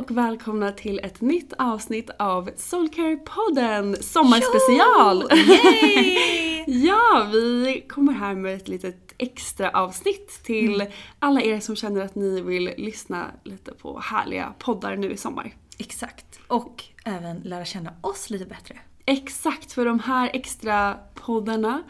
Och 0.00 0.10
välkomna 0.10 0.72
till 0.72 1.00
ett 1.02 1.20
nytt 1.20 1.52
avsnitt 1.58 2.10
av 2.18 2.50
Soulcare-podden 2.56 4.02
Sommarspecial! 4.02 5.24
Yay! 5.32 6.64
ja, 6.86 7.28
vi 7.32 7.84
kommer 7.88 8.12
här 8.12 8.34
med 8.34 8.54
ett 8.54 8.68
litet 8.68 9.14
extra 9.18 9.70
avsnitt 9.70 10.40
till 10.44 10.74
Mm. 10.80 10.92
alla 11.18 11.42
er 11.42 11.60
som 11.60 11.76
känner 11.76 12.04
att 12.04 12.14
ni 12.14 12.40
vill 12.40 12.74
lyssna 12.76 13.26
lite 13.44 13.72
på 13.72 14.00
härliga 14.00 14.54
poddar 14.58 14.96
nu 14.96 15.10
i 15.12 15.16
sommar. 15.16 15.54
Exakt. 15.78 16.40
Och 16.48 16.84
även 17.04 17.40
lära 17.40 17.64
känna 17.64 17.92
oss 18.00 18.30
lite 18.30 18.44
bättre. 18.44 18.78
Exakt, 19.06 19.72
för 19.72 19.84
de 19.84 19.98
här 20.00 20.30
extra 20.32 20.98
poddarna 21.14 21.82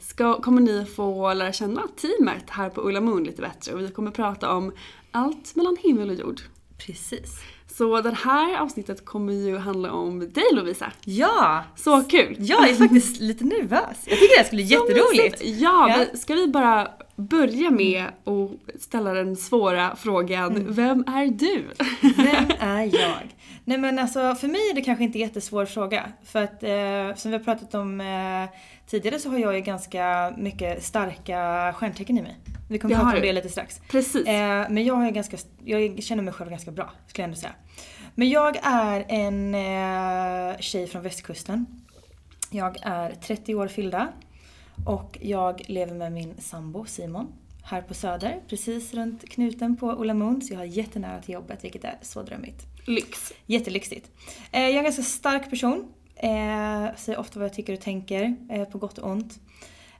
ska, 0.00 0.40
kommer 0.40 0.60
ni 0.60 0.84
få 0.84 1.34
lära 1.34 1.52
känna 1.52 1.82
teamet 1.96 2.50
här 2.50 2.70
på 2.70 2.80
Ulla 2.80 3.00
Moon 3.00 3.24
lite 3.24 3.42
bättre 3.42 3.72
och 3.72 3.80
vi 3.80 3.88
kommer 3.88 4.10
prata 4.10 4.52
om 4.52 4.72
allt 5.10 5.56
mellan 5.56 5.76
himmel 5.80 6.10
och 6.10 6.16
jord. 6.16 6.40
Precis. 6.86 7.40
Så 7.78 8.00
det 8.00 8.14
här 8.14 8.58
avsnittet 8.58 9.04
kommer 9.04 9.32
ju 9.32 9.58
handla 9.58 9.92
om 9.92 10.18
dig 10.20 10.44
Lovisa. 10.52 10.92
Ja! 11.04 11.64
Så 11.76 12.02
kul! 12.02 12.36
Jag 12.38 12.68
är 12.68 12.74
faktiskt 12.74 13.20
lite 13.20 13.44
nervös. 13.44 13.96
Jag 14.04 14.18
tycker 14.18 14.34
det 14.34 14.38
här 14.38 14.44
skulle 14.44 14.62
bli 14.62 14.72
jätteroligt. 14.72 15.42
Ja, 15.44 15.94
Ja. 15.98 16.18
ska 16.18 16.34
vi 16.34 16.46
bara 16.48 16.88
börja 17.16 17.70
med 17.70 18.04
att 18.24 18.82
ställa 18.82 19.12
den 19.14 19.36
svåra 19.36 19.96
frågan. 19.96 20.56
Mm. 20.56 20.72
Vem 20.72 21.04
är 21.06 21.26
du? 21.26 21.64
Vem 22.16 22.46
är 22.60 22.84
jag? 22.84 23.34
Nej 23.64 23.78
men 23.78 23.98
alltså 23.98 24.34
för 24.34 24.48
mig 24.48 24.70
är 24.70 24.74
det 24.74 24.80
kanske 24.80 25.04
inte 25.04 25.18
en 25.18 25.22
jättesvår 25.22 25.66
fråga. 25.66 26.04
För 26.24 26.42
att 26.42 26.62
eh, 26.62 27.16
som 27.16 27.30
vi 27.30 27.36
har 27.36 27.44
pratat 27.44 27.74
om 27.74 28.00
eh, 28.00 28.48
tidigare 28.88 29.18
så 29.18 29.30
har 29.30 29.38
jag 29.38 29.54
ju 29.54 29.60
ganska 29.60 30.34
mycket 30.36 30.84
starka 30.84 31.72
stjärntecken 31.76 32.18
i 32.18 32.22
mig. 32.22 32.36
Vi 32.68 32.78
kommer 32.78 32.94
prata 32.94 33.16
om 33.16 33.22
det 33.22 33.32
lite 33.32 33.48
strax. 33.48 33.80
Precis. 33.90 34.26
Eh, 34.26 34.66
men 34.70 34.84
jag, 34.84 34.94
har 34.94 35.10
ganska, 35.10 35.36
jag 35.64 36.02
känner 36.02 36.22
mig 36.22 36.34
själv 36.34 36.50
ganska 36.50 36.70
bra, 36.70 36.92
skulle 37.06 37.22
jag 37.22 37.28
ändå 37.28 37.40
säga. 37.40 37.54
Men 38.14 38.30
jag 38.30 38.56
är 38.62 39.04
en 39.08 39.54
eh, 39.54 40.58
tjej 40.58 40.86
från 40.86 41.02
västkusten. 41.02 41.66
Jag 42.50 42.76
är 42.82 43.10
30 43.10 43.54
år 43.54 43.68
fyllda. 43.68 44.08
Och 44.86 45.18
jag 45.20 45.62
lever 45.66 45.94
med 45.94 46.12
min 46.12 46.34
sambo 46.38 46.84
Simon. 46.86 47.32
Här 47.62 47.82
på 47.82 47.94
Söder, 47.94 48.40
precis 48.48 48.94
runt 48.94 49.28
knuten 49.28 49.76
på 49.76 49.92
Ulla 49.92 50.14
Moon. 50.14 50.42
Så 50.42 50.52
jag 50.52 50.58
har 50.58 50.64
jättenära 50.64 51.22
till 51.22 51.34
jobbet, 51.34 51.64
vilket 51.64 51.84
är 51.84 51.98
så 52.02 52.22
drömmigt. 52.22 52.66
Lyx. 52.86 53.32
Jättelyxigt. 53.46 54.10
Eh, 54.52 54.60
jag 54.60 54.70
är 54.70 54.78
en 54.78 54.84
ganska 54.84 55.02
stark 55.02 55.50
person. 55.50 55.92
Eh, 56.18 56.94
säger 56.96 57.18
ofta 57.18 57.38
vad 57.38 57.48
jag 57.48 57.54
tycker 57.54 57.72
och 57.72 57.80
tänker, 57.80 58.36
eh, 58.50 58.64
på 58.64 58.78
gott 58.78 58.98
och 58.98 59.10
ont. 59.10 59.40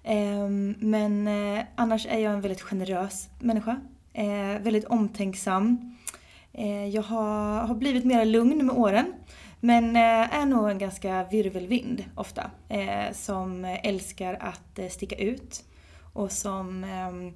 Eh, 0.04 0.48
men 0.78 1.28
eh, 1.28 1.64
annars 1.74 2.06
är 2.06 2.18
jag 2.18 2.32
en 2.32 2.40
väldigt 2.40 2.62
generös 2.62 3.28
människa. 3.38 3.80
Eh, 4.12 4.58
väldigt 4.60 4.84
omtänksam. 4.84 5.96
Eh, 6.52 6.86
jag 6.86 7.02
har, 7.02 7.60
har 7.60 7.74
blivit 7.74 8.04
mer 8.04 8.24
lugn 8.24 8.66
med 8.66 8.76
åren. 8.76 9.12
Men 9.60 9.96
eh, 9.96 10.34
är 10.36 10.46
nog 10.46 10.70
en 10.70 10.78
ganska 10.78 11.24
virvelvind 11.24 12.04
ofta. 12.14 12.50
Eh, 12.68 13.12
som 13.12 13.64
älskar 13.64 14.34
att 14.40 14.78
eh, 14.78 14.88
sticka 14.88 15.16
ut. 15.16 15.64
Och 16.12 16.32
som 16.32 16.84
ehm, 16.84 17.32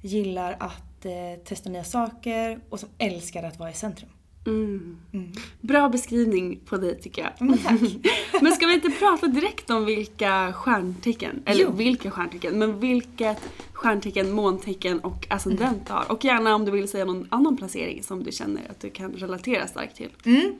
gillar 0.00 0.56
att 0.60 1.04
eh, 1.04 1.44
testa 1.44 1.70
nya 1.70 1.84
saker. 1.84 2.60
Och 2.70 2.80
som 2.80 2.88
älskar 2.98 3.42
att 3.42 3.58
vara 3.58 3.70
i 3.70 3.74
centrum. 3.74 4.10
Mm. 4.46 4.96
Mm. 5.12 5.32
Bra 5.60 5.88
beskrivning 5.88 6.60
på 6.66 6.76
dig 6.76 7.00
tycker 7.00 7.22
jag. 7.22 7.46
Men 7.46 7.58
tack. 7.58 7.80
Men 8.42 8.52
ska 8.52 8.66
vi 8.66 8.74
inte 8.74 8.90
prata 8.90 9.26
direkt 9.26 9.70
om 9.70 9.84
vilka 9.84 10.52
stjärntecken, 10.52 11.42
eller 11.46 11.62
Jo. 11.62 11.72
vilka 11.72 12.10
stjärntecken, 12.10 12.58
men 12.58 12.80
vilket 12.80 13.38
stjärntecken, 13.72 14.32
måntecken 14.32 15.00
och 15.00 15.26
ascendent 15.30 15.88
har. 15.88 16.12
Och 16.12 16.24
gärna 16.24 16.54
om 16.54 16.64
du 16.64 16.70
vill 16.70 16.88
säga 16.88 17.04
någon 17.04 17.26
annan 17.30 17.56
placering 17.56 18.02
som 18.02 18.22
du 18.22 18.32
känner 18.32 18.62
att 18.70 18.80
du 18.80 18.90
kan 18.90 19.12
relatera 19.12 19.66
starkt 19.66 19.96
till. 19.96 20.10
Mm. 20.24 20.58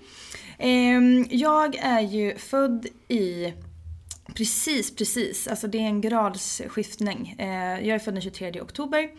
Ehm, 0.59 1.27
jag 1.31 1.77
är 1.77 2.01
ju 2.01 2.37
född 2.37 2.87
i 3.09 3.53
Precis, 4.35 4.97
precis. 4.97 5.49
Alltså 5.49 5.67
det 5.67 5.79
är 5.79 5.83
en 5.83 6.01
gradsskiftning. 6.01 7.35
Eh, 7.39 7.87
jag 7.87 7.95
är 7.95 7.99
född 7.99 8.15
den 8.15 8.23
23 8.23 8.61
oktober. 8.61 9.11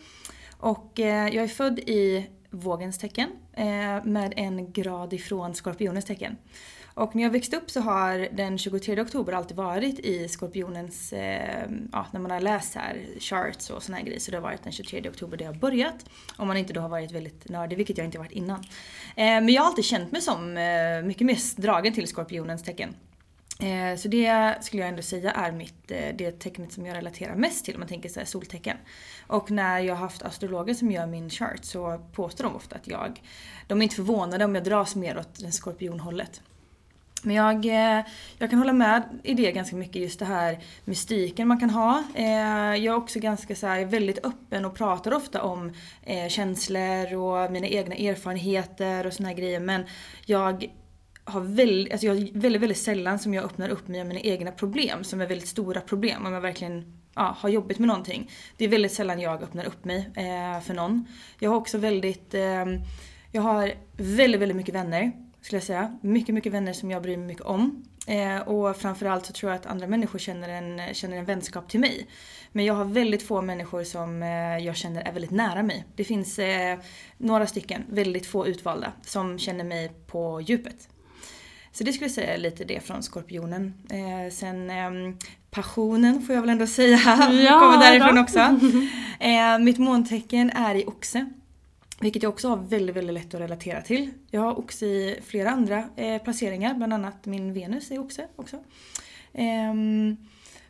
Och 0.58 1.00
eh, 1.00 1.34
jag 1.34 1.44
är 1.44 1.48
född 1.48 1.78
i 1.78 2.26
vågens 2.50 2.98
tecken. 2.98 3.30
eh, 3.52 4.04
med 4.04 4.32
en 4.36 4.72
grad 4.72 5.12
ifrån 5.12 5.54
Skorpionens 5.54 6.04
tecken. 6.04 6.36
Och 6.98 7.16
när 7.16 7.22
jag 7.22 7.30
växte 7.30 7.56
upp 7.56 7.70
så 7.70 7.80
har 7.80 8.28
den 8.32 8.58
23 8.58 9.00
oktober 9.00 9.32
alltid 9.32 9.56
varit 9.56 9.98
i 9.98 10.28
Skorpionens, 10.28 11.12
eh, 11.12 11.68
ja 11.92 12.06
när 12.12 12.20
man 12.20 12.30
har 12.30 12.40
läst 12.40 12.74
här 12.74 13.06
charts 13.20 13.70
och 13.70 13.82
såna 13.82 13.98
här 13.98 14.04
grejer 14.04 14.20
så 14.20 14.30
det 14.30 14.36
har 14.36 14.42
varit 14.42 14.62
den 14.62 14.72
23 14.72 15.08
oktober 15.10 15.36
det 15.36 15.44
har 15.44 15.54
börjat. 15.54 16.04
Om 16.36 16.48
man 16.48 16.56
inte 16.56 16.72
då 16.72 16.80
har 16.80 16.88
varit 16.88 17.12
väldigt 17.12 17.48
nördig, 17.48 17.76
vilket 17.76 17.98
jag 17.98 18.04
inte 18.04 18.18
varit 18.18 18.32
innan. 18.32 18.60
Eh, 19.16 19.24
men 19.24 19.48
jag 19.48 19.62
har 19.62 19.68
alltid 19.68 19.84
känt 19.84 20.12
mig 20.12 20.20
som 20.20 20.56
eh, 20.56 21.02
mycket 21.02 21.26
mer 21.26 21.60
dragen 21.60 21.92
till 21.92 22.06
Skorpionens 22.06 22.62
tecken. 22.62 22.94
Eh, 23.62 23.96
så 23.96 24.08
det 24.08 24.54
skulle 24.60 24.82
jag 24.82 24.88
ändå 24.88 25.02
säga 25.02 25.30
är 25.30 25.52
mitt, 25.52 25.90
eh, 25.90 26.14
det 26.14 26.32
tecknet 26.32 26.72
som 26.72 26.86
jag 26.86 26.96
relaterar 26.96 27.34
mest 27.34 27.64
till 27.64 27.74
om 27.74 27.80
man 27.80 27.88
tänker 27.88 28.08
så 28.08 28.20
soltecken. 28.24 28.76
Och 29.26 29.50
när 29.50 29.78
jag 29.78 29.94
har 29.94 30.00
haft 30.00 30.22
astrologer 30.22 30.74
som 30.74 30.90
gör 30.90 31.06
min 31.06 31.30
chart 31.30 31.64
så 31.64 32.00
påstår 32.12 32.44
de 32.44 32.56
ofta 32.56 32.76
att 32.76 32.88
jag, 32.88 33.22
de 33.66 33.78
är 33.78 33.82
inte 33.82 33.96
förvånade 33.96 34.44
om 34.44 34.54
jag 34.54 34.64
dras 34.64 34.96
mer 34.96 35.18
åt 35.18 35.40
den 35.40 35.52
skorpionhållet. 35.52 36.42
Men 37.22 37.36
jag, 37.36 37.66
eh, 37.66 38.04
jag 38.38 38.50
kan 38.50 38.58
hålla 38.58 38.72
med 38.72 39.20
i 39.22 39.34
det 39.34 39.52
ganska 39.52 39.76
mycket, 39.76 40.02
just 40.02 40.18
det 40.18 40.24
här 40.24 40.58
mystiken 40.84 41.48
man 41.48 41.60
kan 41.60 41.70
ha. 41.70 42.04
Eh, 42.14 42.74
jag 42.76 42.84
är 42.84 42.96
också 42.96 43.18
ganska 43.18 43.54
så 43.54 43.66
här, 43.66 43.84
väldigt 43.84 44.26
öppen 44.26 44.64
och 44.64 44.74
pratar 44.74 45.14
ofta 45.14 45.42
om 45.42 45.72
eh, 46.02 46.28
känslor 46.28 47.14
och 47.14 47.52
mina 47.52 47.66
egna 47.66 47.94
erfarenheter 47.94 49.06
och 49.06 49.12
såna 49.12 49.28
här 49.28 49.36
grejer 49.36 49.60
men 49.60 49.86
jag 50.26 50.70
har 51.28 51.40
väldigt, 51.40 51.92
alltså 51.92 52.06
jag 52.06 52.14
väldigt, 52.32 52.62
väldigt 52.62 52.78
sällan 52.78 53.18
som 53.18 53.34
jag 53.34 53.44
öppnar 53.44 53.68
upp 53.68 53.88
mig 53.88 54.00
om 54.00 54.08
mina 54.08 54.20
egna 54.20 54.52
problem 54.52 55.04
som 55.04 55.20
är 55.20 55.26
väldigt 55.26 55.48
stora 55.48 55.80
problem. 55.80 56.26
Om 56.26 56.32
jag 56.32 56.40
verkligen 56.40 56.98
ja, 57.14 57.36
har 57.38 57.48
jobbigt 57.48 57.78
med 57.78 57.88
någonting. 57.88 58.30
Det 58.56 58.64
är 58.64 58.68
väldigt 58.68 58.92
sällan 58.92 59.20
jag 59.20 59.42
öppnar 59.42 59.64
upp 59.64 59.84
mig 59.84 60.10
eh, 60.16 60.60
för 60.60 60.74
någon. 60.74 61.04
Jag 61.38 61.50
har 61.50 61.56
också 61.56 61.78
väldigt, 61.78 62.34
eh, 62.34 62.64
jag 63.32 63.42
har 63.42 63.72
väldigt, 63.96 64.40
väldigt 64.40 64.56
mycket 64.56 64.74
vänner 64.74 65.12
skulle 65.40 65.56
jag 65.56 65.64
säga. 65.64 65.98
Mycket, 66.02 66.34
mycket 66.34 66.52
vänner 66.52 66.72
som 66.72 66.90
jag 66.90 67.02
bryr 67.02 67.16
mig 67.16 67.26
mycket 67.26 67.44
om. 67.44 67.84
Eh, 68.06 68.38
och 68.38 68.76
framförallt 68.76 69.26
så 69.26 69.32
tror 69.32 69.52
jag 69.52 69.60
att 69.60 69.66
andra 69.66 69.86
människor 69.86 70.18
känner 70.18 70.48
en, 70.48 70.94
känner 70.94 71.16
en 71.16 71.24
vänskap 71.24 71.68
till 71.68 71.80
mig. 71.80 72.06
Men 72.52 72.64
jag 72.64 72.74
har 72.74 72.84
väldigt 72.84 73.22
få 73.22 73.42
människor 73.42 73.84
som 73.84 74.22
eh, 74.22 74.58
jag 74.58 74.76
känner 74.76 75.02
är 75.02 75.12
väldigt 75.12 75.30
nära 75.30 75.62
mig. 75.62 75.84
Det 75.96 76.04
finns 76.04 76.38
eh, 76.38 76.78
några 77.16 77.46
stycken, 77.46 77.84
väldigt 77.88 78.26
få 78.26 78.46
utvalda, 78.46 78.92
som 79.02 79.38
känner 79.38 79.64
mig 79.64 79.92
på 80.06 80.40
djupet. 80.40 80.88
Så 81.72 81.84
det 81.84 81.92
skulle 81.92 82.04
jag 82.04 82.14
säga 82.14 82.34
är 82.34 82.38
lite 82.38 82.64
det 82.64 82.80
från 82.80 83.02
Skorpionen. 83.02 83.74
Eh, 83.90 84.32
sen 84.32 84.70
eh, 84.70 85.14
passionen 85.50 86.22
får 86.22 86.34
jag 86.34 86.42
väl 86.42 86.50
ändå 86.50 86.66
säga, 86.66 86.98
ja, 87.46 87.60
kommer 87.60 87.78
därifrån 87.78 88.14
då. 88.14 88.22
också. 88.22 88.38
Eh, 89.20 89.58
mitt 89.58 89.78
måntecken 89.78 90.50
är 90.50 90.74
i 90.74 90.84
oxe. 90.86 91.26
Vilket 92.00 92.22
jag 92.22 92.30
också 92.30 92.48
har 92.48 92.56
väldigt, 92.56 92.96
väldigt 92.96 93.14
lätt 93.14 93.34
att 93.34 93.40
relatera 93.40 93.80
till. 93.82 94.10
Jag 94.30 94.40
har 94.40 94.58
oxe 94.58 94.86
i 94.86 95.20
flera 95.26 95.50
andra 95.50 95.84
eh, 95.96 96.22
placeringar, 96.22 96.74
bland 96.74 96.92
annat 96.92 97.26
min 97.26 97.52
Venus 97.52 97.90
är 97.90 97.98
oxe 97.98 98.26
också. 98.36 98.56
Ehm, 99.32 100.16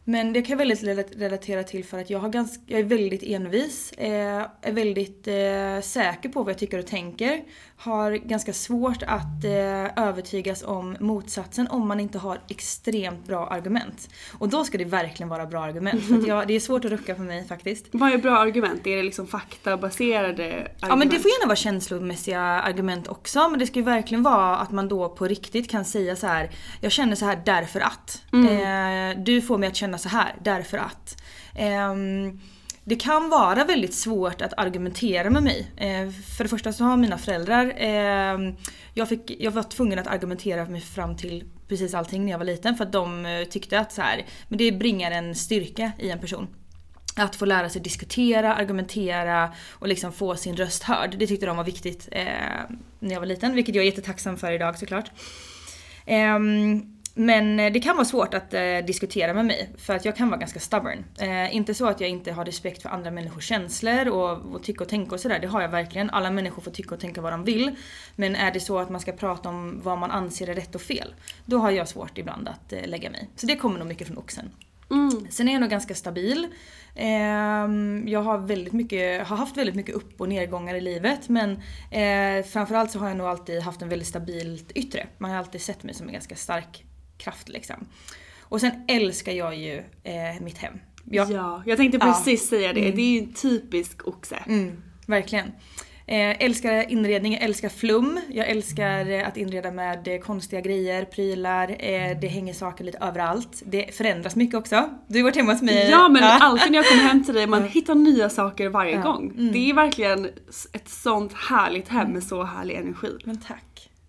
men 0.08 0.32
det 0.32 0.43
kan 0.43 0.58
jag 0.58 0.66
väldigt 0.66 1.16
relatera 1.16 1.62
till 1.62 1.84
för 1.84 1.99
att 1.99 2.10
jag, 2.10 2.19
har 2.19 2.28
ganska, 2.28 2.62
jag 2.66 2.81
är 2.81 2.84
väldigt 2.84 3.22
envis, 3.22 3.93
eh, 3.93 4.46
är 4.62 4.72
väldigt 4.72 5.28
eh, 5.28 5.81
säker 5.82 6.28
på 6.28 6.43
vad 6.43 6.50
jag 6.50 6.58
tycker 6.58 6.78
och 6.78 6.87
tänker. 6.87 7.43
Har 7.76 8.12
ganska 8.12 8.52
svårt 8.52 9.02
att 9.02 9.44
eh, 9.44 10.05
övertygas 10.08 10.62
om 10.62 10.96
motsatsen 11.00 11.69
om 11.69 11.88
man 11.88 12.00
inte 12.00 12.19
har 12.19 12.40
extremt 12.49 13.26
bra 13.26 13.46
argument. 13.46 14.08
Och 14.38 14.49
då 14.49 14.64
ska 14.64 14.78
det 14.78 14.84
verkligen 14.84 15.28
vara 15.28 15.46
bra 15.46 15.64
argument. 15.64 16.05
För 16.05 16.28
jag, 16.28 16.49
det 16.49 16.55
är 16.55 16.60
svårt 16.60 16.84
att 16.84 16.90
rucka 16.90 17.14
för 17.14 17.22
mig 17.22 17.44
faktiskt. 17.44 17.87
Vad 17.93 18.12
är 18.12 18.19
bra 18.19 18.38
argument? 18.38 18.87
Är 18.87 18.96
det 18.96 19.02
liksom 19.02 19.26
faktabaserade 19.26 20.44
argument? 20.44 20.70
Ja 20.81 20.96
men 20.96 21.08
det 21.08 21.19
får 21.19 21.31
gärna 21.31 21.46
vara 21.46 21.56
känslomässiga 21.56 22.40
argument 22.40 23.08
också. 23.08 23.49
Men 23.49 23.58
det 23.58 23.66
ska 23.66 23.78
ju 23.78 23.84
verkligen 23.84 24.22
vara 24.22 24.56
att 24.56 24.70
man 24.70 24.88
då 24.88 25.08
på 25.08 25.26
riktigt 25.26 25.70
kan 25.70 25.84
säga 25.84 26.16
så 26.16 26.26
här. 26.26 26.50
Jag 26.81 26.93
känner 26.93 27.16
så 27.16 27.25
här 27.25 27.43
därför 27.44 27.81
att. 27.81 28.22
Mm. 28.32 29.25
Du 29.25 29.43
får 29.43 29.58
mig 29.58 29.69
att 29.69 29.76
känna 29.76 29.98
så 29.99 30.09
här 30.09 30.35
därför 30.43 30.79
att. 30.79 31.23
Eh, 31.55 31.95
det 32.89 32.97
kan 32.97 33.29
vara 33.29 33.65
väldigt 33.65 33.95
svårt 33.95 34.43
att 34.43 34.59
argumentera 34.59 35.31
med 35.31 35.43
mig. 35.43 35.71
Eh, 35.77 36.11
för 36.37 36.45
det 36.45 36.50
första 36.50 36.73
så 36.73 36.85
har 36.85 36.97
mina 36.97 37.19
föräldrar, 37.19 37.73
eh, 37.77 38.55
jag, 38.95 39.09
fick, 39.09 39.37
jag 39.41 39.50
var 39.50 39.62
tvungen 39.62 39.99
att 39.99 40.06
argumentera 40.06 40.65
mig 40.65 40.81
fram 40.81 41.17
till 41.17 41.45
precis 41.69 41.95
allting 41.95 42.25
när 42.25 42.33
jag 42.33 42.39
var 42.39 42.45
liten 42.45 42.77
för 42.77 42.85
att 42.85 42.93
de 42.93 43.27
eh, 43.27 43.45
tyckte 43.45 43.79
att 43.81 43.93
så 43.93 44.03
här, 44.03 44.27
men 44.49 44.59
det 44.59 44.73
bringar 44.73 45.11
en 45.11 45.35
styrka 45.35 45.93
i 45.99 46.11
en 46.11 46.19
person. 46.19 46.49
Att 47.17 47.37
få 47.37 47.44
lära 47.44 47.69
sig 47.69 47.83
diskutera, 47.83 48.55
argumentera 48.55 49.53
och 49.71 49.89
liksom 49.89 50.12
få 50.12 50.37
sin 50.37 50.56
röst 50.56 50.83
hörd. 50.83 51.17
Det 51.19 51.27
tyckte 51.27 51.47
de 51.47 51.56
var 51.56 51.65
viktigt 51.65 52.09
eh, 52.12 52.25
när 52.99 53.12
jag 53.12 53.21
var 53.21 53.27
liten, 53.27 53.55
vilket 53.55 53.75
jag 53.75 53.83
är 53.83 53.87
jättetacksam 53.87 54.37
för 54.37 54.53
idag 54.53 54.79
såklart. 54.79 55.11
Um, 56.06 56.98
men 57.19 57.61
eh, 57.61 57.73
det 57.73 57.81
kan 57.81 57.97
vara 57.97 58.05
svårt 58.05 58.35
att 58.35 58.55
eh, 58.55 58.79
diskutera 58.87 59.35
med 59.35 59.44
mig 59.44 59.70
för 59.79 59.94
att 59.94 60.05
jag 60.05 60.17
kan 60.17 60.29
vara 60.31 60.41
ganska 60.41 60.61
stubborn. 60.61 61.05
Eh, 61.20 61.56
inte 61.56 61.75
så 61.75 61.87
att 61.87 62.00
jag 62.00 62.11
inte 62.11 62.32
har 62.32 62.44
respekt 62.44 62.82
för 62.82 62.88
andra 62.88 63.11
människors 63.11 63.44
känslor 63.44 64.09
och, 64.09 64.55
och 64.55 64.62
tycka 64.62 64.85
och 64.85 64.91
tänka 64.91 65.15
och 65.15 65.20
sådär. 65.20 65.38
Det 65.38 65.47
har 65.47 65.62
jag 65.62 65.69
verkligen. 65.69 66.11
Alla 66.11 66.31
människor 66.31 66.62
får 66.62 66.70
tycka 66.70 66.94
och 66.94 67.00
tänka 67.00 67.20
vad 67.20 67.32
de 67.32 67.44
vill. 67.44 67.76
Men 68.17 68.37
är 68.37 68.53
det 68.53 68.61
så 68.61 68.79
att 68.79 68.91
man 68.91 69.00
ska 69.00 69.12
prata 69.12 69.49
om 69.49 69.81
vad 69.82 69.99
man 69.99 70.11
anser 70.11 70.49
är 70.49 70.55
rätt 70.55 70.75
och 70.75 70.81
fel. 70.81 71.15
Då 71.44 71.59
har 71.59 71.70
jag 71.70 71.88
svårt 71.88 72.19
ibland 72.19 72.49
att 72.49 72.73
eh, 72.73 72.87
lägga 72.87 73.11
mig. 73.11 73.29
Så 73.37 73.47
det 73.47 73.56
kommer 73.56 73.79
nog 73.79 73.88
mycket 73.88 74.06
från 74.06 74.19
oxen. 74.19 74.50
Mm. 74.91 75.26
Sen 75.31 75.49
är 75.49 75.53
jag 75.53 75.61
nog 75.61 75.70
ganska 75.70 75.94
stabil. 75.94 76.47
Ehm, 76.94 78.05
jag 78.09 78.23
har, 78.23 78.38
väldigt 78.38 78.73
mycket, 78.73 79.26
har 79.26 79.37
haft 79.37 79.56
väldigt 79.56 79.75
mycket 79.75 79.94
upp 79.94 80.20
och 80.20 80.29
nedgångar 80.29 80.75
i 80.75 80.81
livet 80.81 81.29
men 81.29 81.50
eh, 81.91 82.44
framförallt 82.47 82.91
så 82.91 82.99
har 82.99 83.09
jag 83.09 83.17
nog 83.17 83.26
alltid 83.26 83.62
haft 83.62 83.82
en 83.82 83.88
väldigt 83.88 84.09
stabilt 84.09 84.73
yttre. 84.73 85.06
Man 85.19 85.31
har 85.31 85.38
alltid 85.38 85.61
sett 85.61 85.82
mig 85.82 85.94
som 85.94 86.06
en 86.06 86.12
ganska 86.12 86.37
stark 86.37 86.85
kraft 87.19 87.49
liksom. 87.49 87.87
Och 88.41 88.61
sen 88.61 88.73
älskar 88.88 89.32
jag 89.32 89.56
ju 89.56 89.76
eh, 90.05 90.41
mitt 90.41 90.59
hem. 90.59 90.79
Jag, 91.05 91.31
ja, 91.31 91.62
jag 91.67 91.76
tänkte 91.76 91.99
precis 91.99 92.53
ja. 92.53 92.59
säga 92.59 92.73
det. 92.73 92.81
Mm. 92.81 92.97
Det 92.97 93.03
är 93.03 93.12
ju 93.12 93.19
en 93.19 93.32
typisk 93.32 94.09
oxe. 94.09 94.37
Mm, 94.47 94.82
verkligen. 95.06 95.53
Eh, 96.11 96.44
älskar 96.44 96.93
inredning, 96.93 97.32
jag 97.32 97.43
älskar 97.43 97.69
flum. 97.69 98.20
Jag 98.31 98.49
älskar 98.49 99.11
att 99.23 99.37
inreda 99.37 99.70
med 99.70 100.09
eh, 100.09 100.19
konstiga 100.19 100.61
grejer, 100.61 101.05
prylar. 101.05 101.76
Eh, 101.79 102.19
det 102.20 102.26
hänger 102.26 102.53
saker 102.53 102.85
lite 102.85 102.99
överallt. 102.99 103.62
Det 103.67 103.94
förändras 103.94 104.37
mycket 104.37 104.55
också. 104.55 104.91
Du 105.06 105.19
har 105.19 105.23
varit 105.23 105.37
hemma 105.37 105.53
hos 105.53 105.62
mig. 105.62 105.91
Ja 105.91 106.09
men 106.09 106.23
ja. 106.23 106.38
alltid 106.41 106.73
när 106.73 106.79
jag 106.79 106.88
kommer 106.88 107.03
hem 107.03 107.25
till 107.25 107.35
dig, 107.35 107.47
man 107.47 107.65
hittar 107.65 107.94
nya 107.94 108.31
saker 108.31 108.69
varje 108.69 108.94
ja. 108.94 109.03
gång. 109.03 109.32
Mm. 109.38 109.53
Det 109.53 109.70
är 109.70 109.75
verkligen 109.75 110.25
ett 110.73 110.88
sånt 110.88 111.32
härligt 111.32 111.88
hem 111.88 112.11
med 112.11 112.23
så 112.23 112.44
härlig 112.44 112.75
energi. 112.75 113.19
Men 113.25 113.41
tack. 113.41 113.68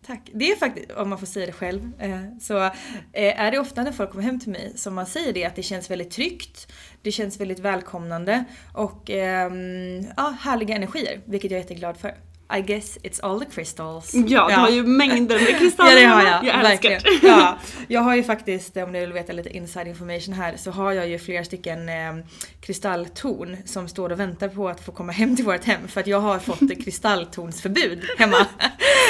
Tack. 0.09 0.29
Det 0.33 0.51
är 0.51 0.55
faktiskt, 0.55 0.91
om 0.91 1.09
man 1.09 1.19
får 1.19 1.27
säga 1.27 1.45
det 1.45 1.51
själv, 1.51 1.91
eh, 1.99 2.21
så 2.39 2.57
eh, 2.63 2.71
är 3.13 3.51
det 3.51 3.59
ofta 3.59 3.83
när 3.83 3.91
folk 3.91 4.11
kommer 4.11 4.23
hem 4.23 4.39
till 4.39 4.51
mig 4.51 4.73
som 4.75 4.95
man 4.95 5.05
säger 5.05 5.33
det 5.33 5.45
att 5.45 5.55
det 5.55 5.63
känns 5.63 5.91
väldigt 5.91 6.11
tryggt, 6.11 6.71
det 7.01 7.11
känns 7.11 7.39
väldigt 7.39 7.59
välkomnande 7.59 8.43
och 8.73 9.09
ehm, 9.09 10.05
ja, 10.17 10.35
härliga 10.41 10.75
energier, 10.75 11.21
vilket 11.25 11.51
jag 11.51 11.57
är 11.57 11.61
jätteglad 11.61 11.97
för. 11.97 12.15
I 12.57 12.61
guess 12.61 12.97
it's 13.03 13.19
all 13.23 13.39
the 13.39 13.45
crystals. 13.45 14.13
Ja, 14.13 14.21
du 14.21 14.53
ja. 14.53 14.59
har 14.59 14.69
ju 14.69 14.83
mängder 14.83 15.39
med 15.39 15.59
kristaller. 15.59 15.91
ja 15.91 15.99
det 15.99 16.05
har 16.05 16.23
jag. 16.23 16.45
jag 16.45 16.63
verkligen. 16.63 17.01
Ja, 17.21 17.57
jag 17.87 18.01
har 18.01 18.15
ju 18.15 18.23
faktiskt, 18.23 18.77
om 18.77 18.91
ni 18.91 18.99
vill 18.99 19.13
veta 19.13 19.33
lite 19.33 19.49
inside 19.49 19.87
information 19.87 20.33
här, 20.33 20.57
så 20.57 20.71
har 20.71 20.91
jag 20.91 21.07
ju 21.07 21.19
flera 21.19 21.43
stycken 21.43 21.89
eh, 21.89 22.25
kristalltorn 22.61 23.57
som 23.65 23.87
står 23.87 24.11
och 24.11 24.19
väntar 24.19 24.47
på 24.47 24.69
att 24.69 24.85
få 24.85 24.91
komma 24.91 25.11
hem 25.11 25.35
till 25.35 25.45
vårt 25.45 25.63
hem. 25.63 25.87
För 25.87 26.01
att 26.01 26.07
jag 26.07 26.19
har 26.19 26.39
fått 26.39 26.59
kristalltornsförbud 26.83 28.05
hemma. 28.17 28.45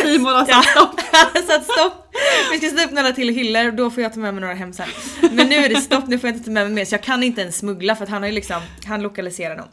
Simon 0.03 0.33
har 0.33 0.45
satt 0.45 0.65
stopp. 0.65 0.99
satt 1.47 1.63
stopp. 1.63 2.15
Vi 2.51 2.57
ska 2.57 2.69
sätta 2.69 2.83
upp 2.83 2.91
några 2.91 3.11
till 3.11 3.29
hyllor 3.29 3.67
och 3.67 3.73
då 3.73 3.89
får 3.89 4.03
jag 4.03 4.13
ta 4.13 4.19
med 4.19 4.33
mig 4.33 4.41
några 4.41 4.53
hem 4.53 4.73
sen. 4.73 4.87
Men 5.31 5.49
nu 5.49 5.55
är 5.55 5.69
det 5.69 5.75
stopp, 5.81 6.07
nu 6.07 6.19
får 6.19 6.27
jag 6.29 6.35
inte 6.35 6.45
ta 6.45 6.51
med 6.51 6.65
mig 6.65 6.75
mer 6.75 6.85
så 6.85 6.93
jag 6.93 7.03
kan 7.03 7.23
inte 7.23 7.41
ens 7.41 7.57
smuggla 7.57 7.95
för 7.95 8.03
att 8.03 8.09
han 8.09 8.21
har 8.21 8.29
ju 8.29 8.35
liksom, 8.35 8.61
han 8.85 9.01
lokaliserar 9.01 9.57
dem. 9.57 9.67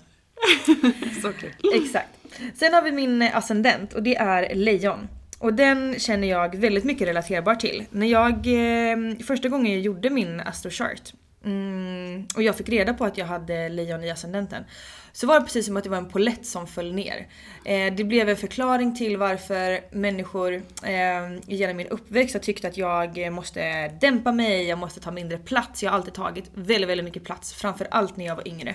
så 1.23 1.33
kul. 1.33 1.53
Exakt. 1.75 2.09
Sen 2.55 2.75
har 2.75 2.83
vi 2.83 2.93
min 2.93 3.23
eh, 3.23 3.37
ascendent 3.37 3.93
och 3.93 4.03
det 4.03 4.17
är 4.17 4.55
lejon. 4.55 5.09
Och 5.39 5.55
den 5.55 5.95
känner 5.99 6.29
jag 6.29 6.57
väldigt 6.57 6.85
mycket 6.85 7.09
relaterbar 7.09 7.55
till. 7.55 7.85
När 7.91 8.07
jag, 8.07 8.33
eh, 8.33 9.17
första 9.27 9.49
gången 9.49 9.73
jag 9.73 9.81
gjorde 9.81 10.11
min 10.11 10.41
astrochart 10.41 11.13
mm, 11.45 12.27
och 12.37 12.43
jag 12.43 12.57
fick 12.57 12.69
reda 12.69 12.95
på 12.95 13.05
att 13.05 13.19
jag 13.19 13.27
hade 13.27 13.69
lejon 13.69 14.05
i 14.05 14.11
ascendenten. 14.11 14.65
Så 15.13 15.27
var 15.27 15.41
det 15.41 15.47
precis 15.47 15.67
som 15.67 15.77
att 15.77 15.85
det 15.85 15.91
var 15.91 15.97
en 15.97 16.09
polett 16.09 16.47
som 16.47 16.67
föll 16.67 16.95
ner. 16.95 17.29
Eh, 17.65 17.95
det 17.95 18.05
blev 18.05 18.29
en 18.29 18.37
förklaring 18.37 18.97
till 18.97 19.17
varför 19.17 19.81
människor 19.97 20.55
eh, 20.83 21.39
genom 21.47 21.77
min 21.77 21.87
uppväxt 21.87 22.35
har 22.35 22.41
tyckt 22.41 22.65
att 22.65 22.77
jag 22.77 23.33
måste 23.33 23.89
dämpa 23.89 24.33
mig, 24.33 24.69
jag 24.69 24.79
måste 24.79 25.01
ta 25.01 25.11
mindre 25.11 25.39
plats. 25.39 25.83
Jag 25.83 25.91
har 25.91 25.97
alltid 25.97 26.15
tagit 26.15 26.51
väldigt, 26.55 26.91
väldigt 26.91 27.05
mycket 27.05 27.25
plats. 27.25 27.53
Framförallt 27.55 28.17
när 28.17 28.27
jag 28.27 28.37
var 28.37 28.49
yngre. 28.49 28.75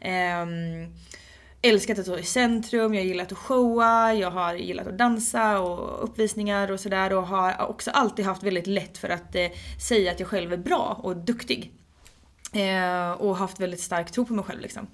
Eh, 0.00 0.46
älskat 1.68 1.98
att 1.98 2.04
stå 2.04 2.18
i 2.18 2.22
centrum, 2.22 2.94
jag 2.94 3.00
har 3.00 3.06
gillat 3.06 3.32
att 3.32 3.38
showa, 3.38 4.14
jag 4.14 4.30
har 4.30 4.54
gillat 4.54 4.86
att 4.86 4.98
dansa 4.98 5.60
och 5.60 6.04
uppvisningar 6.04 6.72
och 6.72 6.80
sådär 6.80 7.12
och 7.12 7.26
har 7.26 7.66
också 7.68 7.90
alltid 7.90 8.24
haft 8.24 8.42
väldigt 8.42 8.66
lätt 8.66 8.98
för 8.98 9.08
att 9.08 9.34
eh, 9.34 9.46
säga 9.88 10.12
att 10.12 10.20
jag 10.20 10.28
själv 10.28 10.52
är 10.52 10.56
bra 10.56 11.00
och 11.02 11.16
duktig. 11.16 11.72
Eh, 12.52 13.10
och 13.10 13.36
haft 13.36 13.60
väldigt 13.60 13.80
stark 13.80 14.10
tro 14.10 14.24
på 14.24 14.34
mig 14.34 14.44
själv 14.44 14.60
liksom. 14.60 14.86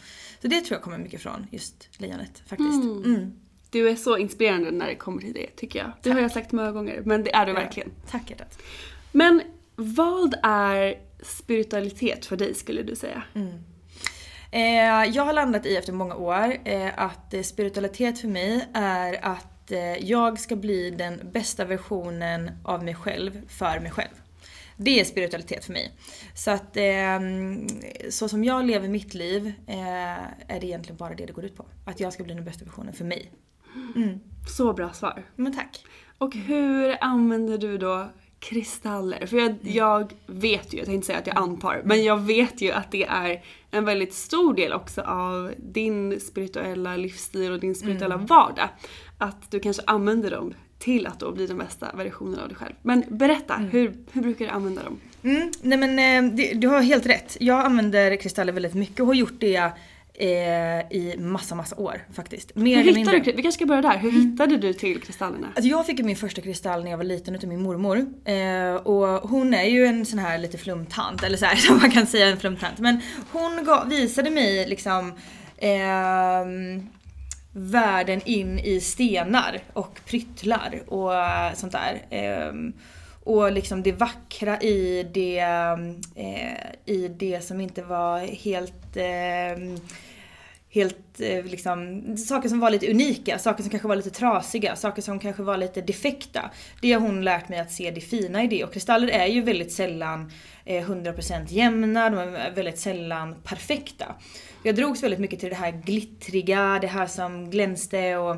Så 0.42 0.48
det 0.48 0.60
tror 0.60 0.76
jag 0.76 0.82
kommer 0.82 0.98
mycket 0.98 1.22
från 1.22 1.46
just 1.50 1.88
lejonet 1.98 2.42
faktiskt. 2.46 2.82
Mm. 2.82 3.04
Mm. 3.04 3.32
Du 3.70 3.88
är 3.88 3.96
så 3.96 4.16
inspirerande 4.16 4.70
när 4.70 4.86
det 4.86 4.94
kommer 4.94 5.20
till 5.20 5.32
det 5.32 5.46
tycker 5.56 5.78
jag. 5.78 5.92
Det 6.02 6.10
har 6.10 6.20
jag 6.20 6.32
sagt 6.32 6.52
många 6.52 6.72
gånger 6.72 7.02
men 7.04 7.24
det 7.24 7.34
är 7.34 7.46
du 7.46 7.52
verkligen. 7.52 7.90
Tack 8.10 8.30
hjärtat. 8.30 8.62
Men 9.12 9.42
vad 9.76 10.34
är 10.42 10.94
spiritualitet 11.22 12.26
för 12.26 12.36
dig 12.36 12.54
skulle 12.54 12.82
du 12.82 12.96
säga? 12.96 13.22
Eh, 13.34 13.42
jag 15.14 15.24
har 15.24 15.32
landat 15.32 15.66
i 15.66 15.76
efter 15.76 15.92
många 15.92 16.14
år 16.14 16.56
eh, 16.64 16.90
att 16.96 17.34
eh, 17.34 17.42
spiritualitet 17.42 18.18
för 18.18 18.28
mig 18.28 18.68
är 18.74 19.24
att 19.24 19.72
eh, 19.72 19.96
jag 20.10 20.40
ska 20.40 20.56
bli 20.56 20.90
den 20.90 21.30
bästa 21.32 21.64
versionen 21.64 22.50
av 22.64 22.84
mig 22.84 22.94
själv 22.94 23.48
för 23.48 23.80
mig 23.80 23.90
själv. 23.90 24.10
Det 24.76 25.00
är 25.00 25.04
spiritualitet 25.04 25.64
för 25.64 25.72
mig. 25.72 25.92
Så 26.34 26.50
att 26.50 26.76
eh, 26.76 27.20
så 28.10 28.28
som 28.28 28.44
jag 28.44 28.64
lever 28.64 28.88
mitt 28.88 29.14
liv 29.14 29.52
eh, 29.66 30.22
är 30.48 30.60
det 30.60 30.66
egentligen 30.66 30.96
bara 30.96 31.14
det 31.14 31.26
det 31.26 31.32
går 31.32 31.44
ut 31.44 31.56
på. 31.56 31.66
Att 31.84 32.00
jag 32.00 32.12
ska 32.12 32.24
bli 32.24 32.34
den 32.34 32.44
bästa 32.44 32.64
versionen 32.64 32.92
för 32.94 33.04
mig. 33.04 33.32
Så 34.56 34.72
bra 34.72 34.92
svar. 34.92 35.24
Men 35.36 35.54
tack. 35.54 35.84
Och 36.18 36.34
hur 36.34 36.96
använder 37.00 37.58
du 37.58 37.78
då 37.78 38.08
kristaller? 38.42 39.26
För 39.26 39.36
jag, 39.36 39.56
jag 39.62 40.12
vet 40.26 40.74
ju, 40.74 40.78
jag 40.78 40.86
tänkte 40.86 41.06
säga 41.06 41.18
att 41.18 41.26
jag 41.26 41.36
antar, 41.36 41.82
men 41.84 42.04
jag 42.04 42.20
vet 42.20 42.60
ju 42.60 42.72
att 42.72 42.90
det 42.90 43.04
är 43.04 43.42
en 43.70 43.84
väldigt 43.84 44.14
stor 44.14 44.54
del 44.54 44.72
också 44.72 45.00
av 45.00 45.52
din 45.56 46.20
spirituella 46.20 46.96
livsstil 46.96 47.52
och 47.52 47.60
din 47.60 47.74
spirituella 47.74 48.16
vardag. 48.16 48.68
Att 49.18 49.50
du 49.50 49.60
kanske 49.60 49.82
använder 49.86 50.30
dem 50.30 50.54
till 50.78 51.06
att 51.06 51.20
då 51.20 51.32
bli 51.32 51.46
den 51.46 51.58
bästa 51.58 51.92
versionen 51.96 52.40
av 52.40 52.48
dig 52.48 52.56
själv. 52.56 52.74
Men 52.82 53.04
berätta, 53.08 53.54
hur, 53.54 53.94
hur 54.12 54.22
brukar 54.22 54.44
du 54.44 54.50
använda 54.50 54.82
dem? 54.82 55.00
Mm, 55.22 55.52
nej 55.62 55.78
men 55.78 55.98
eh, 55.98 56.58
du 56.58 56.68
har 56.68 56.80
helt 56.80 57.06
rätt. 57.06 57.36
Jag 57.40 57.64
använder 57.64 58.16
kristaller 58.16 58.52
väldigt 58.52 58.74
mycket 58.74 59.00
och 59.00 59.06
har 59.06 59.14
gjort 59.14 59.40
det 59.40 59.72
i 60.14 61.14
massa, 61.18 61.54
massa 61.54 61.76
år 61.76 62.06
faktiskt. 62.12 62.56
Mer 62.56 62.82
Hur 62.82 62.94
hittade 62.94 63.18
du, 63.18 63.32
vi 63.32 63.42
kanske 63.42 63.58
ska 63.58 63.66
börja 63.66 63.82
där, 63.82 63.98
hur 63.98 64.10
hittade 64.10 64.56
du 64.56 64.72
till 64.72 65.00
kristallerna? 65.00 65.46
Alltså 65.46 65.70
jag 65.70 65.86
fick 65.86 66.04
min 66.04 66.16
första 66.16 66.40
kristall 66.40 66.84
när 66.84 66.90
jag 66.90 66.98
var 66.98 67.04
liten 67.04 67.34
utav 67.34 67.48
min 67.48 67.62
mormor. 67.62 68.06
Eh, 68.24 68.74
och 68.74 69.30
hon 69.30 69.54
är 69.54 69.64
ju 69.64 69.86
en 69.86 70.06
sån 70.06 70.18
här 70.18 70.38
lite 70.38 70.58
flumtant, 70.58 71.22
eller 71.22 71.36
så 71.36 71.46
här 71.46 71.56
som 71.66 71.78
man 71.78 71.90
kan 71.90 72.06
säga 72.06 72.26
en 72.26 72.36
flumtant. 72.36 72.78
Men 72.78 73.00
hon 73.32 73.64
gav, 73.64 73.88
visade 73.88 74.30
mig 74.30 74.68
liksom 74.68 75.12
ehm, 75.58 76.86
världen 77.52 78.20
in 78.24 78.58
i 78.58 78.80
stenar 78.80 79.60
och 79.72 80.00
pryttlar 80.06 80.82
och 80.86 81.14
eh, 81.14 81.54
sånt 81.54 81.72
där. 81.72 82.02
Ehm, 82.10 82.72
och 83.24 83.52
liksom 83.52 83.82
det 83.82 83.92
vackra 83.92 84.60
i 84.60 85.06
det, 85.14 85.38
eh, 86.14 86.94
i 86.94 87.08
det 87.08 87.44
som 87.44 87.60
inte 87.60 87.82
var 87.82 88.18
helt 88.20 88.96
eh, 88.96 89.82
helt 90.74 91.20
eh, 91.20 91.44
liksom, 91.44 92.02
saker 92.16 92.48
som 92.48 92.60
var 92.60 92.70
lite 92.70 92.90
unika, 92.90 93.38
saker 93.38 93.62
som 93.62 93.70
kanske 93.70 93.88
var 93.88 93.96
lite 93.96 94.10
trasiga, 94.10 94.76
saker 94.76 95.02
som 95.02 95.18
kanske 95.18 95.42
var 95.42 95.56
lite 95.56 95.80
defekta. 95.80 96.50
Det 96.80 96.92
har 96.92 97.00
hon 97.00 97.24
lärt 97.24 97.48
mig 97.48 97.58
att 97.58 97.72
se 97.72 97.90
det 97.90 98.00
fina 98.00 98.42
i 98.42 98.46
det 98.46 98.64
och 98.64 98.72
kristaller 98.72 99.08
är 99.08 99.26
ju 99.26 99.42
väldigt 99.42 99.72
sällan 99.72 100.32
eh, 100.64 100.90
100% 100.90 101.46
jämna, 101.48 102.10
de 102.10 102.18
är 102.18 102.50
väldigt 102.50 102.78
sällan 102.78 103.34
perfekta. 103.44 104.14
Jag 104.62 104.76
drogs 104.76 105.02
väldigt 105.02 105.20
mycket 105.20 105.40
till 105.40 105.48
det 105.48 105.54
här 105.54 105.82
glittriga, 105.84 106.78
det 106.80 106.86
här 106.86 107.06
som 107.06 107.50
glänste 107.50 108.16
och 108.16 108.36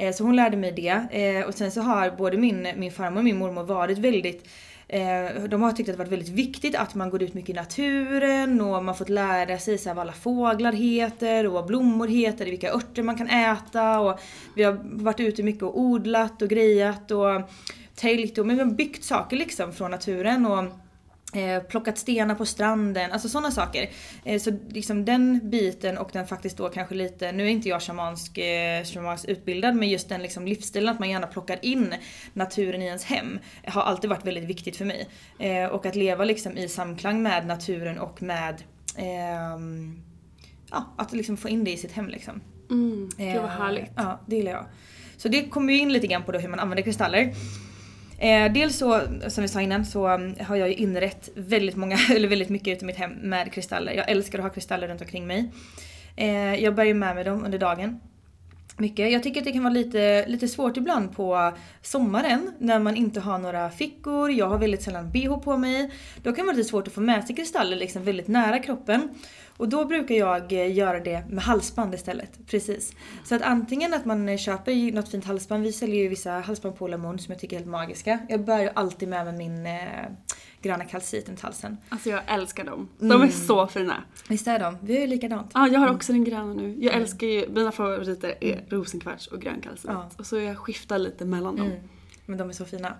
Eh, 0.00 0.12
så 0.12 0.24
hon 0.24 0.36
lärde 0.36 0.56
mig 0.56 0.72
det. 0.72 0.88
Eh, 1.10 1.46
och 1.46 1.54
sen 1.54 1.70
så 1.70 1.80
har 1.80 2.10
både 2.10 2.36
min, 2.36 2.68
min 2.76 2.92
farmor 2.92 3.18
och 3.18 3.24
min 3.24 3.38
mormor 3.38 3.62
varit 3.62 3.98
väldigt 3.98 4.48
eh, 4.88 5.44
de 5.48 5.62
har 5.62 5.72
tyckt 5.72 5.88
att 5.88 5.94
det 5.94 5.98
varit 5.98 6.12
väldigt 6.12 6.28
viktigt 6.28 6.76
att 6.76 6.94
man 6.94 7.10
går 7.10 7.22
ut 7.22 7.34
mycket 7.34 7.50
i 7.50 7.52
naturen 7.52 8.60
och 8.60 8.66
man 8.66 8.88
har 8.88 8.94
fått 8.94 9.08
lära 9.08 9.58
sig 9.58 9.78
så 9.78 9.88
här 9.88 9.96
vad 9.96 10.02
alla 10.02 10.12
fåglar 10.12 10.72
heter 10.72 11.46
och 11.46 11.52
vad 11.52 11.66
blommor 11.66 12.08
heter, 12.08 12.44
vilka 12.44 12.72
örter 12.72 13.02
man 13.02 13.16
kan 13.16 13.28
äta 13.28 14.00
och 14.00 14.20
vi 14.56 14.62
har 14.62 14.80
varit 14.82 15.20
ute 15.20 15.42
mycket 15.42 15.62
och 15.62 15.80
odlat 15.80 16.42
och 16.42 16.48
grejat 16.48 17.10
och 17.10 17.40
täljt 17.94 18.38
och 18.38 18.46
men 18.46 18.56
vi 18.56 18.62
har 18.62 18.70
byggt 18.70 19.04
saker 19.04 19.36
liksom 19.36 19.72
från 19.72 19.90
naturen 19.90 20.46
och 20.46 20.64
Eh, 21.32 21.62
plockat 21.62 21.98
stenar 21.98 22.34
på 22.34 22.46
stranden, 22.46 23.12
alltså 23.12 23.28
sådana 23.28 23.50
saker. 23.50 23.90
Eh, 24.24 24.40
så 24.40 24.52
liksom 24.68 25.04
den 25.04 25.50
biten 25.50 25.98
och 25.98 26.10
den 26.12 26.26
faktiskt 26.26 26.56
då 26.56 26.68
kanske 26.68 26.94
lite, 26.94 27.32
nu 27.32 27.44
är 27.44 27.48
inte 27.48 27.68
jag 27.68 27.82
shamansk, 27.82 28.38
eh, 28.38 28.84
shamansk 28.84 29.24
utbildad 29.24 29.76
men 29.76 29.88
just 29.88 30.08
den 30.08 30.22
liksom 30.22 30.46
livsstilen 30.46 30.88
att 30.88 30.98
man 30.98 31.10
gärna 31.10 31.26
plockar 31.26 31.58
in 31.62 31.94
naturen 32.32 32.82
i 32.82 32.86
ens 32.86 33.04
hem 33.04 33.38
har 33.66 33.82
alltid 33.82 34.10
varit 34.10 34.26
väldigt 34.26 34.44
viktigt 34.44 34.76
för 34.76 34.84
mig. 34.84 35.08
Eh, 35.38 35.64
och 35.64 35.86
att 35.86 35.96
leva 35.96 36.24
liksom 36.24 36.58
i 36.58 36.68
samklang 36.68 37.22
med 37.22 37.46
naturen 37.46 37.98
och 37.98 38.22
med 38.22 38.62
ehm, 38.96 40.02
Ja, 40.70 40.94
att 40.96 41.12
liksom 41.12 41.36
få 41.36 41.48
in 41.48 41.64
det 41.64 41.70
i 41.70 41.76
sitt 41.76 41.92
hem 41.92 42.08
liksom. 42.08 42.40
Mm, 42.70 43.10
gud 43.16 43.26
vad 43.36 43.44
Eh, 43.44 43.48
härligt. 43.50 43.90
Ja, 43.96 44.20
det 44.26 44.36
gillar 44.36 44.52
jag. 44.52 44.64
Så 45.16 45.28
det 45.28 45.42
kommer 45.42 45.72
ju 45.72 45.78
in 45.78 45.92
lite 45.92 46.06
grann 46.06 46.22
på 46.22 46.32
då 46.32 46.38
hur 46.38 46.48
man 46.48 46.60
använder 46.60 46.82
kristaller. 46.82 47.34
Eh, 48.20 48.52
dels 48.52 48.78
så, 48.78 49.00
som 49.28 49.42
vi 49.42 49.48
sa 49.48 49.60
innan, 49.60 49.84
så 49.84 50.06
mm, 50.06 50.34
har 50.40 50.56
jag 50.56 50.68
ju 50.68 50.74
inrett 50.74 51.28
väldigt 51.34 51.76
många, 51.76 51.98
eller 52.14 52.28
väldigt 52.28 52.48
mycket 52.48 52.76
utav 52.76 52.86
mitt 52.86 52.96
hem 52.96 53.12
med 53.12 53.52
kristaller. 53.52 53.92
Jag 53.92 54.10
älskar 54.10 54.38
att 54.38 54.44
ha 54.44 54.50
kristaller 54.50 54.88
runt 54.88 55.00
omkring 55.00 55.26
mig. 55.26 55.50
Eh, 56.16 56.54
jag 56.54 56.74
bär 56.74 56.84
ju 56.84 56.94
med 56.94 57.14
mig 57.14 57.24
dem 57.24 57.44
under 57.44 57.58
dagen. 57.58 58.00
Mycket. 58.76 59.12
Jag 59.12 59.22
tycker 59.22 59.40
att 59.40 59.44
det 59.44 59.52
kan 59.52 59.62
vara 59.62 59.74
lite, 59.74 60.26
lite 60.28 60.48
svårt 60.48 60.76
ibland 60.76 61.16
på 61.16 61.52
sommaren 61.82 62.52
när 62.58 62.78
man 62.78 62.96
inte 62.96 63.20
har 63.20 63.38
några 63.38 63.70
fickor, 63.70 64.30
jag 64.30 64.48
har 64.48 64.58
väldigt 64.58 64.82
sällan 64.82 65.10
bh 65.12 65.36
på 65.36 65.56
mig. 65.56 65.90
Då 66.16 66.32
kan 66.32 66.34
det 66.34 66.42
vara 66.42 66.56
lite 66.56 66.68
svårt 66.68 66.86
att 66.86 66.92
få 66.94 67.00
med 67.00 67.24
sig 67.24 67.36
kristaller 67.36 67.76
liksom 67.76 68.04
väldigt 68.04 68.28
nära 68.28 68.58
kroppen. 68.58 69.08
Och 69.60 69.68
då 69.68 69.84
brukar 69.84 70.14
jag 70.14 70.52
eh, 70.52 70.72
göra 70.72 71.00
det 71.00 71.24
med 71.28 71.44
halsband 71.44 71.94
istället. 71.94 72.46
Precis. 72.46 72.92
Så 73.24 73.34
att 73.34 73.42
antingen 73.42 73.94
att 73.94 74.04
man 74.04 74.28
eh, 74.28 74.36
köper 74.36 74.92
något 74.92 75.08
fint 75.08 75.24
halsband, 75.24 75.62
vi 75.62 75.72
säljer 75.72 76.02
ju 76.02 76.08
vissa 76.08 76.30
halsband 76.30 76.78
på 76.78 76.88
Lamon 76.88 77.18
som 77.18 77.32
jag 77.32 77.40
tycker 77.40 77.56
är 77.56 77.58
helt 77.58 77.70
magiska. 77.70 78.18
Jag 78.28 78.44
bär 78.44 78.60
ju 78.60 78.70
alltid 78.74 79.08
med 79.08 79.24
mig 79.24 79.36
min 79.36 79.66
eh, 79.66 80.06
gröna 80.62 80.84
kalcit 80.84 81.28
runt 81.28 81.40
halsen. 81.40 81.76
Alltså 81.88 82.10
jag 82.10 82.20
älskar 82.26 82.64
dem. 82.64 82.88
De 82.98 83.22
är 83.22 83.28
så 83.28 83.66
fina. 83.66 84.04
Visst 84.28 84.46
är 84.46 84.58
de? 84.58 84.78
Vi 84.82 84.96
är 84.96 85.00
ju 85.00 85.06
likadant. 85.06 85.50
Ja, 85.54 85.68
jag 85.68 85.80
har 85.80 85.94
också 85.94 86.12
den 86.12 86.24
gröna 86.24 86.54
nu. 86.54 86.76
Jag 86.80 86.94
älskar 86.94 87.26
ju, 87.26 87.48
mina 87.48 87.72
favoriter 87.72 88.34
är 88.40 88.64
rosenkvarts 88.68 89.26
och 89.26 89.40
grönkallsit. 89.40 89.90
Ja. 89.90 90.10
Och 90.16 90.26
så 90.26 90.38
jag 90.38 90.58
skiftar 90.58 90.98
lite 90.98 91.24
mellan 91.24 91.56
dem. 91.56 91.72
Men 92.26 92.38
de 92.38 92.48
är 92.48 92.52
så 92.52 92.64
fina. 92.64 92.94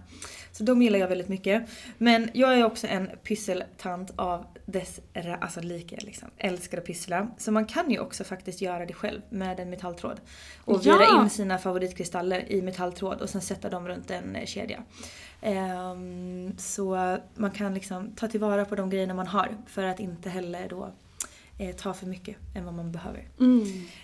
Så 0.52 0.64
de 0.64 0.82
gillar 0.82 0.98
jag 0.98 1.08
väldigt 1.08 1.28
mycket. 1.28 1.68
Men 1.98 2.30
jag 2.34 2.58
är 2.58 2.64
också 2.64 2.86
en 2.86 3.10
pysseltant 3.24 4.12
av 4.16 4.46
dess 4.70 5.00
alltså 5.40 5.60
like 5.60 5.96
liksom. 6.00 6.28
Älskar 6.36 6.78
att 6.78 6.84
pyssla. 6.84 7.28
Så 7.38 7.52
man 7.52 7.64
kan 7.64 7.90
ju 7.90 7.98
också 7.98 8.24
faktiskt 8.24 8.60
göra 8.60 8.86
det 8.86 8.92
själv 8.94 9.20
med 9.30 9.60
en 9.60 9.70
metalltråd. 9.70 10.20
Och 10.64 10.80
Ja! 10.84 10.98
vira 10.98 11.22
in 11.22 11.30
sina 11.30 11.58
favoritkristaller 11.58 12.52
i 12.52 12.62
metalltråd 12.62 13.20
och 13.20 13.30
sen 13.30 13.40
sätta 13.40 13.68
dem 13.70 13.88
runt 13.88 14.10
en 14.10 14.36
eh, 14.36 14.46
kedja. 14.46 14.82
Ehm, 15.42 16.52
så 16.58 17.16
man 17.34 17.50
kan 17.50 17.74
liksom 17.74 18.10
ta 18.16 18.28
tillvara 18.28 18.64
på 18.64 18.74
de 18.74 18.90
grejerna 18.90 19.14
man 19.14 19.26
har 19.26 19.48
för 19.66 19.82
att 19.84 20.00
inte 20.00 20.30
heller 20.30 20.68
då 20.68 20.92
eh, 21.58 21.76
ta 21.76 21.94
för 21.94 22.06
mycket 22.06 22.36
än 22.56 22.64
vad 22.64 22.74
man 22.74 22.92
behöver. 22.92 23.28
Mm. 23.40 23.62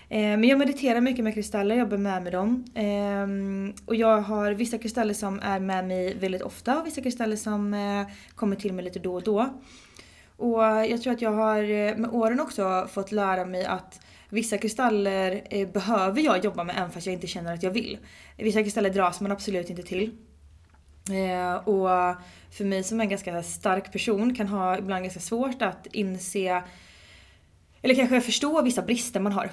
Eh, 0.08 0.18
Men 0.38 0.44
jag 0.44 0.58
mediterar 0.58 1.00
mycket 1.00 1.24
med 1.24 1.34
kristaller, 1.34 1.76
jag 1.76 1.88
bär 1.88 1.96
med 1.98 2.22
mig 2.22 2.32
dem. 2.32 2.64
Ehm, 2.74 3.74
Och 3.86 3.94
jag 3.94 4.20
har 4.20 4.52
vissa 4.52 4.78
kristaller 4.78 5.14
som 5.14 5.40
är 5.42 5.60
med 5.60 5.86
mig 5.86 6.14
väldigt 6.14 6.42
ofta 6.42 6.80
och 6.80 6.86
vissa 6.86 7.02
kristaller 7.02 7.36
som 7.36 7.74
eh, 7.74 8.06
kommer 8.34 8.56
till 8.56 8.72
mig 8.72 8.84
lite 8.84 8.98
då 8.98 9.14
och 9.14 9.22
då. 9.22 9.50
Och 10.36 10.62
jag 10.62 11.02
tror 11.02 11.12
att 11.12 11.22
jag 11.22 11.32
har 11.32 11.62
eh, 11.62 11.96
med 11.96 12.10
åren 12.10 12.40
också 12.40 12.88
fått 12.92 13.12
lära 13.12 13.44
mig 13.44 13.64
att 13.64 14.00
vissa 14.28 14.58
kristaller 14.58 15.42
eh, 15.50 15.68
behöver 15.68 16.20
jag 16.20 16.44
jobba 16.44 16.64
med 16.64 16.76
även 16.78 16.90
fast 16.90 17.06
jag 17.06 17.12
inte 17.12 17.26
känner 17.26 17.54
att 17.54 17.62
jag 17.62 17.70
vill. 17.70 17.98
Vissa 18.36 18.62
kristaller 18.62 18.90
dras 18.90 19.20
man 19.20 19.32
absolut 19.32 19.70
inte 19.70 19.82
till. 19.82 20.10
Eh, 21.10 21.54
och 21.54 21.88
för 22.50 22.64
mig 22.64 22.82
som 22.82 23.00
är 23.00 23.04
en 23.04 23.10
ganska 23.10 23.42
stark 23.42 23.92
person 23.92 24.34
kan 24.34 24.48
ha 24.48 24.78
ibland 24.78 25.02
ganska 25.04 25.20
svårt 25.20 25.62
att 25.62 25.86
inse 25.92 26.62
eller 27.82 27.94
kanske 27.94 28.20
förstå 28.20 28.62
vissa 28.62 28.82
brister 28.82 29.20
man 29.20 29.32
har. 29.32 29.50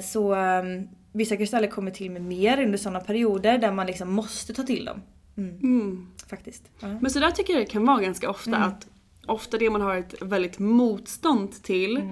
Så 0.00 0.34
um, 0.34 0.88
vissa 1.12 1.36
kristaller 1.36 1.68
kommer 1.68 1.90
till 1.90 2.10
mig 2.10 2.22
mer 2.22 2.62
under 2.62 2.78
sådana 2.78 3.00
perioder 3.00 3.58
där 3.58 3.72
man 3.72 3.86
liksom 3.86 4.12
måste 4.12 4.54
ta 4.54 4.62
till 4.62 4.84
dem. 4.84 5.02
Mm, 5.36 5.58
Mm. 5.62 6.06
faktiskt. 6.30 6.62
Ja. 6.80 6.88
Men 7.00 7.10
så 7.10 7.18
där 7.20 7.30
tycker 7.30 7.52
jag 7.52 7.62
det 7.62 7.66
kan 7.66 7.86
vara 7.86 8.00
ganska 8.02 8.30
ofta 8.30 8.56
att 8.56 8.86
ofta 9.28 9.58
det 9.58 9.70
man 9.70 9.80
har 9.80 9.96
ett 9.96 10.14
väldigt 10.22 10.58
motstånd 10.58 11.62
till 11.62 12.02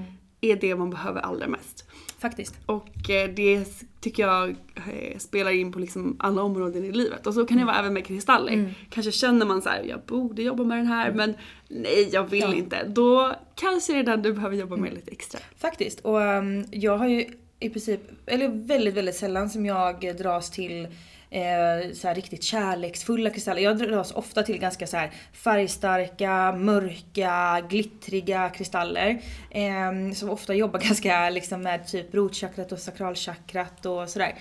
är 0.40 0.56
det 0.56 0.76
man 0.76 0.90
behöver 0.90 1.20
allra 1.20 1.49
mest. 1.49 1.85
Faktiskt. 2.18 2.54
Och 2.66 3.11
eh, 3.11 3.30
det 3.30 3.64
tycker 4.00 4.23
jag 4.26 4.49
eh, 4.75 5.18
spelar 5.18 5.50
in 5.50 5.73
på 5.73 5.78
liksom 5.78 6.16
alla 6.18 6.42
områden 6.42 6.85
i 6.85 6.92
livet. 6.92 7.26
Och 7.26 7.35
så 7.35 7.46
kan 7.46 7.58
det 7.58 7.64
vara 7.64 7.76
även 7.76 7.92
med 7.92 8.04
kristaller. 8.06 8.75
Kanske 8.90 9.12
känner 9.12 9.46
man 9.46 9.62
så 9.62 9.68
här: 9.68 9.82
jag 9.82 10.00
borde 10.06 10.42
jobba 10.42 10.64
med 10.64 10.78
den 10.78 10.87
här 10.87 11.12
men 11.12 11.35
nej 11.68 12.08
jag 12.12 12.30
vill 12.30 12.40
Ja. 12.40 12.54
inte. 12.54 12.85
Då 12.88 13.32
kanske 13.54 13.92
det 13.92 13.99
är 13.99 14.02
den 14.04 14.23
du 14.23 14.32
behöver 14.32 14.56
jobba 14.56 14.76
med 14.76 14.94
lite 14.94 15.11
extra. 15.11 15.40
Faktiskt. 15.58 16.00
Och 16.00 16.16
um, 16.20 16.64
jag 16.70 16.99
har 16.99 17.08
ju 17.08 17.26
i 17.61 17.70
princip, 17.70 18.00
eller 18.26 18.49
väldigt 18.49 18.94
väldigt 18.94 19.16
sällan 19.16 19.50
som 19.50 19.66
jag 19.66 20.16
dras 20.18 20.50
till 20.50 20.88
eh, 21.30 21.92
så 21.95 22.09
här 22.09 22.14
riktigt 22.14 22.42
kärleksfulla 22.42 23.30
kristaller. 23.30 23.62
Jag 23.62 23.78
dras 23.78 24.12
ofta 24.12 24.42
till 24.42 24.59
ganska 24.59 24.87
så 24.87 24.97
här 24.97 25.11
färgstarka, 25.33 26.52
mörka, 26.52 27.66
glittriga 27.68 28.50
kristaller. 28.50 29.21
Eh, 29.50 30.12
som 30.14 30.30
ofta 30.30 30.54
jobbar 30.54 30.80
ganska 30.85 31.30
liksom 31.30 31.62
med 31.62 31.87
typ 31.87 32.14
rotchakrat 32.14 32.73
och 32.73 32.78
sakralchakrat 32.78 33.87
och 33.87 34.09
sådär. 34.09 34.35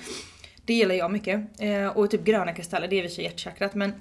Det 0.65 0.73
gillar 0.73 0.95
jag 0.95 1.11
mycket. 1.11 1.41
Eh, 1.59 1.87
och 1.87 2.11
typ 2.11 2.23
gröna 2.23 2.53
kristaller, 2.53 2.87
det 2.87 2.95
är 2.95 3.03
i 3.03 3.07
och 3.07 3.11
för 3.11 3.15
sig 3.15 3.23
hjärtchakrat 3.23 3.75
men 3.75 3.93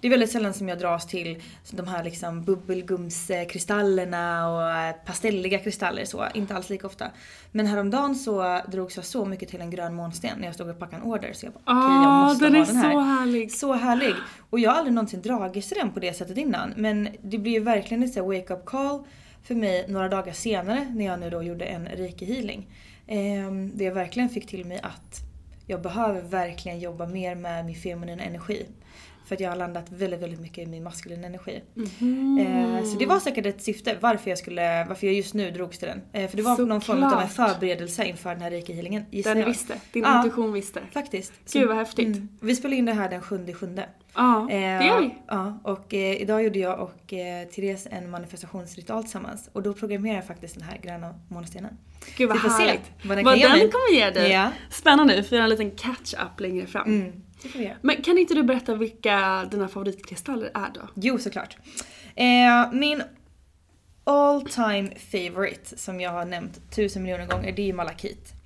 det 0.00 0.06
är 0.06 0.10
väldigt 0.10 0.30
sällan 0.30 0.54
som 0.54 0.68
jag 0.68 0.78
dras 0.78 1.06
till 1.06 1.42
de 1.70 1.88
här 1.88 2.04
liksom 2.04 2.44
bubbelgumskristallerna 2.44 4.48
och 4.48 4.70
eh, 4.70 4.94
pastelliga 5.06 5.58
kristaller 5.58 6.04
så, 6.04 6.26
inte 6.34 6.54
alls 6.54 6.70
lika 6.70 6.86
ofta. 6.86 7.10
Men 7.52 7.66
häromdagen 7.66 8.14
så 8.14 8.60
drogs 8.68 8.96
jag 8.96 9.04
så 9.04 9.24
mycket 9.24 9.48
till 9.48 9.60
en 9.60 9.70
grön 9.70 9.94
månsten 9.94 10.38
när 10.38 10.46
jag 10.46 10.54
stod 10.54 10.68
och 10.68 10.78
packade 10.78 11.02
en 11.02 11.08
order 11.08 11.32
så 11.32 11.46
jag 11.46 11.52
bara 11.52 11.60
okej 11.64 11.74
okay, 11.74 12.02
jag 12.02 12.24
måste 12.24 12.44
den 12.44 12.54
ha 12.54 12.62
är 12.62 12.66
den 12.66 12.76
här. 12.76 12.92
så 12.92 13.00
härlig! 13.00 13.52
Så 13.52 13.72
härlig! 13.72 14.14
Och 14.50 14.60
jag 14.60 14.70
har 14.70 14.78
aldrig 14.78 14.94
någonsin 14.94 15.22
dragits 15.22 15.68
till 15.68 15.78
den 15.78 15.92
på 15.92 16.00
det 16.00 16.12
sättet 16.12 16.36
innan 16.36 16.72
men 16.76 17.08
det 17.22 17.38
blir 17.38 17.52
ju 17.52 17.60
verkligen 17.60 18.02
ett 18.02 18.16
wake 18.16 18.54
up 18.54 18.64
call 18.64 19.04
för 19.42 19.54
mig 19.54 19.84
några 19.88 20.08
dagar 20.08 20.32
senare 20.32 20.86
när 20.90 21.04
jag 21.04 21.20
nu 21.20 21.30
då 21.30 21.42
gjorde 21.42 21.64
en 21.64 21.86
reiki 21.86 22.24
healing. 22.24 22.66
Eh, 23.06 23.52
där 23.72 23.84
jag 23.84 23.94
verkligen 23.94 24.28
fick 24.28 24.46
till 24.46 24.64
mig 24.64 24.80
att 24.82 25.20
jag 25.66 25.82
behöver 25.82 26.22
verkligen 26.22 26.80
jobba 26.80 27.06
mer 27.06 27.34
med 27.34 27.64
min 27.64 27.74
feminina 27.74 28.22
energi. 28.22 28.66
För 29.30 29.34
att 29.34 29.40
jag 29.40 29.50
har 29.50 29.56
landat 29.56 29.86
väldigt, 29.92 30.20
väldigt 30.20 30.40
mycket 30.40 30.58
i 30.58 30.66
min 30.66 30.82
maskulina 30.84 31.26
energi. 31.26 31.62
Mm. 32.00 32.38
Eh, 32.78 32.84
så 32.84 32.98
det 32.98 33.06
var 33.06 33.18
säkert 33.20 33.46
ett 33.46 33.62
syfte 33.62 33.96
varför 34.00 34.30
jag, 34.30 34.38
skulle, 34.38 34.84
varför 34.84 35.06
jag 35.06 35.14
just 35.16 35.34
nu 35.34 35.50
drogs 35.50 35.78
till 35.78 35.88
den. 35.88 36.00
Eh, 36.12 36.30
för 36.30 36.36
det 36.36 36.42
var 36.42 36.56
Så 36.56 36.64
någon 36.66 36.80
form 36.80 37.02
av 37.04 37.20
en 37.20 37.28
klart. 37.28 37.50
förberedelse 37.50 38.04
inför 38.04 38.30
den 38.30 38.40
här 38.40 38.50
reiki-healingen. 38.50 39.02
gissar 39.10 39.30
Den 39.30 39.38
jag. 39.40 39.46
visste, 39.46 39.74
din 39.92 40.02
Ja. 40.02 40.16
intuition 40.16 40.52
visste. 40.52 40.80
Faktiskt. 40.92 41.32
Gud 41.52 41.68
vad 41.68 41.76
häftigt. 41.76 42.06
Mm. 42.16 42.28
Vi 42.40 42.56
spelar 42.56 42.76
in 42.76 42.84
det 42.84 42.92
här 42.92 43.08
den 43.10 43.20
7 43.22 43.52
sjunde. 43.54 43.88
Ja, 44.14 44.46
det 44.50 44.56
Eh, 44.56 44.86
gör 44.86 45.00
vi. 45.00 45.14
Ja, 45.26 45.60
och 45.64 45.94
eh, 45.94 46.20
idag 46.22 46.42
gjorde 46.44 46.58
jag 46.58 46.80
och 46.80 47.12
eh, 47.12 47.46
Therese 47.48 47.86
en 47.90 48.10
manifestationsritual 48.10 49.02
tillsammans. 49.02 49.50
Och 49.52 49.62
då 49.62 49.72
programmerade 49.74 50.16
jag 50.18 50.26
faktiskt 50.26 50.54
den 50.54 50.64
här 50.64 50.78
gröna 50.82 51.14
månestenen. 51.28 51.76
Gud 52.16 52.28
vad 52.28 52.38
se 52.40 52.48
härligt. 52.48 52.80
vad 53.04 53.18
den 53.18 53.24
vad 53.24 53.38
den 53.38 53.50
kommer 53.70 53.94
ge 53.94 54.10
dig. 54.10 54.30
Ja. 54.32 54.50
Spännande, 54.70 55.16
vi 55.16 55.22
får 55.22 55.36
göra 55.36 55.44
en 55.44 55.50
liten 55.50 55.70
catch-up 55.70 56.40
längre 56.40 56.66
fram. 56.66 56.86
Mm, 57.00 57.12
det 57.42 57.48
får 57.48 57.58
vi 57.58 57.64
göra. 57.64 57.76
Men 57.82 58.02
kan 58.02 58.18
inte 58.18 58.34
du 58.34 58.42
berätta 58.42 58.74
vilka 58.74 59.44
dina 59.50 59.68
favoritkristaller 59.68 60.50
är 60.54 60.70
då? 60.74 60.80
Jo, 60.94 61.18
såklart. 61.18 61.56
Eh, 62.14 62.72
min 62.72 63.02
all 64.04 64.42
time 64.42 64.90
favorite 65.12 65.78
som 65.78 66.00
jag 66.00 66.10
har 66.10 66.24
nämnt 66.24 66.70
tusen 66.70 67.02
miljoner 67.02 67.26
gånger, 67.26 67.52
det 67.52 67.62
är 67.62 67.66
ju 67.66 67.72
malakit. 67.72 68.39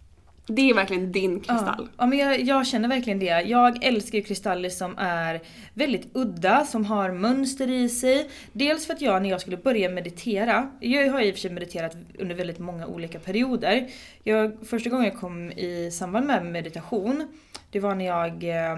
Det 0.47 0.71
är 0.71 0.75
verkligen 0.75 1.13
din 1.13 1.41
kristall. 1.41 1.75
Ja, 1.79 1.89
ja 1.99 2.07
men 2.07 2.19
jag, 2.19 2.41
jag 2.41 2.67
känner 2.67 2.89
verkligen 2.89 3.19
det. 3.19 3.41
Jag 3.41 3.85
älskar 3.85 4.19
ju 4.19 4.25
kristaller 4.25 4.69
som 4.69 4.99
är 4.99 5.41
väldigt 5.75 6.09
udda, 6.13 6.65
som 6.65 6.85
har 6.85 7.13
mönster 7.13 7.71
i 7.71 7.89
sig. 7.89 8.31
Dels 8.53 8.87
för 8.87 8.95
att 8.95 9.01
jag 9.01 9.23
när 9.23 9.31
jag 9.31 9.41
skulle 9.41 9.57
börja 9.57 9.89
meditera, 9.89 10.71
jag 10.81 11.13
har 11.13 11.21
i 11.21 11.31
och 11.31 11.35
för 11.35 11.41
sig 11.41 11.51
mediterat 11.51 11.97
under 12.19 12.35
väldigt 12.35 12.59
många 12.59 12.87
olika 12.87 13.19
perioder. 13.19 13.89
Jag, 14.23 14.57
första 14.67 14.91
gången 14.91 15.05
jag 15.05 15.21
kom 15.21 15.53
i 15.53 15.91
samband 15.93 16.27
med 16.27 16.47
meditation, 16.47 17.29
det 17.71 17.81
var 17.81 17.95
när 17.95 18.05
jag 18.05 18.45
eh, 18.45 18.77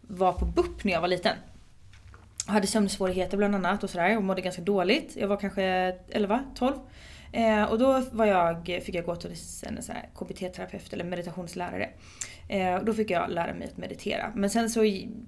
var 0.00 0.32
på 0.32 0.44
BUP 0.44 0.84
när 0.84 0.92
jag 0.92 1.00
var 1.00 1.08
liten. 1.08 1.36
Jag 2.46 2.52
hade 2.52 2.66
sömnsvårigheter 2.66 3.36
bland 3.36 3.54
annat 3.54 3.84
och 3.84 3.90
sådär 3.90 4.16
och 4.16 4.22
mådde 4.22 4.40
ganska 4.40 4.62
dåligt. 4.62 5.16
Jag 5.16 5.28
var 5.28 5.36
kanske 5.36 5.62
11, 6.08 6.44
12. 6.54 6.74
Eh, 7.32 7.62
och 7.62 7.78
då 7.78 8.02
var 8.12 8.26
jag, 8.26 8.82
fick 8.82 8.94
jag 8.94 9.04
gå 9.04 9.16
till 9.16 9.30
en 9.62 9.78
KBT-terapeut 10.14 10.92
eller 10.92 11.04
meditationslärare. 11.04 11.90
Eh, 12.48 12.74
och 12.74 12.84
då 12.84 12.94
fick 12.94 13.10
jag 13.10 13.30
lära 13.30 13.54
mig 13.54 13.68
att 13.68 13.76
meditera. 13.76 14.32
Men 14.34 14.50
sen 14.50 14.70
så 14.70 14.80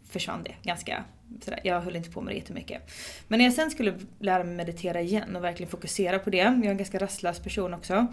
försvann 0.09 0.43
det 0.43 0.55
ganska 0.63 1.05
sådär. 1.41 1.61
Jag 1.65 1.81
höll 1.81 1.97
inte 1.97 2.11
på 2.11 2.21
med 2.21 2.35
det 2.35 2.39
jättemycket. 2.39 2.91
Men 3.29 3.39
när 3.39 3.47
jag 3.47 3.55
sen 3.55 3.71
skulle 3.71 3.95
lära 4.19 4.45
mig 4.45 4.55
meditera 4.55 5.01
igen 5.01 5.37
och 5.37 5.45
verkligen 5.45 5.71
fokusera 5.71 6.19
på 6.19 6.31
det. 6.31 6.37
Jag 6.37 6.47
är 6.47 6.71
en 6.71 6.77
ganska 6.77 6.99
rastlös 6.99 7.41
person 7.41 7.75
också. 7.75 8.07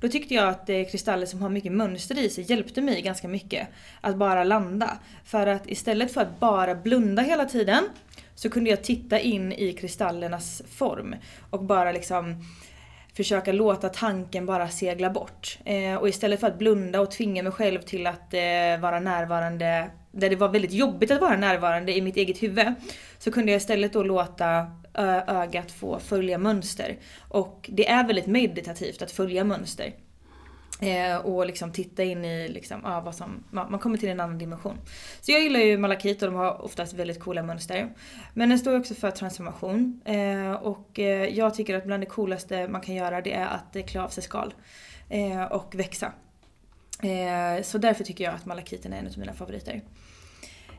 Då 0.00 0.08
tyckte 0.08 0.34
jag 0.34 0.48
att 0.48 0.68
eh, 0.68 0.84
kristaller 0.84 1.26
som 1.26 1.42
har 1.42 1.48
mycket 1.48 1.72
mönster 1.72 2.18
i 2.18 2.30
sig 2.30 2.44
hjälpte 2.50 2.80
mig 2.80 3.02
ganska 3.02 3.28
mycket. 3.28 3.68
Att 4.00 4.16
bara 4.16 4.44
landa. 4.44 4.98
För 5.24 5.46
att 5.46 5.70
istället 5.70 6.12
för 6.12 6.20
att 6.20 6.40
bara 6.40 6.74
blunda 6.74 7.22
hela 7.22 7.44
tiden 7.44 7.84
så 8.34 8.50
kunde 8.50 8.70
jag 8.70 8.82
titta 8.82 9.20
in 9.20 9.52
i 9.52 9.72
kristallernas 9.72 10.62
form. 10.68 11.14
Och 11.50 11.64
bara 11.64 11.92
liksom 11.92 12.44
försöka 13.16 13.52
låta 13.52 13.88
tanken 13.88 14.46
bara 14.46 14.68
segla 14.68 15.10
bort. 15.10 15.58
Eh, 15.64 15.94
och 15.94 16.08
istället 16.08 16.40
för 16.40 16.46
att 16.46 16.58
blunda 16.58 17.00
och 17.00 17.10
tvinga 17.10 17.42
mig 17.42 17.52
själv 17.52 17.80
till 17.80 18.06
att 18.06 18.34
eh, 18.34 18.80
vara 18.80 19.00
närvarande 19.00 19.90
där 20.12 20.30
det 20.30 20.36
var 20.36 20.48
väldigt 20.48 20.72
jobbigt 20.72 21.10
att 21.10 21.20
vara 21.20 21.36
närvarande 21.36 21.96
i 21.96 22.02
mitt 22.02 22.16
eget 22.16 22.42
huvud. 22.42 22.74
Så 23.18 23.30
kunde 23.30 23.52
jag 23.52 23.56
istället 23.56 23.92
då 23.92 24.02
låta 24.02 24.66
ögat 25.26 25.72
få 25.72 25.98
följa 25.98 26.38
mönster. 26.38 26.96
Och 27.28 27.70
det 27.72 27.88
är 27.88 28.06
väldigt 28.06 28.26
meditativt 28.26 29.02
att 29.02 29.10
följa 29.10 29.44
mönster. 29.44 29.92
Eh, 30.80 31.16
och 31.16 31.46
liksom 31.46 31.72
titta 31.72 32.02
in 32.02 32.24
i 32.24 32.48
liksom, 32.48 32.84
ah, 32.84 33.00
vad 33.00 33.14
som, 33.14 33.44
ja, 33.52 33.68
man 33.68 33.80
kommer 33.80 33.98
till 33.98 34.08
en 34.08 34.20
annan 34.20 34.38
dimension. 34.38 34.78
Så 35.20 35.32
jag 35.32 35.42
gillar 35.42 35.60
ju 35.60 35.78
malakit 35.78 36.22
och 36.22 36.30
de 36.30 36.34
har 36.34 36.64
oftast 36.64 36.92
väldigt 36.92 37.20
coola 37.20 37.42
mönster. 37.42 37.88
Men 38.34 38.48
den 38.48 38.58
står 38.58 38.72
ju 38.72 38.78
också 38.78 38.94
för 38.94 39.10
transformation. 39.10 40.00
Eh, 40.04 40.52
och 40.52 40.98
eh, 40.98 41.28
jag 41.28 41.54
tycker 41.54 41.74
att 41.74 41.84
bland 41.84 42.02
det 42.02 42.06
coolaste 42.06 42.68
man 42.68 42.80
kan 42.80 42.94
göra 42.94 43.20
det 43.20 43.32
är 43.32 43.46
att 43.46 43.76
eh, 43.76 43.84
klä 43.84 44.02
av 44.02 44.08
sig 44.08 44.22
skal. 44.22 44.54
Eh, 45.08 45.42
och 45.42 45.74
växa. 45.74 46.12
Eh, 47.02 47.62
så 47.62 47.78
därför 47.78 48.04
tycker 48.04 48.24
jag 48.24 48.34
att 48.34 48.46
malakiten 48.46 48.92
är 48.92 48.98
en 48.98 49.06
av 49.06 49.18
mina 49.18 49.32
favoriter. 49.32 49.82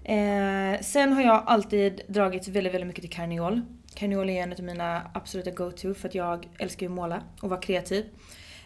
Eh, 0.04 0.82
sen 0.82 1.14
har 1.14 1.22
jag 1.22 1.44
alltid 1.46 2.02
dragits 2.08 2.48
väldigt, 2.48 2.74
väldigt 2.74 2.88
mycket 2.88 3.02
till 3.02 3.14
karneol. 3.14 3.62
Karneol 3.96 4.30
är 4.30 4.44
en 4.44 4.54
av 4.54 4.60
mina 4.60 5.12
absoluta 5.14 5.52
go-to 5.52 5.94
för 5.94 6.08
att 6.08 6.16
jag 6.16 6.50
älskar 6.60 6.86
ju 6.86 6.92
att 6.92 6.96
måla 6.96 7.24
och 7.42 7.50
vara 7.50 7.62
kreativ. 7.62 8.06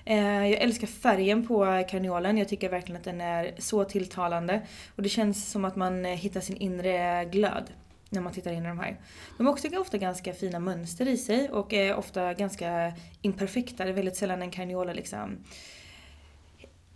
Eh, 0.09 0.47
jag 0.47 0.61
älskar 0.61 0.87
färgen 0.87 1.47
på 1.47 1.83
karneolen. 1.89 2.37
Jag 2.37 2.47
tycker 2.47 2.69
verkligen 2.69 2.99
att 2.99 3.05
den 3.05 3.21
är 3.21 3.53
så 3.57 3.83
tilltalande. 3.83 4.61
Och 4.95 5.03
det 5.03 5.09
känns 5.09 5.51
som 5.51 5.65
att 5.65 5.75
man 5.75 6.05
eh, 6.05 6.11
hittar 6.11 6.41
sin 6.41 6.57
inre 6.57 7.25
glöd 7.25 7.63
när 8.09 8.21
man 8.21 8.33
tittar 8.33 8.51
in 8.51 8.65
i 8.65 8.67
de 8.67 8.79
här. 8.79 8.97
De 9.37 9.45
har 9.45 9.53
också 9.53 9.67
ofta 9.77 9.97
ganska 9.97 10.33
fina 10.33 10.59
mönster 10.59 11.07
i 11.07 11.17
sig 11.17 11.49
och 11.49 11.73
är 11.73 11.95
ofta 11.95 12.33
ganska 12.33 12.93
imperfekta. 13.21 13.83
Det 13.83 13.89
är 13.89 13.93
väldigt 13.93 14.15
sällan 14.15 14.41
en 14.41 14.51
karneol 14.51 14.89
är 14.89 14.93
liksom 14.93 15.37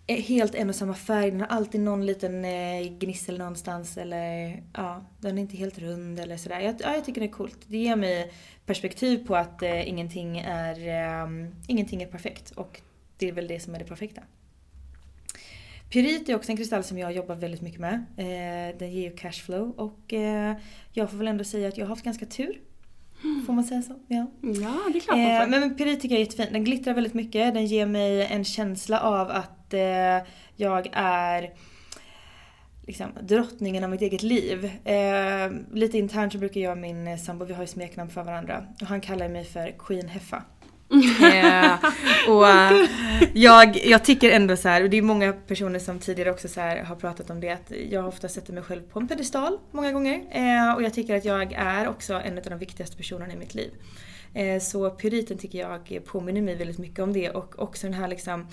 eh, 0.07 0.21
helt 0.21 0.55
en 0.55 0.69
och 0.69 0.75
samma 0.75 0.95
färg. 0.95 1.31
Den 1.31 1.41
har 1.41 1.47
alltid 1.47 1.81
någon 1.81 2.05
liten 2.05 2.45
gnissel 2.99 3.37
någonstans 3.37 3.97
eller 3.97 4.63
ja, 4.73 5.05
den 5.19 5.37
är 5.37 5.41
inte 5.41 5.57
helt 5.57 5.79
rund 5.79 6.19
eller 6.19 6.37
sådär. 6.37 6.59
Jag, 6.59 6.75
ja, 6.79 6.93
jag 6.95 7.05
tycker 7.05 7.21
det 7.21 7.27
är 7.27 7.31
coolt. 7.31 7.59
Det 7.67 7.77
ger 7.77 7.95
mig 7.95 8.33
perspektiv 8.65 9.27
på 9.27 9.35
att 9.35 9.61
eh, 9.61 9.89
ingenting, 9.89 10.39
är, 10.39 10.87
eh, 10.87 11.49
ingenting 11.67 12.03
är 12.03 12.07
perfekt 12.07 12.51
och 12.51 12.81
det 13.23 13.29
är 13.29 13.33
väl 13.33 13.47
det 13.47 13.59
som 13.59 13.75
är 13.75 13.79
det 13.79 13.85
perfekta. 13.85 14.21
Pyrit 15.89 16.29
är 16.29 16.35
också 16.35 16.51
en 16.51 16.57
kristall 16.57 16.83
som 16.83 16.97
jag 16.97 17.13
jobbar 17.13 17.35
väldigt 17.35 17.61
mycket 17.61 17.79
med. 17.79 17.93
Eh, 18.17 18.77
den 18.79 18.91
ger 18.91 19.09
ju 19.09 19.15
cashflow 19.15 19.71
och 19.77 20.13
eh, 20.13 20.55
jag 20.91 21.09
får 21.09 21.17
väl 21.17 21.27
ändå 21.27 21.43
säga 21.43 21.67
att 21.67 21.77
jag 21.77 21.85
har 21.85 21.89
haft 21.89 22.05
ganska 22.05 22.25
tur. 22.25 22.61
Får 23.45 23.53
man 23.53 23.63
säga 23.63 23.81
så? 23.81 23.99
Ja. 24.07 24.27
Ja, 24.41 24.79
det 24.93 24.97
är 24.97 25.01
klart 25.01 25.17
man 25.17 25.25
Eh, 25.31 25.39
får. 25.41 25.47
men 25.47 25.75
pyrit 25.77 26.01
tycker 26.01 26.15
jag 26.15 26.21
är 26.21 26.25
jättefin. 26.25 26.53
Den 26.53 26.63
glittrar 26.63 26.93
väldigt 26.93 27.13
mycket. 27.13 27.53
Den 27.53 27.65
ger 27.65 27.85
mig 27.85 28.25
en 28.25 28.43
känsla 28.45 28.99
av 28.99 29.29
att 29.31 29.73
jag 30.55 30.87
är 30.93 31.53
liksom, 32.87 33.07
drottningen 33.21 33.83
av 33.83 33.89
mitt 33.89 34.01
eget 34.01 34.23
liv. 34.23 34.65
Eh, 34.85 35.51
lite 35.73 35.97
internt 35.97 36.31
så 36.33 36.37
brukar 36.39 36.61
jag 36.61 36.71
och 36.71 36.77
min 36.77 37.17
sambo, 37.19 37.45
vi 37.45 37.53
har 37.53 37.61
ju 37.63 37.67
smeknamn 37.67 38.09
för 38.09 38.23
varandra. 38.23 38.65
Och 38.81 38.87
han 38.87 39.01
kallar 39.01 39.29
mig 39.29 39.43
för 39.45 39.71
Queen 39.79 40.07
Heffa 40.07 40.43
eh, 41.33 41.73
och 42.29 42.45
jag, 43.33 43.77
jag 43.85 44.05
tycker 44.05 44.31
ändå 44.31 44.57
så 44.57 44.69
här, 44.69 44.83
och 44.83 44.89
det 44.89 44.97
är 44.97 45.01
många 45.01 45.33
personer 45.33 45.79
som 45.79 45.99
tidigare 45.99 46.31
också 46.31 46.47
så 46.47 46.61
här 46.61 46.83
har 46.83 46.95
pratat 46.95 47.29
om 47.29 47.39
det, 47.39 47.49
att 47.49 47.71
jag 47.89 48.07
ofta 48.07 48.29
sätter 48.29 48.53
mig 48.53 48.63
själv 48.63 48.81
på 48.81 48.99
en 48.99 49.07
pedestal 49.07 49.57
många 49.71 49.91
gånger. 49.91 50.23
Eh, 50.31 50.73
och 50.75 50.83
jag 50.83 50.93
tycker 50.93 51.17
att 51.17 51.25
jag 51.25 51.53
är 51.53 51.87
också 51.87 52.13
en 52.13 52.37
av 52.37 52.43
de 52.43 52.59
viktigaste 52.59 52.97
personerna 52.97 53.33
i 53.33 53.37
mitt 53.37 53.55
liv. 53.55 53.71
Eh, 54.33 54.59
så 54.59 54.89
pyriten 54.89 55.37
tycker 55.37 55.59
jag 55.59 56.05
påminner 56.05 56.41
mig 56.41 56.55
väldigt 56.55 56.77
mycket 56.77 56.99
om 56.99 57.13
det 57.13 57.29
och 57.29 57.59
också 57.59 57.87
den 57.87 57.93
här 57.93 58.07
liksom, 58.07 58.47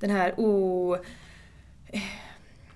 den 0.00 0.10
här 0.10 0.34
o... 0.36 0.94
eh, 1.86 2.00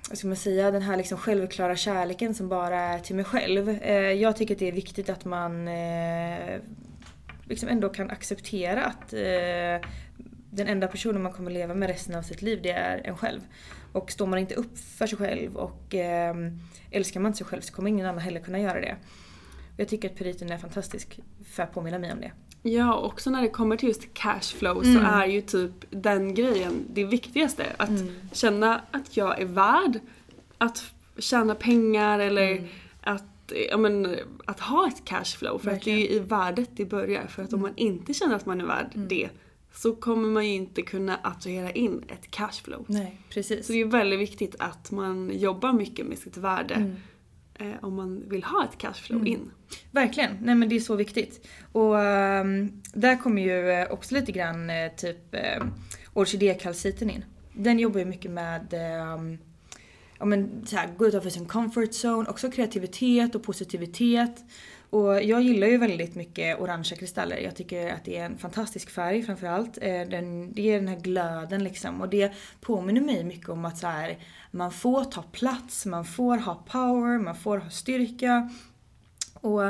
vad 0.09 0.19
ska 0.19 0.29
man 0.29 0.37
säga, 0.37 0.71
den 0.71 0.83
här 0.83 0.97
liksom 0.97 1.19
självklara 1.19 1.77
kärleken 1.77 2.35
som 2.35 2.49
bara 2.49 2.81
är 2.81 2.99
till 2.99 3.17
mig 3.17 3.25
själv. 3.25 3.69
Eh, 3.69 3.95
jag 3.95 4.37
tycker 4.37 4.55
att 4.55 4.59
det 4.59 4.69
är 4.69 4.73
viktigt 4.73 5.11
att 5.11 5.25
man 5.25 5.69
eh, 5.69 6.59
liksom 7.53 7.69
ändå 7.69 7.89
kan 7.89 8.11
acceptera 8.11 8.85
att 8.85 9.13
eh, 9.13 9.89
den 10.51 10.67
enda 10.69 10.87
personen 10.89 11.23
man 11.23 11.33
kommer 11.33 11.51
leva 11.51 11.75
med 11.75 11.89
resten 11.89 12.15
av 12.15 12.23
sitt 12.23 12.43
liv 12.43 12.61
det 12.63 12.71
är 12.71 13.01
en 13.05 13.17
själv. 13.17 13.41
Och 13.93 14.11
står 14.11 14.27
man 14.27 14.39
inte 14.39 14.55
upp 14.55 14.79
för 14.79 15.07
sig 15.07 15.19
själv 15.19 15.57
och 15.57 15.95
eh, 15.95 16.35
älskar 16.91 17.21
man 17.21 17.31
inte 17.31 17.39
sig 17.39 17.47
själv 17.47 17.61
så 17.61 17.73
kommer 17.73 17.89
ingen 17.89 18.07
annan 18.07 18.21
heller 18.21 18.41
kunna 18.41 18.61
göra 18.61 18.81
det. 18.81 18.97
Jag 19.77 19.89
tycker 19.89 20.09
att 20.11 20.17
pyriten 20.17 20.51
är 20.51 20.59
fantastisk 20.59 21.21
för 21.45 21.63
att 21.63 21.75
påminna 21.75 21.99
mig 21.99 22.13
om 22.13 22.21
det. 22.21 22.33
Ja, 22.63 22.97
också 22.97 23.31
när 23.31 23.43
det 23.43 23.49
kommer 23.49 23.77
till 23.77 23.89
just 23.89 24.15
cashflow 24.15 24.85
Mm. 24.85 24.95
så 24.95 25.07
är 25.11 25.27
ju 25.27 25.41
typ 25.41 25.73
den 25.91 26.35
grejen 26.35 26.85
det 26.95 27.05
viktigaste. 27.05 27.67
Att 27.77 27.89
Mm. 27.89 28.15
känna 28.33 28.81
att 28.91 29.17
jag 29.17 29.41
är 29.41 29.45
värd 29.47 29.99
att 30.59 30.85
tjäna 31.19 31.55
pengar 31.55 32.19
eller 32.19 32.51
Mm. 32.53 32.69
Att, 33.53 33.71
ja, 33.71 33.77
men, 33.77 34.17
att 34.45 34.61
ha 34.61 34.89
ett 34.89 35.05
cashflow. 35.05 35.59
För 35.59 35.71
att 35.71 35.83
det 35.83 35.91
är 35.93 35.97
ju 35.99 36.09
i 36.09 36.19
värdet 36.19 36.71
det 36.77 36.85
börjar. 36.85 37.27
För 37.27 37.43
att 37.43 37.53
om 37.53 37.59
Mm. 37.61 37.71
man 37.71 37.79
inte 37.79 38.15
känner 38.15 38.37
att 38.37 38.47
man 38.47 38.61
är 38.61 38.65
värd 38.67 38.93
det 38.95 39.29
så 39.75 39.95
kommer 39.95 40.29
man 40.29 40.47
ju 40.47 40.55
inte 40.55 40.83
kunna 40.83 41.17
attrahera 41.23 41.71
in 41.71 42.05
ett 42.09 42.31
cashflow. 42.31 42.85
Nej, 42.89 43.19
precis. 43.31 43.67
Så 43.67 43.73
det 43.73 43.81
är 43.81 43.85
väldigt 43.85 44.21
viktigt 44.21 44.57
att 44.59 44.91
man 44.91 45.31
jobbar 45.35 45.73
mycket 45.73 46.07
med 46.07 46.19
sitt 46.19 46.37
värde 46.37 46.75
Mm. 46.75 46.97
eh, 47.73 47.85
om 47.85 47.95
man 47.97 48.29
vill 48.29 48.45
ha 48.45 48.65
ett 48.65 48.79
cashflow 48.79 49.27
in. 49.27 49.51
Verkligen, 49.91 50.37
nej 50.43 50.55
men 50.55 50.69
det 50.69 50.77
är 50.77 50.81
så 50.81 50.97
viktigt. 50.97 51.47
Och 51.73 52.01
ehm, 52.01 52.83
där 52.95 53.17
kommer 53.17 53.43
ju 53.43 53.71
eh, 53.71 53.91
också 53.93 54.15
lite 54.15 54.33
grann 54.33 54.71
eh, 54.71 54.93
typ 54.97 55.35
uh, 55.35 55.67
orkidékalciten 56.15 57.11
in. 57.11 57.25
Den 57.55 57.79
jobbar 57.79 57.99
ju 58.01 58.05
mycket 58.07 58.31
med 58.31 58.75
ehm, 58.75 59.39
ja, 60.23 60.27
men, 60.27 60.67
så 60.67 60.77
här, 60.77 60.89
gå 60.97 61.07
utanför 61.07 61.31
sin 61.31 61.47
comfort 61.47 61.91
zone, 62.05 62.31
också 62.31 62.51
kreativitet 62.51 63.35
och 63.35 63.43
positivitet. 63.43 64.45
Och 64.91 65.23
jag 65.23 65.43
gillar 65.43 65.67
ju 65.67 65.79
väldigt 65.79 66.15
mycket 66.15 66.61
orangea 66.61 66.99
kristaller. 66.99 67.37
Jag 67.37 67.57
tycker 67.57 67.93
att 67.93 68.05
det 68.05 68.19
är 68.19 68.25
en 68.25 68.39
fantastisk 68.39 68.91
färg 68.91 69.23
framförallt. 69.23 69.79
Eh, 69.81 70.01
den, 70.01 70.53
det 70.53 70.63
ger 70.63 70.79
den 70.79 70.89
här 70.89 71.01
glöden 71.01 71.65
liksom. 71.65 72.01
Och 72.01 72.09
det 72.09 72.33
påminner 72.61 73.01
mig 73.01 73.25
mycket 73.25 73.49
om 73.49 73.65
att 73.65 73.79
så 73.79 73.87
här, 73.87 74.19
man 74.51 74.73
får 74.73 75.05
ta 75.05 75.23
plats, 75.23 75.87
man 75.87 76.05
får 76.05 76.37
ha 76.37 76.55
power, 76.55 77.19
man 77.19 77.37
får 77.37 77.59
ha 77.59 77.71
styrka. 77.71 78.51
Och 79.35 79.65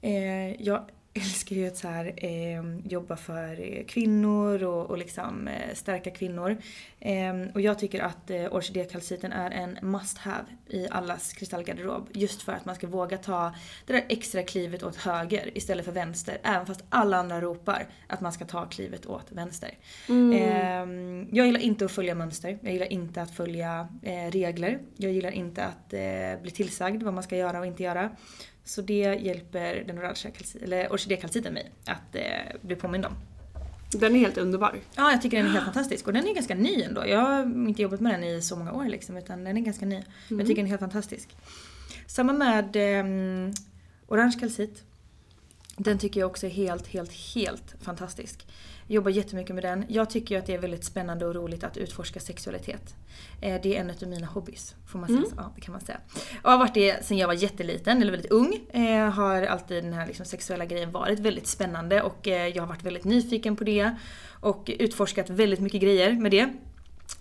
eh, 0.00 0.62
jag 0.62 0.90
älskar 1.14 1.56
ju 1.56 1.66
att 1.66 1.76
så 1.76 1.88
här, 1.88 2.12
eh, 2.16 2.62
jobba 2.84 3.16
för 3.16 3.60
eh, 3.60 3.84
kvinnor 3.84 4.64
och, 4.64 4.90
och 4.90 4.98
liksom 4.98 5.48
eh, 5.48 5.74
stärka 5.74 6.10
kvinnor. 6.10 6.56
Eh, 7.00 7.34
och 7.54 7.60
jag 7.60 7.78
tycker 7.78 8.02
att 8.02 8.30
eh, 8.30 8.54
orkidékalciten 8.54 9.32
är 9.32 9.50
en 9.50 9.78
must 9.82 10.18
have 10.18 10.44
i 10.66 10.88
allas 10.90 11.32
kristallgarderob. 11.32 12.08
Just 12.12 12.42
för 12.42 12.52
att 12.52 12.64
man 12.64 12.74
ska 12.74 12.86
våga 12.86 13.18
ta 13.18 13.54
det 13.86 13.92
där 13.92 14.04
extra 14.08 14.42
klivet 14.42 14.82
åt 14.82 14.96
höger 14.96 15.50
istället 15.54 15.84
för 15.84 15.92
vänster. 15.92 16.38
Även 16.42 16.66
fast 16.66 16.84
alla 16.88 17.16
andra 17.16 17.40
ropar 17.40 17.86
att 18.06 18.20
man 18.20 18.32
ska 18.32 18.44
ta 18.44 18.66
klivet 18.66 19.06
åt 19.06 19.32
vänster. 19.32 19.70
Eh, 20.08 20.86
jag 21.30 21.46
gillar 21.46 21.60
inte 21.60 21.84
att 21.84 21.92
följa 21.92 22.14
mönster. 22.14 22.58
Jag 22.62 22.72
gillar 22.72 22.92
inte 22.92 23.22
att 23.22 23.30
följa 23.30 23.88
eh, 24.02 24.30
regler. 24.30 24.78
Jag 24.96 25.12
gillar 25.12 25.30
inte 25.30 25.64
att 25.64 25.92
eh, 25.92 26.42
bli 26.42 26.50
tillsagd 26.50 27.02
vad 27.02 27.14
man 27.14 27.22
ska 27.22 27.36
göra 27.36 27.60
och 27.60 27.66
inte 27.66 27.82
göra. 27.82 28.10
Så 28.70 28.82
det 28.82 29.18
hjälper 29.20 29.84
den 29.86 29.98
eller 30.62 30.92
orkidékalciten 30.92 31.54
mig 31.54 31.70
att 31.84 32.14
eh, 32.14 32.56
bli 32.62 32.76
påmind 32.76 33.06
om. 33.06 33.12
Den 33.92 34.14
är 34.14 34.18
helt 34.18 34.38
underbar. 34.38 34.74
Ja, 34.96 35.10
jag 35.10 35.22
tycker 35.22 35.36
den 35.36 35.46
är 35.46 35.50
helt 35.50 35.64
fantastisk. 35.74 36.06
Och 36.06 36.12
den 36.12 36.28
är 36.28 36.34
ganska 36.34 36.54
ny 36.54 36.82
ändå. 36.82 37.06
Jag 37.06 37.20
har 37.20 37.42
inte 37.68 37.82
jobbat 37.82 38.00
med 38.00 38.12
den 38.12 38.24
i 38.24 38.42
så 38.42 38.56
många 38.56 38.72
år 38.72 38.84
liksom, 38.84 39.16
utan 39.16 39.44
den 39.44 39.56
är 39.56 39.60
ganska 39.60 39.86
ny. 39.86 40.02
Men 40.28 40.38
jag 40.38 40.46
tycker 40.46 40.56
den 40.56 40.66
är 40.66 40.70
helt 40.70 40.80
fantastisk. 40.80 41.28
Samma 42.06 42.32
med 42.32 42.76
eh, 42.76 43.04
orange 44.06 44.36
kalcit. 44.40 44.84
Den 45.76 45.98
tycker 45.98 46.20
jag 46.20 46.30
också 46.30 46.46
är 46.46 46.50
helt, 46.50 46.86
helt, 46.86 47.12
helt 47.34 47.74
fantastisk. 47.80 48.46
Jag 48.86 48.94
jobbar 48.94 49.10
jättemycket 49.10 49.54
med 49.54 49.64
den. 49.64 49.84
Jag 49.88 50.10
tycker 50.10 50.34
ju 50.34 50.38
att 50.38 50.46
det 50.46 50.54
är 50.54 50.58
väldigt 50.58 50.84
spännande 50.84 51.26
och 51.26 51.34
roligt 51.34 51.64
att 51.64 51.76
utforska 51.76 52.20
sexualitet. 52.20 52.94
Eh, 53.40 53.60
Det 53.62 53.76
är 53.76 53.80
en 53.80 53.90
av 53.90 54.08
mina 54.08 54.26
hobbys, 54.26 54.74
får 54.86 54.98
man 54.98 55.08
säga 55.08 55.20
så? 55.30 55.34
Ja, 55.36 55.52
det 55.54 55.60
kan 55.60 55.72
man 55.72 55.80
säga. 55.80 55.98
Och 56.42 56.50
har 56.50 56.58
varit 56.58 56.74
det 56.74 57.04
sen 57.06 57.16
jag 57.18 57.26
var 57.26 57.34
jätteliten, 57.34 58.02
eller 58.02 58.10
väldigt 58.10 58.30
ung. 58.30 58.60
Eh, 58.70 59.10
Har 59.10 59.42
alltid 59.42 59.84
den 59.84 59.92
här 59.92 60.06
liksom 60.06 60.26
sexuella 60.26 60.64
grejen 60.64 60.90
varit 60.90 61.18
väldigt 61.18 61.46
spännande 61.46 62.02
och 62.02 62.28
eh, 62.28 62.46
jag 62.48 62.62
har 62.62 62.68
varit 62.68 62.82
väldigt 62.82 63.04
nyfiken 63.04 63.56
på 63.56 63.64
det. 63.64 63.94
Och 64.40 64.70
utforskat 64.78 65.30
väldigt 65.30 65.60
mycket 65.60 65.80
grejer 65.82 66.12
med 66.12 66.30
det. 66.30 66.52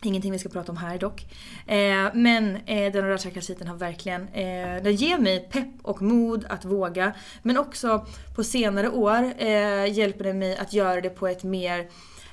Ingenting 0.04 0.32
vi 0.32 0.40
ska 0.40 0.50
prata 0.50 0.72
om 0.72 0.78
här 0.78 0.98
dock. 0.98 1.26
Eh, 1.68 2.14
men 2.14 2.56
eh, 2.66 2.92
den 2.92 3.06
orangea 3.06 3.32
kalciten 3.32 3.68
har 3.68 3.76
verkligen, 3.76 4.28
eh, 4.28 4.84
den 4.84 4.96
ger 4.96 5.18
mig 5.18 5.40
pepp 5.52 5.70
och 5.82 6.02
mod 6.02 6.46
att 6.50 6.66
våga. 6.66 7.14
Men 7.42 7.58
också 7.58 8.06
på 8.36 8.44
senare 8.44 8.90
år 8.90 9.34
eh, 9.38 9.94
hjälper 9.94 10.24
den 10.24 10.40
mig 10.40 10.58
att 10.58 10.74
göra 10.74 11.02
det 11.02 11.10
på 11.10 11.28
ett 11.28 11.44
mer 11.44 11.88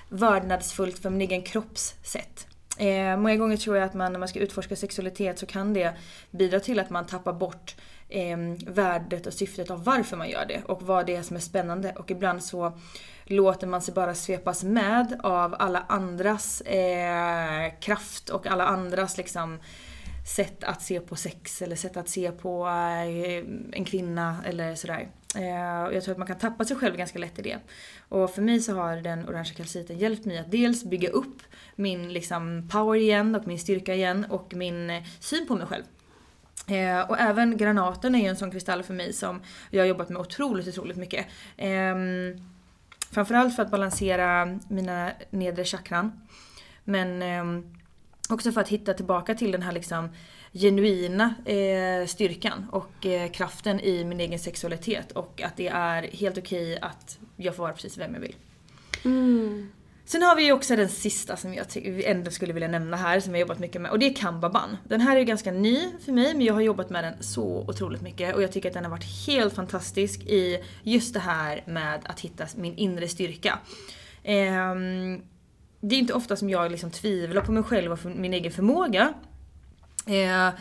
vördnadsfullt 0.09 0.99
för 0.99 1.11
min 1.11 1.21
egen 1.21 1.43
kropps 1.43 1.95
sätt. 2.03 2.47
Eh, 2.79 3.17
många 3.17 3.37
gånger 3.37 3.57
tror 3.57 3.77
jag 3.77 3.87
att 3.87 3.95
man 3.95 4.13
när 4.13 4.19
man 4.19 4.29
ska 4.29 4.39
utforska 4.39 4.77
sexualitet 4.77 5.39
så 5.39 5.47
kan 5.47 5.75
det 5.75 5.95
bidra 6.31 6.61
till 6.61 6.79
att 6.79 6.91
man 6.91 7.07
tappar 7.07 7.33
bort 7.33 7.75
eh, 8.09 8.39
värdet 8.67 9.27
och 9.27 9.33
syftet 9.33 9.71
av 9.71 9.85
varför 9.85 10.17
man 10.17 10.31
gör 10.31 10.47
det 10.47 10.63
och 10.67 10.83
vad 10.83 11.07
det 11.07 11.17
är 11.17 11.23
som 11.23 11.37
är 11.37 11.41
spännande. 11.41 11.93
Och 11.93 12.11
ibland 12.11 12.45
så 12.45 12.79
låter 13.27 13.67
man 13.67 13.83
sig 13.83 13.95
bara 13.95 14.15
svepas 14.15 14.65
med 14.65 15.21
av 15.23 15.57
alla 15.59 15.85
andras 15.89 16.61
eh, 16.61 17.73
kraft 17.81 18.29
och 18.29 18.47
alla 18.47 18.67
andras 18.67 19.17
liksom 19.17 19.59
sätt 20.27 20.65
att 20.65 20.83
se 20.83 21.01
på 21.01 21.17
sex 21.17 21.63
eller 21.63 21.77
sätt 21.77 21.97
att 21.97 22.09
se 22.09 22.33
på 22.33 22.67
eh, 22.67 23.45
en 23.73 23.85
kvinna 23.85 24.37
eller 24.47 24.75
sådär. 24.75 25.09
Eh, 25.37 25.95
jag 25.95 26.05
tror 26.05 26.13
att 26.13 26.19
man 26.19 26.27
kan 26.27 26.39
tappa 26.39 26.65
sig 26.65 26.77
själv 26.77 26.97
ganska 26.97 27.19
lätt 27.19 27.39
i 27.39 27.43
det. 27.43 27.59
Och 28.09 28.31
för 28.31 28.43
mig 28.43 28.61
så 28.61 28.75
har 28.75 28.97
den 28.97 29.29
orangea 29.29 29.55
kalciten 29.55 29.99
hjälpt 29.99 30.25
mig 30.25 30.39
att 30.39 30.51
dels 30.51 30.85
bygga 30.85 31.09
upp 31.09 31.43
min 31.77 32.13
liksom 32.13 32.69
power 32.73 32.99
igen 32.99 33.35
och 33.35 33.47
min 33.47 33.59
styrka 33.59 33.95
igen 33.95 34.27
och 34.31 34.55
min 34.55 34.91
eh, 34.91 35.03
syn 35.21 35.47
på 35.49 35.55
mig 35.55 35.67
själv. 35.67 35.85
Eh, 36.69 37.11
och 37.11 37.19
även 37.19 37.57
granaten 37.57 38.15
är 38.15 38.19
ju 38.19 38.27
en 38.27 38.37
sån 38.37 38.51
kristall 38.51 38.83
för 38.83 38.95
mig 38.95 39.13
som 39.13 39.43
jag 39.71 39.83
har 39.83 39.87
jobbat 39.87 40.09
med 40.09 40.21
otroligt, 40.21 40.69
otroligt 40.69 40.97
mycket. 40.97 41.27
Eh, 41.57 41.95
framförallt 43.11 43.57
för 43.57 43.63
att 43.63 43.71
balansera 43.71 44.59
mina 44.69 45.13
nedre 45.31 45.65
chakran. 45.65 46.13
Men 46.85 47.23
eh, 47.23 47.65
också 48.29 48.53
för 48.53 48.61
att 48.61 48.69
hitta 48.69 48.95
tillbaka 48.95 49.35
till 49.35 49.53
den 49.53 49.63
här 49.63 49.73
liksom 49.73 50.09
genuina 50.53 51.35
eh, 51.45 52.07
styrkan 52.07 52.67
och 52.73 53.07
eh, 53.07 53.31
kraften 53.31 53.81
i 53.81 54.05
min 54.05 54.21
egen 54.21 54.39
sexualitet. 54.39 55.13
Och 55.13 55.43
att 55.43 55.57
det 55.57 55.69
är 55.69 56.03
helt 56.03 56.39
okej 56.39 56.79
att 56.81 57.19
jag 57.37 57.57
får 57.57 57.63
vara 57.63 57.73
precis 57.73 57.99
vem 57.99 58.15
jag 58.15 58.21
vill. 58.21 58.37
Mm. 59.05 59.69
Sen 60.09 60.23
har 60.23 60.37
vi 60.37 60.45
ju 60.45 60.53
också 60.53 60.77
den 60.77 60.89
sista 60.89 61.37
som 61.37 61.55
jag 61.55 61.67
ändå 62.05 62.31
skulle 62.31 62.53
vilja 62.53 62.69
nämna 62.69 62.97
här, 62.97 63.21
som 63.21 63.35
jag 63.35 63.41
jobbat 63.41 63.59
mycket 63.59 63.81
med. 63.81 63.91
Och 63.91 63.99
det 63.99 64.07
är 64.07 64.15
Kambaban. 64.15 64.77
Den 64.85 65.01
här 65.01 65.15
är 65.15 65.19
ju 65.19 65.25
ganska 65.25 65.53
ny 65.53 65.93
för 66.05 66.13
mig, 66.13 66.35
men 66.35 66.47
jag 66.47 66.55
har 66.55 66.61
jobbat 66.61 66.91
med 66.91 67.05
den 67.05 67.23
så 67.23 67.65
otroligt 67.69 68.03
mycket. 68.03 68.35
Och 68.35 68.43
jag 68.43 68.53
tycker 68.53 68.69
att 68.69 68.75
den 68.75 68.85
har 68.85 68.91
varit 68.91 69.27
helt 69.27 69.55
fantastisk 69.55 70.21
i 70.21 70.63
just 70.83 71.15
det 71.15 71.21
här 71.21 71.63
med 71.67 72.01
att 72.05 72.21
hitta 72.21 72.47
min 72.57 72.77
inre 72.77 73.09
styrka. 73.09 73.59
Ehm, 74.25 75.23
det 75.81 75.95
är 75.95 75.99
inte 75.99 76.13
ofta 76.15 76.37
som 76.37 76.51
jag 76.51 76.71
liksom 76.71 76.91
tvivlar 76.91 77.43
på 77.43 77.53
mig 77.53 77.63
själv 77.63 77.93
och 77.93 78.05
min 78.05 78.35
egen 78.35 78.53
förmåga. 78.53 79.15
Ehm, 80.07 80.53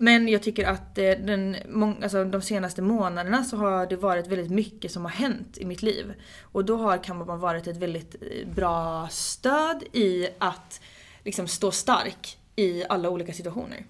men 0.00 0.28
jag 0.28 0.42
tycker 0.42 0.64
att 0.68 0.98
eh, 0.98 1.10
den, 1.10 1.56
alltså, 2.02 2.24
de 2.24 2.42
senaste 2.42 2.82
månaderna 2.82 3.44
så 3.44 3.56
har 3.56 3.86
det 3.86 3.96
varit 3.96 4.26
väldigt 4.26 4.50
mycket 4.50 4.92
som 4.92 5.02
har 5.02 5.10
hänt 5.12 5.58
i 5.58 5.64
mitt 5.64 5.82
liv. 5.82 6.12
Och 6.42 6.64
då 6.64 6.76
har 6.76 7.04
Kambaban 7.04 7.40
varit 7.40 7.66
ett 7.66 7.76
väldigt 7.76 8.14
eh, 8.20 8.48
bra 8.54 9.08
stöd 9.10 9.82
i 9.92 10.28
att 10.38 10.80
liksom 11.24 11.48
stå 11.48 11.70
stark 11.70 12.38
i 12.56 12.84
alla 12.88 13.10
olika 13.10 13.32
situationer. 13.32 13.84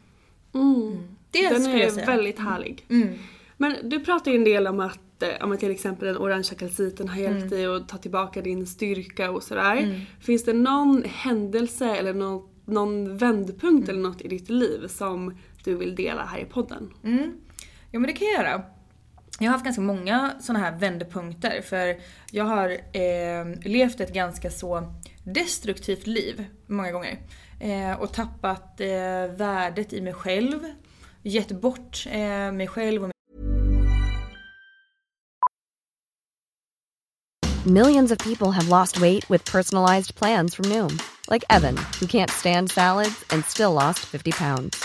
Det 1.31 1.49
Den 1.49 1.63
skulle 1.63 1.79
jag 1.79 1.87
är 1.87 1.91
säga. 1.91 2.07
väldigt 2.07 2.39
härlig. 2.39 2.85
Mm. 2.91 3.19
Men 3.57 3.77
du 3.89 4.01
pratar 4.05 4.31
ju 4.31 4.37
en 4.37 4.45
del 4.45 4.67
om 4.67 4.81
att, 4.81 5.23
eh, 5.23 5.29
om 5.45 5.57
till 5.59 5.71
exempel 5.71 6.07
den 6.09 6.17
orangea 6.19 6.59
kalciten 6.59 7.09
har 7.09 7.19
Mm. 7.21 7.33
hjälpt 7.39 7.51
dig 7.51 7.67
att 7.67 7.89
ta 7.89 7.99
tillbaka 7.99 8.43
din 8.43 8.67
styrka 8.67 9.31
och 9.31 9.43
sådär. 9.43 10.07
Finns 10.21 10.45
det 10.45 10.53
någon 10.53 11.05
händelse 11.07 11.97
eller 11.97 12.15
någon, 12.15 12.49
någon 12.65 13.17
vändpunkt 13.17 13.89
Mm. 13.89 13.89
eller 13.89 14.09
något 14.09 14.21
i 14.21 14.29
ditt 14.29 14.51
liv 14.51 14.87
som 14.89 15.35
du 15.69 15.75
vill 15.75 15.95
dela 15.95 16.25
här 16.25 16.39
i 16.39 16.45
podden? 16.45 16.95
Mm. 17.05 17.41
Jo 17.93 18.01
men 18.01 18.03
det 18.03 18.13
kan 18.13 18.29
jag 18.29 18.37
göra. 18.37 18.63
Jag 19.39 19.47
har 19.47 19.53
haft 19.53 19.65
ganska 19.65 19.83
många 19.83 20.33
såna 20.41 20.59
här 20.59 20.79
vändpunkter 20.79 21.63
för 21.63 21.97
jag 22.31 22.45
har 22.45 22.71
eh, 22.71 23.71
levt 23.71 24.01
ett 24.01 24.13
ganska 24.13 24.51
så 24.51 24.95
destruktivt 25.25 26.07
liv 26.07 26.45
många 26.67 26.93
gånger. 26.93 27.19
Eh, 27.61 28.01
och 28.01 28.13
tappat 28.13 28.81
eh, 28.81 29.37
värdet 29.37 29.93
i 29.93 30.01
mig 30.01 30.13
själv. 30.13 30.61
Gett 31.23 31.61
bort 31.61 32.07
eh, 32.11 32.53
mig 32.53 32.67
själv 32.67 33.05
och 33.05 33.11
Millions 37.67 38.13
of 38.13 38.19
people 38.19 38.53
have 38.53 38.69
lost 38.69 39.01
weight 39.01 39.31
with 39.31 39.53
personalized 39.53 40.15
plans 40.15 40.55
from 40.55 40.65
Noom, 40.69 40.99
like 41.31 41.45
Evan, 41.51 41.77
who 42.01 42.07
can't 42.07 42.31
stand 42.31 42.71
salads 42.71 43.25
and 43.31 43.45
still 43.45 43.73
lost 43.73 43.99
50 43.99 44.33
pounds. 44.33 44.85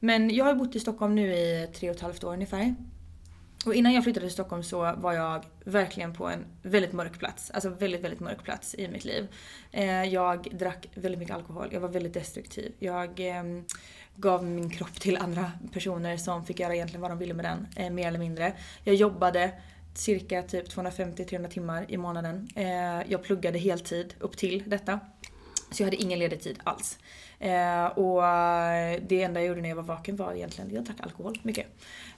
Men 0.00 0.30
jag 0.30 0.44
har 0.44 0.54
bott 0.54 0.76
i 0.76 0.80
Stockholm 0.80 1.14
nu 1.14 1.34
i 1.34 1.68
tre 1.74 1.90
och 1.90 1.96
ett 1.96 2.02
halvt 2.02 2.24
år 2.24 2.32
ungefär. 2.32 2.74
Och 3.66 3.74
innan 3.74 3.92
jag 3.92 4.04
flyttade 4.04 4.26
till 4.26 4.32
Stockholm 4.32 4.62
så 4.62 4.94
var 4.96 5.12
jag 5.12 5.44
verkligen 5.64 6.14
på 6.14 6.28
en 6.28 6.44
väldigt 6.62 6.92
mörk 6.92 7.18
plats. 7.18 7.50
Alltså 7.50 7.68
väldigt, 7.68 8.00
väldigt 8.00 8.20
mörk 8.20 8.44
plats 8.44 8.74
i 8.74 8.88
mitt 8.88 9.04
liv. 9.04 9.26
Eh, 9.72 10.04
jag 10.04 10.48
drack 10.52 10.88
väldigt 10.94 11.18
mycket 11.18 11.34
alkohol, 11.34 11.68
jag 11.72 11.80
var 11.80 11.88
väldigt 11.88 12.14
destruktiv. 12.14 12.72
Jag 12.78 13.20
ehm, 13.20 13.64
gav 14.16 14.44
min 14.44 14.70
kropp 14.70 15.00
till 15.00 15.16
andra 15.16 15.52
personer 15.72 16.16
som 16.16 16.46
fick 16.46 16.60
göra 16.60 16.74
egentligen 16.74 17.00
vad 17.00 17.10
de 17.10 17.18
ville 17.18 17.34
med 17.34 17.44
den, 17.44 17.66
eh, 17.76 17.92
mer 17.92 18.08
eller 18.08 18.18
mindre. 18.18 18.52
Jag 18.84 18.94
jobbade 18.94 19.52
cirka 19.94 20.42
typ 20.42 20.68
250-300 20.68 21.48
timmar 21.48 21.84
i 21.88 21.96
månaden. 21.96 22.48
Eh, 22.54 23.10
jag 23.10 23.22
pluggade 23.22 23.58
heltid 23.58 24.14
upp 24.20 24.36
till 24.36 24.62
detta. 24.66 25.00
Så 25.70 25.82
jag 25.82 25.86
hade 25.86 25.96
ingen 25.96 26.18
ledig 26.18 26.40
tid 26.40 26.58
alls. 26.64 26.98
Eh, 27.38 27.86
och 27.86 28.22
det 29.08 29.22
enda 29.22 29.40
jag 29.40 29.46
gjorde 29.46 29.60
när 29.60 29.68
jag 29.68 29.76
var 29.76 29.82
vaken 29.82 30.16
var 30.16 30.32
egentligen, 30.32 30.74
jag 30.74 30.84
drack 30.84 31.00
alkohol 31.00 31.38
mycket. 31.42 31.66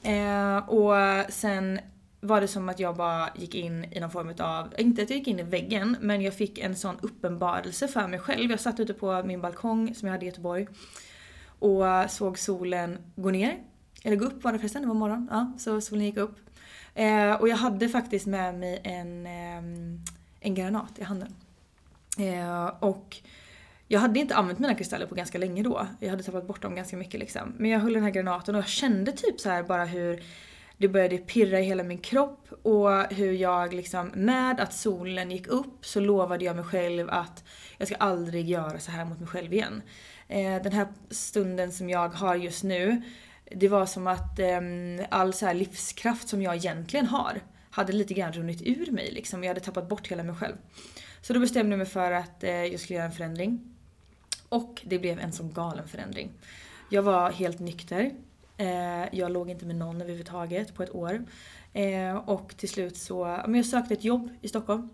Eh, 0.03 0.57
och 0.57 0.95
sen 1.29 1.81
var 2.21 2.41
det 2.41 2.49
som 2.49 2.69
att 2.69 2.81
jag 2.81 2.97
bara 2.97 3.29
gick 3.37 3.55
in 3.55 3.85
i 3.93 4.01
någon 4.01 4.11
form 4.11 4.35
av, 4.39 4.75
inte 4.79 5.03
att 5.03 5.11
jag 5.11 5.19
gick 5.19 5.29
in 5.29 5.39
i 5.39 5.43
väggen, 5.43 5.97
men 6.01 6.23
jag 6.23 6.35
fick 6.35 6.59
en 6.59 6.77
sån 6.77 6.97
uppenbarelse 7.01 7.89
för 7.89 8.09
mig 8.09 8.19
själv. 8.19 8.51
Jag 8.51 8.61
satt 8.61 8.81
ute 8.81 8.95
på 8.95 9.23
min 9.23 9.41
balkong 9.41 9.95
som 9.95 10.09
jag 10.09 10.13
hade 10.13 10.25
i 10.25 10.29
Göteborg 10.29 10.67
och 11.59 11.85
såg 12.09 12.39
solen 12.39 12.99
gå 13.17 13.31
ner. 13.31 13.59
Eller 14.05 14.17
gå 14.17 14.25
upp 14.25 14.45
var 14.45 14.53
det 14.53 14.59
förresten, 14.59 14.83
det 14.83 14.89
var 14.89 14.95
morgon. 14.95 15.29
Ja, 15.31 15.53
så 15.59 15.81
solen 15.81 16.05
gick 16.05 16.17
upp. 16.17 16.37
Eh, 16.95 17.33
och 17.33 17.49
jag 17.49 17.57
hade 17.57 17.89
faktiskt 17.89 18.27
med 18.27 18.55
mig 18.55 18.81
en, 18.85 19.27
eh, 19.27 19.59
en 20.41 20.55
granat 20.55 20.99
i 20.99 21.03
handen. 21.03 21.35
Eh, 22.19 22.67
och 22.67 23.17
jag 23.89 24.01
hade 24.01 24.21
inte 24.21 24.35
använt 24.35 24.59
mina 24.59 24.75
kristaller 24.75 25.07
på 25.07 25.15
ganska 25.15 25.39
länge 25.39 25.63
då. 25.63 25.87
Jag 26.01 26.11
hade 26.11 26.23
tappat 26.23 26.47
bort 26.47 26.63
dem 26.63 26.75
ganska 26.75 26.97
mycket 26.97 27.21
liksom. 27.21 27.55
Men 27.59 27.71
jag 27.71 27.81
höll 27.81 27.93
den 27.93 28.03
här 28.03 28.11
granaten 28.11 28.55
och 28.55 28.59
jag 28.59 28.69
kände 28.69 29.13
typ 29.13 29.41
så 29.41 29.51
här 29.51 29.63
bara 29.63 29.85
hur 29.85 30.23
det 30.77 30.89
började 30.89 31.19
pirra 31.19 31.61
i 31.61 31.65
hela 31.65 31.83
min 31.83 31.99
kropp 31.99 32.49
och 32.63 32.91
hur 33.15 33.33
jag 33.33 33.75
liksom 33.75 34.09
med 34.15 34.61
att 34.61 34.73
solen 34.73 35.31
gick 35.31 35.47
upp 35.47 35.87
så 35.87 36.01
lovade 36.01 36.45
jag 36.45 36.57
mig 36.57 36.65
själv 36.65 37.11
att 37.11 37.45
jag 37.79 37.89
ska 37.89 37.97
aldrig 37.97 38.49
göra 38.49 38.79
så 38.79 38.91
här 38.91 39.05
mot 39.05 39.19
mig 39.19 39.29
själv 39.29 39.53
igen. 39.53 39.83
Eh, 40.29 40.63
den 40.63 40.73
här 40.73 40.89
stunden 41.11 41.73
som 41.73 41.91
jag 41.91 42.09
har 42.09 42.37
just 42.37 42.65
nu, 42.65 43.03
det 43.51 43.69
var 43.69 43.87
som 43.87 44.07
att 44.07 44.39
eh, 44.39 44.61
all 45.11 45.33
så 45.33 45.47
här 45.47 45.55
livskraft 45.55 46.29
som 46.29 46.43
jag 46.43 46.57
egentligen 46.57 47.07
har 47.07 47.41
hade 47.71 47.93
lite 47.93 48.15
grann 48.15 48.33
runnit 48.33 48.63
ur 48.63 48.91
mig 48.91 49.11
liksom. 49.13 49.45
Jag 49.45 49.51
hade 49.51 49.61
tappat 49.61 49.89
bort 49.89 50.07
hela 50.07 50.23
mig 50.23 50.35
själv. 50.35 50.55
Så 51.21 51.33
då 51.33 51.41
bestämde 51.41 51.73
jag 51.73 51.79
mig 51.79 51.87
för 51.87 52.13
att 52.13 52.45
eh, 52.45 52.51
jag 52.51 52.81
skulle 52.81 52.97
göra 52.97 53.07
en 53.07 53.13
förändring. 53.13 53.78
Och 54.49 54.83
det 54.85 54.99
blev 54.99 55.19
en 55.19 55.33
sån 55.33 55.53
galen 55.53 55.89
förändring. 55.89 56.31
Jag 56.91 57.03
var 57.03 57.31
helt 57.31 57.59
nykter. 57.59 58.13
Eh, 58.57 59.15
jag 59.19 59.31
låg 59.31 59.51
inte 59.51 59.67
med 59.67 59.77
någon 59.77 60.01
överhuvudtaget 60.01 60.75
på 60.75 60.83
ett 60.83 60.95
år. 60.95 61.25
Eh, 61.73 62.17
och 62.17 62.57
till 62.57 62.69
slut 62.69 62.97
så, 62.97 63.25
men 63.25 63.55
jag 63.55 63.67
sökte 63.67 63.95
ett 63.95 64.05
jobb 64.05 64.31
i 64.43 64.49
Stockholm. 64.49 64.89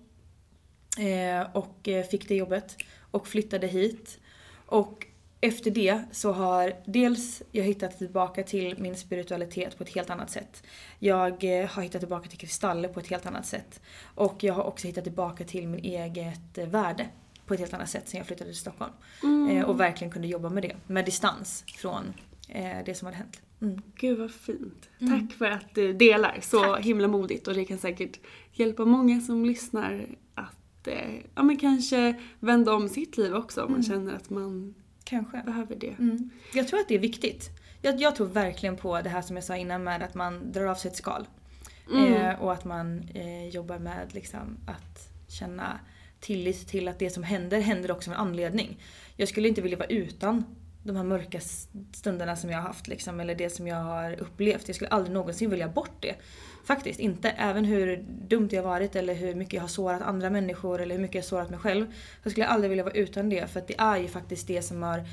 Eh, 0.99 1.57
och 1.57 1.89
fick 2.11 2.29
det 2.29 2.35
jobbet. 2.35 2.77
Och 3.11 3.29
flyttade 3.29 3.67
hit. 3.67 4.19
Och 4.67 5.07
efter 5.41 5.71
det 5.71 6.03
så 6.13 6.33
har 6.33 6.73
dels 6.85 7.43
jag 7.53 7.65
hittat 7.65 7.99
tillbaka 7.99 8.43
till 8.43 8.79
min 8.79 8.97
spiritualitet 8.97 9.79
på 9.79 9.85
ett 9.85 9.95
helt 9.95 10.11
annat 10.11 10.31
sätt. 10.31 10.63
Jag 10.99 11.45
har 11.45 11.83
hittat 11.83 12.01
tillbaka 12.01 12.29
till 12.29 12.39
kristaller 12.39 12.89
på 12.89 13.01
ett 13.01 13.07
helt 13.07 13.27
annat 13.27 13.47
sätt. 13.47 13.81
Och 14.15 14.45
jag 14.45 14.55
har 14.55 14.65
också 14.65 14.87
hittat 14.87 15.05
tillbaka 15.05 15.45
till 15.45 15.69
min 15.69 15.85
eget 15.85 16.59
värde 16.59 17.09
på 17.47 17.55
ett 17.55 17.61
helt 17.61 17.75
annat 17.75 17.91
sätt 17.91 18.09
sen 18.09 18.19
jag 18.19 18.27
flyttade 18.27 18.51
till 18.51 18.61
Stockholm. 18.61 18.93
Mm. 19.23 19.57
Eh, 19.57 19.65
och 19.65 19.81
verkligen 19.81 20.11
kunde 20.11 20.29
jobba 20.29 20.49
med 20.49 20.63
det, 20.63 20.77
med 20.87 21.05
distans 21.05 21.65
från 21.67 22.15
eh, 22.49 22.79
det 22.87 22.95
som 22.95 23.07
hade 23.07 23.17
hänt. 23.17 23.43
Mm. 23.61 23.83
Gud 23.95 24.19
vad 24.19 24.31
fint. 24.31 24.89
Mm. 24.99 25.29
Tack 25.29 25.39
för 25.39 25.51
att 25.51 25.75
du 25.75 25.93
delar 25.93 26.39
så 26.43 26.63
Tack. 26.63 26.85
himla 26.85 27.09
modigt 27.09 27.49
och 27.49 27.55
det 27.55 27.65
kan 27.65 27.79
säkert 27.79 28.21
hjälpa 28.53 28.85
många 28.85 29.21
som 29.21 29.45
lyssnar 29.45 30.07
att 30.35 30.89
eh, 30.89 31.15
ja, 31.35 31.43
men 31.43 31.57
kanske 31.57 32.15
vända 32.41 32.75
om 32.75 32.89
sitt 32.89 33.17
liv 33.17 33.35
också 33.35 33.63
om 33.63 33.73
man 33.73 33.81
mm. 33.81 33.91
känner 33.91 34.15
att 34.15 34.31
man 34.31 34.75
kanske. 35.05 35.43
behöver 35.45 35.77
det. 35.77 35.95
Mm. 35.99 36.31
Jag 36.55 36.69
tror 36.69 36.81
att 36.81 36.89
det 36.89 36.95
är 36.95 36.99
viktigt. 36.99 37.51
Jag, 37.83 38.01
jag, 38.01 38.17
tror 38.17 38.27
verkligen 38.27 38.77
på 38.77 39.01
det 39.01 39.09
här 39.09 39.23
som 39.23 39.37
jag 39.37 39.45
sa 39.45 39.57
innan 39.57 39.85
med 39.85 40.03
att 40.03 40.15
man 40.15 40.53
drar 40.53 40.65
av 40.65 40.75
sig 40.75 40.91
ett 40.91 40.97
skal. 40.97 41.27
Mm. 41.93 42.13
Eh, 42.15 42.43
och 42.43 42.53
att 42.53 42.65
man 42.65 43.03
eh, 43.15 43.49
jobbar 43.49 43.79
med 43.79 44.15
liksom, 44.15 44.57
att 44.67 45.09
känna 45.29 45.81
tillit 46.25 46.69
till 46.69 46.89
att 46.89 46.99
det 46.99 47.11
som 47.11 47.23
händer, 47.23 47.61
händer 47.61 47.91
också 47.91 48.11
med 48.11 48.21
anledning. 48.21 48.79
Jag 49.17 49.29
skulle 49.29 49.49
inte 49.49 49.61
vilja 49.61 49.79
vara 49.79 49.89
utan 49.89 50.45
de 50.83 50.97
här 50.97 51.05
mörka 51.05 51.41
stunderna 51.93 52.37
som 52.37 52.51
jag 52.51 52.59
har 52.59 52.67
haft 52.67 52.89
liksom, 52.89 53.21
eller 53.21 53.35
det 53.35 53.51
som 53.51 53.67
jag 53.67 53.77
har 53.77 54.21
upplevt. 54.21 54.69
Jag 54.69 54.75
skulle 54.75 54.91
aldrig 54.91 55.15
någonsin 55.15 55.51
vilja 55.51 55.69
bort 55.69 55.97
det. 56.01 56.15
Faktiskt 56.65 57.01
inte. 57.01 57.31
Även 57.31 57.65
hur 57.65 58.05
dumt 58.29 58.49
jag 58.53 58.63
har 58.63 58.71
varit 58.71 58.97
eller 58.97 59.15
hur 59.15 59.35
mycket 59.35 59.55
jag 59.55 59.61
har 59.61 59.69
sårat 59.69 60.03
andra 60.03 60.31
människor 60.31 60.81
eller 60.81 60.95
hur 60.95 61.03
mycket 61.03 61.15
jag 61.15 61.23
har 61.23 61.29
sårat 61.29 61.51
mig 61.51 61.59
själv. 61.59 61.87
Så 62.23 62.31
skulle 62.31 62.47
jag 62.47 62.53
aldrig 62.53 62.71
vilja 62.71 62.85
vara 62.85 62.95
utan 62.95 63.29
det 63.29 63.51
för 63.51 63.61
att 63.61 63.69
det 63.69 63.79
är 63.79 63.97
ju 63.97 64.09
faktiskt 64.09 64.47
det 64.47 64.63
som 64.63 64.83
har 64.83 65.05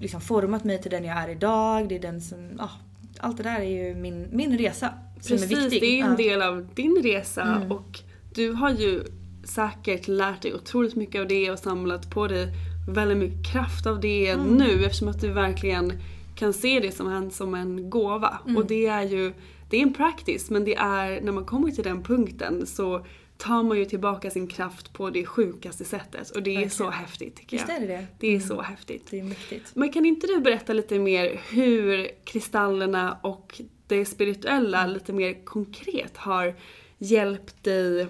liksom 0.00 0.20
format 0.20 0.64
mig 0.64 0.82
till 0.82 0.90
den 0.90 1.04
jag 1.04 1.18
är 1.18 1.28
idag. 1.28 1.88
Det 1.88 1.94
är 1.94 2.00
den 2.00 2.20
som, 2.20 2.50
ah, 2.58 2.70
allt 3.18 3.36
det 3.36 3.42
där 3.42 3.60
är 3.60 3.86
ju 3.86 3.94
min, 3.94 4.28
min 4.32 4.58
resa. 4.58 4.94
Precis, 5.16 5.52
är 5.52 5.70
det 5.70 5.86
är 5.86 5.96
ju 5.96 6.02
en 6.02 6.16
del 6.16 6.42
av 6.42 6.68
din 6.74 7.02
resa 7.02 7.42
mm. 7.42 7.72
och 7.72 8.00
du 8.34 8.52
har 8.52 8.70
ju 8.70 9.04
säkert 9.44 10.08
lärt 10.08 10.42
dig 10.42 10.54
otroligt 10.54 10.94
mycket 10.96 11.20
av 11.20 11.28
det 11.28 11.50
och 11.50 11.58
samlat 11.58 12.10
på 12.10 12.26
dig 12.26 12.48
väldigt 12.88 13.18
mycket 13.18 13.52
kraft 13.52 13.86
av 13.86 14.00
det 14.00 14.28
Mm. 14.28 14.46
nu 14.56 14.84
eftersom 14.84 15.08
att 15.08 15.20
du 15.20 15.32
verkligen 15.32 15.92
kan 16.36 16.52
se 16.52 16.80
det 16.80 16.92
som 16.92 17.08
en, 17.08 17.30
som 17.30 17.54
en 17.54 17.90
gåva. 17.90 18.38
Mm. 18.44 18.56
Och 18.56 18.66
det 18.66 18.86
är 18.86 19.02
ju, 19.02 19.32
det 19.70 19.76
är 19.76 19.82
en 19.82 19.92
practice 19.94 20.50
men 20.50 20.64
det 20.64 20.74
är, 20.74 21.20
när 21.20 21.32
man 21.32 21.44
kommer 21.44 21.70
till 21.70 21.84
den 21.84 22.02
punkten 22.02 22.66
så 22.66 23.06
tar 23.36 23.62
man 23.62 23.78
ju 23.78 23.84
tillbaka 23.84 24.30
sin 24.30 24.46
kraft 24.46 24.92
på 24.92 25.10
det 25.10 25.26
sjukaste 25.26 25.84
sättet 25.84 26.30
och 26.30 26.42
det 26.42 26.50
är 26.50 26.54
Verkligen. 26.54 26.70
så 26.70 26.90
häftigt 26.90 27.36
tycker 27.36 27.56
Visst 27.56 27.68
jag. 27.68 27.76
är 27.76 27.80
det 27.80 27.86
det? 27.86 28.06
Det 28.18 28.34
är 28.36 28.40
så 28.40 28.62
häftigt. 28.62 29.06
Det 29.10 29.20
är 29.20 29.24
mäktigt. 29.24 29.70
Men 29.74 29.92
kan 29.92 30.06
inte 30.06 30.26
du 30.26 30.40
berätta 30.40 30.72
lite 30.72 30.98
mer 30.98 31.40
hur 31.50 32.08
kristallerna 32.24 33.18
och 33.22 33.60
det 33.86 34.04
spirituella 34.04 34.80
Mm. 34.82 34.94
lite 34.94 35.12
mer 35.12 35.44
konkret 35.44 36.16
har 36.16 36.54
hjälpt 36.98 37.64
dig 37.64 38.06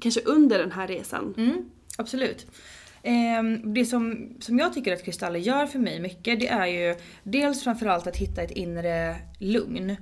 kanske 0.00 0.20
under 0.20 0.58
den 0.58 0.72
här 0.72 0.88
resan? 0.88 1.34
Mm, 1.36 1.70
absolut. 1.98 2.46
Ehm, 3.02 3.74
det 3.74 3.84
som, 3.84 4.28
som 4.40 4.58
jag 4.58 4.74
tycker 4.74 4.92
att 4.92 5.04
kristaller 5.04 5.38
gör 5.38 5.66
för 5.66 5.78
mig 5.78 6.00
mycket 6.00 6.40
det 6.40 6.48
är 6.48 6.66
ju 6.66 6.96
dels 7.22 7.64
framförallt 7.64 8.06
att 8.06 8.16
hitta 8.16 8.42
ett 8.42 8.50
inre 8.50 9.16
lugn. 9.38 9.96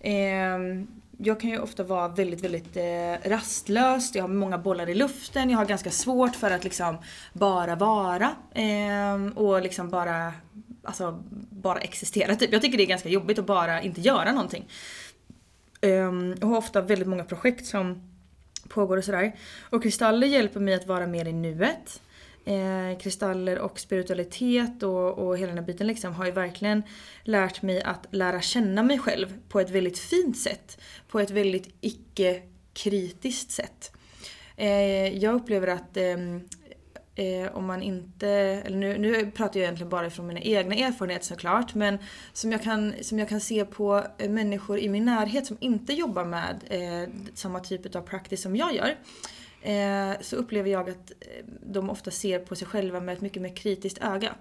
Ehm, 0.00 0.86
jag 1.18 1.40
kan 1.40 1.50
ju 1.50 1.58
ofta 1.58 1.84
vara 1.84 2.08
väldigt, 2.08 2.44
väldigt 2.44 2.76
eh, 2.76 3.30
rastlös, 3.30 4.14
jag 4.14 4.22
har 4.22 4.28
många 4.28 4.58
bollar 4.58 4.88
i 4.88 4.94
luften, 4.94 5.50
jag 5.50 5.58
har 5.58 5.64
ganska 5.64 5.90
svårt 5.90 6.36
för 6.36 6.50
att 6.50 6.64
liksom 6.64 6.96
bara 7.32 7.76
vara. 7.76 8.30
Ehm, 8.54 9.32
och 9.32 9.62
liksom 9.62 9.88
bara, 9.88 10.32
alltså, 10.82 11.24
bara 11.50 11.78
existera 11.78 12.34
typ. 12.34 12.52
Jag 12.52 12.62
tycker 12.62 12.78
det 12.78 12.84
är 12.84 12.88
ganska 12.88 13.08
jobbigt 13.08 13.38
att 13.38 13.46
bara 13.46 13.82
inte 13.82 14.00
göra 14.00 14.32
någonting. 14.32 14.68
Jag 15.80 16.46
har 16.48 16.56
ofta 16.56 16.80
väldigt 16.80 17.08
många 17.08 17.24
projekt 17.24 17.66
som 17.66 18.07
pågår 18.68 18.96
och 18.96 19.04
sådär. 19.04 19.32
Och 19.70 19.82
kristaller 19.82 20.26
hjälper 20.26 20.60
mig 20.60 20.74
att 20.74 20.86
vara 20.86 21.06
mer 21.06 21.28
i 21.28 21.32
nuet. 21.32 22.00
Eh, 22.44 22.98
kristaller 22.98 23.58
och 23.58 23.80
spiritualitet 23.80 24.82
och, 24.82 25.18
och 25.18 25.38
hela 25.38 25.48
den 25.48 25.58
här 25.58 25.66
biten 25.66 25.86
liksom 25.86 26.14
har 26.14 26.26
ju 26.26 26.32
verkligen 26.32 26.82
lärt 27.22 27.62
mig 27.62 27.82
att 27.82 28.06
lära 28.10 28.40
känna 28.40 28.82
mig 28.82 28.98
själv 28.98 29.38
på 29.48 29.60
ett 29.60 29.70
väldigt 29.70 29.98
fint 29.98 30.38
sätt. 30.38 30.80
På 31.08 31.20
ett 31.20 31.30
väldigt 31.30 31.74
icke-kritiskt 31.80 33.50
sätt. 33.50 33.92
Eh, 34.56 35.18
jag 35.18 35.34
upplever 35.34 35.66
att 35.66 35.96
eh, 35.96 36.16
eh, 37.18 37.56
om 37.56 37.66
man 37.66 37.82
inte, 37.82 38.28
eller 38.28 38.76
nu, 38.76 38.98
nu 38.98 39.30
pratar 39.30 39.60
jag 39.60 39.64
egentligen 39.64 39.90
bara 39.90 40.10
från 40.10 40.26
mina 40.26 40.40
egna 40.40 40.74
erfarenheter 40.74 41.26
såklart, 41.26 41.74
men 41.74 41.98
som 42.32 42.52
jag 42.52 42.62
kan, 42.62 42.94
som 43.02 43.18
jag 43.18 43.28
kan 43.28 43.40
se 43.40 43.64
på 43.64 44.04
eh, 44.18 44.30
människor 44.30 44.78
i 44.78 44.88
min 44.88 45.04
närhet 45.04 45.46
som 45.46 45.56
inte 45.60 45.92
jobbar 45.92 46.24
med 46.24 46.56
eh, 46.66 47.10
samma 47.34 47.60
typ 47.60 47.96
av 47.96 48.00
practice 48.00 48.42
som 48.42 48.56
jag 48.56 48.74
gör. 48.74 48.96
Eh, 49.62 50.20
så 50.20 50.36
upplever 50.36 50.70
jag 50.70 50.90
att 50.90 51.10
eh, 51.20 51.44
de 51.62 51.90
ofta 51.90 52.10
ser 52.10 52.38
på 52.38 52.56
sig 52.56 52.66
själva 52.66 53.00
med 53.00 53.12
ett 53.12 53.20
mycket 53.20 53.42
mer 53.42 53.56
kritiskt 53.56 53.98
öga. 53.98 54.34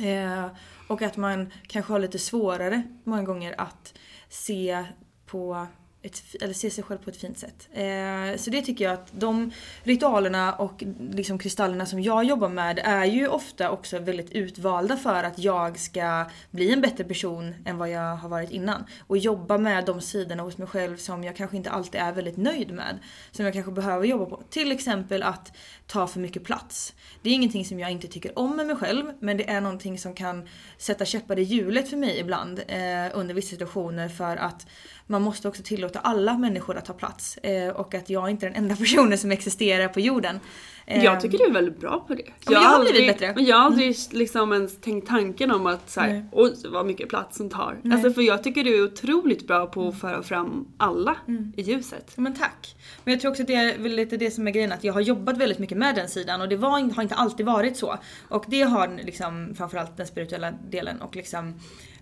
Eh, 0.00 0.46
och 0.88 1.02
att 1.02 1.16
man 1.16 1.52
kanske 1.66 1.92
har 1.92 2.00
lite 2.00 2.18
svårare 2.18 2.82
många 3.04 3.22
gånger 3.22 3.54
att 3.60 3.94
se 4.28 4.84
på 5.26 5.66
ett, 6.02 6.22
eller 6.40 6.54
se 6.54 6.70
sig 6.70 6.84
själv 6.84 6.98
på 6.98 7.10
ett 7.10 7.16
fint 7.16 7.38
sätt. 7.38 7.68
Eh, 7.72 8.36
så 8.36 8.50
det 8.50 8.62
tycker 8.62 8.84
jag 8.84 8.94
att 8.94 9.08
de 9.12 9.50
ritualerna 9.82 10.52
och 10.52 10.84
liksom 11.12 11.38
kristallerna 11.38 11.86
som 11.86 12.02
jag 12.02 12.24
jobbar 12.24 12.48
med 12.48 12.80
är 12.84 13.04
ju 13.04 13.28
ofta 13.28 13.70
också 13.70 13.98
väldigt 13.98 14.30
utvalda 14.30 14.96
för 14.96 15.24
att 15.24 15.38
jag 15.38 15.78
ska 15.78 16.26
bli 16.50 16.72
en 16.72 16.80
bättre 16.80 17.04
person 17.04 17.54
än 17.64 17.78
vad 17.78 17.90
jag 17.90 18.16
har 18.16 18.28
varit 18.28 18.50
innan. 18.50 18.84
Och 19.06 19.18
jobba 19.18 19.58
med 19.58 19.84
de 19.84 20.00
sidorna 20.00 20.42
hos 20.42 20.58
mig 20.58 20.68
själv 20.68 20.96
som 20.96 21.24
jag 21.24 21.36
kanske 21.36 21.56
inte 21.56 21.70
alltid 21.70 22.00
är 22.00 22.12
väldigt 22.12 22.36
nöjd 22.36 22.72
med. 22.72 22.98
Som 23.30 23.44
jag 23.44 23.54
kanske 23.54 23.72
behöver 23.72 24.06
jobba 24.06 24.26
på. 24.26 24.42
Till 24.50 24.72
exempel 24.72 25.22
att 25.22 25.52
ta 25.86 26.06
för 26.06 26.20
mycket 26.20 26.44
plats. 26.44 26.94
Det 27.22 27.30
är 27.30 27.34
ingenting 27.34 27.64
som 27.64 27.80
jag 27.80 27.90
inte 27.90 28.08
tycker 28.08 28.38
om 28.38 28.56
med 28.56 28.66
mig 28.66 28.76
själv 28.76 29.12
men 29.20 29.36
det 29.36 29.50
är 29.50 29.60
någonting 29.60 29.98
som 29.98 30.14
kan 30.14 30.48
sätta 30.78 31.04
käppar 31.04 31.38
i 31.38 31.42
hjulet 31.42 31.90
för 31.90 31.96
mig 31.96 32.18
ibland 32.18 32.58
eh, 32.58 32.76
under 33.12 33.34
vissa 33.34 33.50
situationer 33.50 34.08
för 34.08 34.36
att 34.36 34.66
man 35.10 35.22
måste 35.22 35.48
också 35.48 35.62
tillåta 35.62 35.98
alla 35.98 36.38
människor 36.38 36.76
att 36.76 36.84
ta 36.84 36.92
plats. 36.92 37.36
Eh, 37.36 37.68
och 37.68 37.94
att 37.94 38.10
jag 38.10 38.30
inte 38.30 38.46
är 38.46 38.50
den 38.50 38.62
enda 38.62 38.76
personen 38.76 39.18
som 39.18 39.30
existerar 39.30 39.88
på 39.88 40.00
jorden. 40.00 40.40
Eh, 40.86 41.04
Jag 41.04 41.20
tycker 41.20 41.38
du 41.38 41.44
är 41.44 41.50
väldigt 41.52 41.80
bra 41.80 42.04
på 42.08 42.14
det. 42.14 42.22
men 42.46 42.54
jag 42.54 42.60
har 42.60 42.80
blivit 42.90 43.06
bättre. 43.18 43.32
Men 43.34 43.44
jag 43.44 43.56
har 43.56 43.64
aldrig 43.64 43.96
liksom 44.10 44.52
ens 44.52 44.80
tänkt 44.80 45.08
tanken 45.08 45.50
om 45.50 45.66
att 45.66 45.90
såhär, 45.90 46.28
oj 46.32 46.54
vad 46.68 46.86
mycket 46.86 47.08
plats 47.08 47.36
som 47.36 47.50
tar. 47.50 47.78
Nej. 47.82 47.94
Alltså 47.94 48.12
för 48.12 48.22
jag 48.22 48.42
tycker 48.44 48.64
du 48.64 48.78
är 48.78 48.84
otroligt 48.84 49.46
bra 49.46 49.66
på 49.66 49.88
att 49.88 50.00
föra 50.00 50.22
fram 50.22 50.68
alla 50.76 51.16
Mm. 51.28 51.52
i 51.56 51.62
ljuset. 51.62 52.12
Men 52.16 52.34
tack. 52.34 52.76
Men 53.04 53.12
jag 53.14 53.20
tror 53.20 53.30
också 53.30 53.42
att 53.42 53.46
det 53.48 53.54
är 53.54 53.78
väl 53.78 53.92
lite 53.92 54.16
det 54.16 54.30
som 54.30 54.46
är 54.46 54.50
grejen 54.50 54.72
att 54.72 54.84
jag 54.84 54.92
har 54.92 55.00
jobbat 55.00 55.36
väldigt 55.38 55.58
mycket 55.58 55.78
med 55.78 55.94
den 55.94 56.08
sidan 56.08 56.40
och 56.40 56.48
det 56.48 56.56
var, 56.56 56.70
har 56.94 57.02
inte 57.02 57.14
alltid 57.14 57.46
varit 57.46 57.76
så. 57.76 57.96
Och 58.28 58.44
det 58.48 58.62
har 58.62 58.98
liksom 59.04 59.54
framförallt 59.54 59.96
den 59.96 60.06
spirituella 60.06 60.50
delen 60.70 61.00
och 61.00 61.16
liksom 61.16 61.54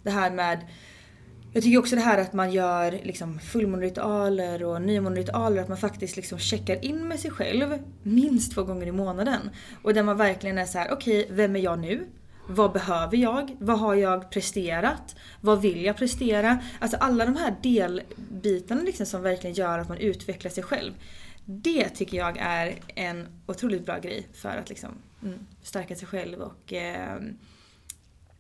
det 0.02 0.10
här 0.10 0.30
med 0.30 0.58
jag 1.52 1.62
tycker 1.62 1.78
också 1.78 1.96
det 1.96 2.02
här 2.02 2.18
att 2.18 2.32
man 2.32 2.52
gör 2.52 2.92
liksom 2.92 3.38
fullmåneritualer 3.38 4.64
och 4.64 4.82
nymåneritualer, 4.82 5.62
att 5.62 5.68
man 5.68 5.78
faktiskt 5.78 6.16
liksom 6.16 6.38
checkar 6.38 6.84
in 6.84 7.08
med 7.08 7.20
sig 7.20 7.30
själv 7.30 7.78
minst 8.02 8.52
två 8.54 8.62
gånger 8.62 8.86
i 8.86 8.92
månaden. 8.92 9.50
Och 9.82 9.94
där 9.94 10.02
man 10.02 10.16
verkligen 10.16 10.58
är 10.58 10.64
så 10.64 10.78
här: 10.78 10.92
okej, 10.92 11.26
vem 11.30 11.56
är 11.56 11.60
jag 11.60 11.78
nu? 11.78 12.06
Vad 12.50 12.72
behöver 12.72 13.16
jag? 13.16 13.56
Vad 13.60 13.78
har 13.78 13.94
jag 13.94 14.30
presterat? 14.30 15.16
Vad 15.40 15.60
vill 15.62 15.84
jag 15.84 15.96
prestera? 15.96 16.58
Alltså 16.78 16.96
alla 16.96 17.24
de 17.24 17.36
här 17.36 17.56
delbitarna 17.62 18.82
liksom 18.82 19.06
som 19.06 19.22
verkligen 19.22 19.54
gör 19.56 19.78
att 19.78 19.88
man 19.88 19.98
utvecklar 19.98 20.50
sig 20.50 20.62
själv. 20.64 20.92
Det 21.44 21.88
tycker 21.88 22.16
jag 22.18 22.36
är 22.40 22.74
en 22.94 23.26
otroligt 23.46 23.86
bra 23.86 23.98
grej 23.98 24.28
för 24.32 24.48
att 24.48 24.68
liksom, 24.68 24.90
mm, 25.22 25.38
stärka 25.62 25.96
sig 25.96 26.08
själv 26.08 26.38
och 26.40 26.72
eh, 26.72 27.18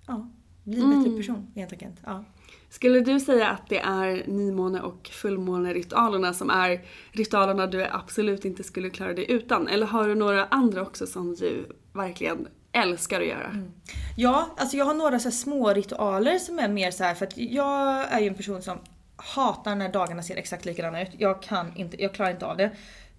ja, 0.06 0.28
bli 0.64 0.80
en 0.80 0.88
bättre 0.90 1.08
Mm. 1.08 1.16
person 1.16 1.52
helt 1.54 1.72
enkelt. 1.72 1.96
Ja. 2.04 2.24
Skulle 2.70 3.00
du 3.00 3.20
säga 3.20 3.48
att 3.48 3.68
det 3.68 3.78
är 3.78 4.24
nymåne 4.26 4.80
och 4.80 5.08
fullmåneritualerna 5.12 6.34
som 6.34 6.50
är 6.50 6.80
ritualerna 7.12 7.66
du 7.66 7.84
absolut 7.84 8.44
inte 8.44 8.64
skulle 8.64 8.90
klara 8.90 9.12
dig 9.12 9.26
utan? 9.28 9.68
Eller 9.68 9.86
har 9.86 10.08
du 10.08 10.14
några 10.14 10.44
andra 10.44 10.82
också 10.82 11.06
som 11.06 11.34
du 11.34 11.68
verkligen 11.92 12.48
älskar 12.72 13.20
att 13.20 13.26
göra? 13.26 13.46
Mm. 13.46 13.72
Ja, 14.16 14.48
alltså 14.56 14.76
jag 14.76 14.84
har 14.84 14.94
några 14.94 15.18
så 15.18 15.28
här 15.28 15.36
små 15.36 15.72
ritualer 15.72 16.38
som 16.38 16.58
är 16.58 16.68
mer 16.68 16.90
så 16.90 17.04
här 17.04 17.14
för 17.14 17.26
att 17.26 17.38
jag 17.38 18.12
är 18.12 18.20
ju 18.20 18.28
en 18.28 18.34
person 18.34 18.62
som 18.62 18.78
hatar 19.16 19.74
när 19.74 19.92
dagarna 19.92 20.22
ser 20.22 20.36
exakt 20.36 20.64
likadana 20.64 21.02
ut. 21.02 21.10
Jag 21.18 21.42
kan 21.42 21.76
inte, 21.76 22.02
jag 22.02 22.14
klarar 22.14 22.30
inte 22.30 22.46
av 22.46 22.56
det. 22.56 22.70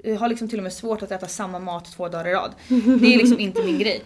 Jag 0.04 0.20
har 0.20 0.30
liksom 0.30 0.50
till 0.50 0.60
och 0.60 0.64
med 0.64 0.74
svårt 0.74 1.02
att 1.02 1.12
äta 1.12 1.28
samma 1.28 1.60
mat 1.60 1.92
två 1.92 2.08
dagar 2.08 2.28
i 2.28 2.34
rad. 2.34 2.52
Det 3.02 3.14
är 3.14 3.18
liksom 3.18 3.40
inte 3.40 3.64
min 3.64 3.80
grej. 3.80 4.04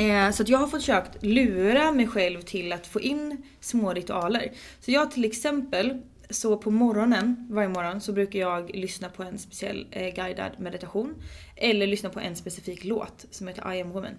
Eh, 0.00 0.30
så 0.30 0.44
jag 0.46 0.58
har 0.58 0.66
försökt 0.66 1.22
lura 1.22 1.92
mig 1.92 2.06
själv 2.06 2.40
till 2.40 2.72
att 2.72 2.86
få 2.86 3.00
in 3.00 3.42
små 3.60 3.92
ritualer. 3.92 4.52
Så 4.80 4.90
jag 4.90 5.10
till 5.10 5.24
exempel, 5.24 6.02
så 6.30 6.56
på 6.56 6.70
morgonen, 6.70 7.46
varje 7.50 7.68
morgon, 7.68 8.00
så 8.00 8.12
brukar 8.12 8.38
jag 8.38 8.74
lyssna 8.74 9.08
på 9.08 9.22
en 9.22 9.38
speciell 9.38 9.86
eh, 9.90 10.14
guidad 10.14 10.52
meditation. 10.58 11.14
Eller 11.56 11.86
lyssna 11.86 12.10
på 12.10 12.20
en 12.20 12.36
specifik 12.36 12.84
låt 12.84 13.26
som 13.30 13.48
heter 13.48 13.74
I 13.74 13.80
am 13.80 13.90
woman. 13.90 14.18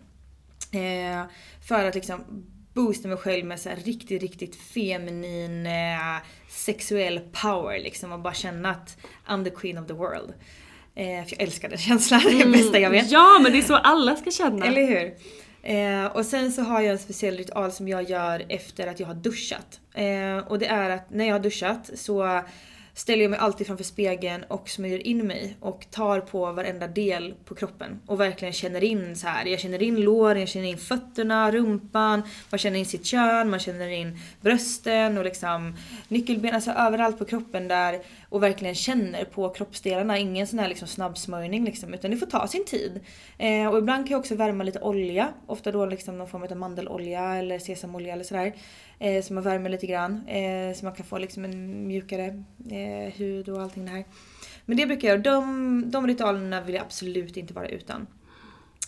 Eh, 0.72 1.24
för 1.67 1.86
att 1.86 1.96
liksom 1.96 2.46
boosta 2.74 3.08
mig 3.08 3.17
själv 3.17 3.46
med 3.46 3.60
så 3.60 3.70
här 3.70 3.76
riktigt, 3.76 4.22
riktigt 4.22 4.56
feminin 4.56 5.65
eh, 5.65 6.24
sexuell 6.50 7.20
power 7.20 7.80
liksom 7.80 8.12
och 8.12 8.20
bara 8.20 8.34
känna 8.34 8.70
att 8.70 8.98
I'm 9.28 9.44
the 9.44 9.50
queen 9.50 9.78
of 9.78 9.88
the 9.88 9.94
world. 9.94 10.34
Eh, 10.96 11.26
för 11.26 11.36
jag 11.36 11.41
älskar 11.41 11.70
den 11.70 11.78
känslan, 11.88 12.22
det 12.26 12.41
är 12.41 12.46
det 12.46 12.52
bästa 12.52 12.80
jag 12.80 12.89
vet. 12.89 13.12
Ja, 13.12 13.39
men 13.44 13.52
det 13.52 13.58
är 13.58 13.62
så 13.62 13.76
alla 13.76 14.15
ska 14.15 14.32
känna. 14.32 14.65
Eller 14.65 14.88
hur? 14.88 15.13
Eh, 15.63 16.06
och 16.06 16.26
sen 16.26 16.52
så 16.52 16.62
har 16.62 16.82
jag 16.82 16.91
en 16.91 17.00
speciell 17.00 17.38
ritual 17.38 17.71
som 17.71 17.88
jag 17.88 18.10
gör 18.10 18.45
efter 18.50 18.88
att 18.88 19.00
jag 19.00 19.08
har 19.08 19.13
duschat. 19.13 19.80
Eh, 19.93 20.38
och 20.38 20.60
det 20.60 20.67
är 20.67 20.89
att 20.89 21.10
när 21.10 21.26
jag 21.26 21.34
har 21.34 21.39
duschat 21.39 21.89
så 21.95 22.41
ställer 22.93 23.21
jag 23.21 23.32
mig 23.32 23.39
alltid 23.39 23.67
framför 23.67 23.84
spegeln 23.84 24.43
och 24.43 24.69
smörjer 24.69 25.08
in 25.08 25.27
mig 25.27 25.58
och 25.60 25.88
tar 25.91 26.19
på 26.19 26.51
varenda 26.51 26.88
del 26.88 27.34
på 27.45 27.56
kroppen 27.56 27.99
och 28.06 28.19
verkligen 28.19 28.54
känner 28.54 28.84
in 28.84 29.15
så 29.15 29.27
här. 29.27 29.45
Jag 29.45 29.60
känner 29.60 29.84
in 29.84 30.01
låren, 30.01 30.39
jag 30.39 30.49
känner 30.49 30.67
in 30.67 30.77
fötterna, 30.77 31.51
rumpan, 31.51 32.23
man 32.49 32.60
känner 32.60 32.80
in 32.80 32.86
sitt 32.86 33.06
kön, 33.06 33.49
man 33.49 33.60
känner 33.60 33.89
in 33.89 34.19
brösten 34.41 35.17
och 35.17 35.23
liksom 35.23 35.75
nyckelben, 36.08 36.56
alltså 36.56 36.71
överallt 36.71 37.19
på 37.19 37.25
kroppen 37.25 37.67
där 37.67 37.99
och 38.30 38.43
verkligen 38.43 38.75
känner 38.75 39.25
på 39.25 39.49
kroppsdelarna. 39.49 40.17
Ingen 40.17 40.47
sån 40.47 40.60
här 40.60 40.67
liksom 40.67 40.88
snabbsmörjning 40.88 41.65
liksom, 41.65 41.93
utan 41.93 42.12
det 42.12 42.17
får 42.17 42.25
ta 42.25 42.47
sin 42.47 42.65
tid. 42.65 42.99
Eh, 43.38 43.67
och 43.67 43.77
ibland 43.77 44.06
kan 44.06 44.12
jag 44.12 44.19
också 44.19 44.36
värma 44.36 44.63
lite 44.63 44.80
olja, 44.80 45.34
ofta 45.47 45.71
då 45.71 45.86
liksom 45.86 46.17
någon 46.17 46.27
form 46.27 46.43
av 46.43 46.58
mandelolja 46.58 47.36
eller 47.36 47.60
sesamolja 47.60 48.13
eller 48.13 48.23
sådär. 48.23 48.54
Eh, 49.02 49.24
så 49.24 49.34
man 49.34 49.44
värmer 49.44 49.70
lite 49.70 49.88
grann 49.88 50.28
eh, 50.28 50.76
så 50.76 50.86
man 50.86 50.96
kan 50.96 51.06
få 51.06 51.18
liksom 51.18 51.46
en 51.46 51.88
mjukare 51.88 52.44
eh, 52.71 53.13
hud 53.13 53.50
och 53.50 53.62
allting 53.62 53.86
det 53.86 53.92
här. 53.92 54.06
Men 54.65 54.78
det 54.78 54.86
brukar 54.86 55.08
jag 55.08 55.28
göra. 55.28 55.36
De, 55.42 55.92
de 55.92 56.08
ritualerna 56.08 56.62
vill 56.62 56.75
jag 56.75 56.84
absolut 56.84 57.38
inte 57.38 57.54
vara 57.54 57.67
utan. 57.69 58.08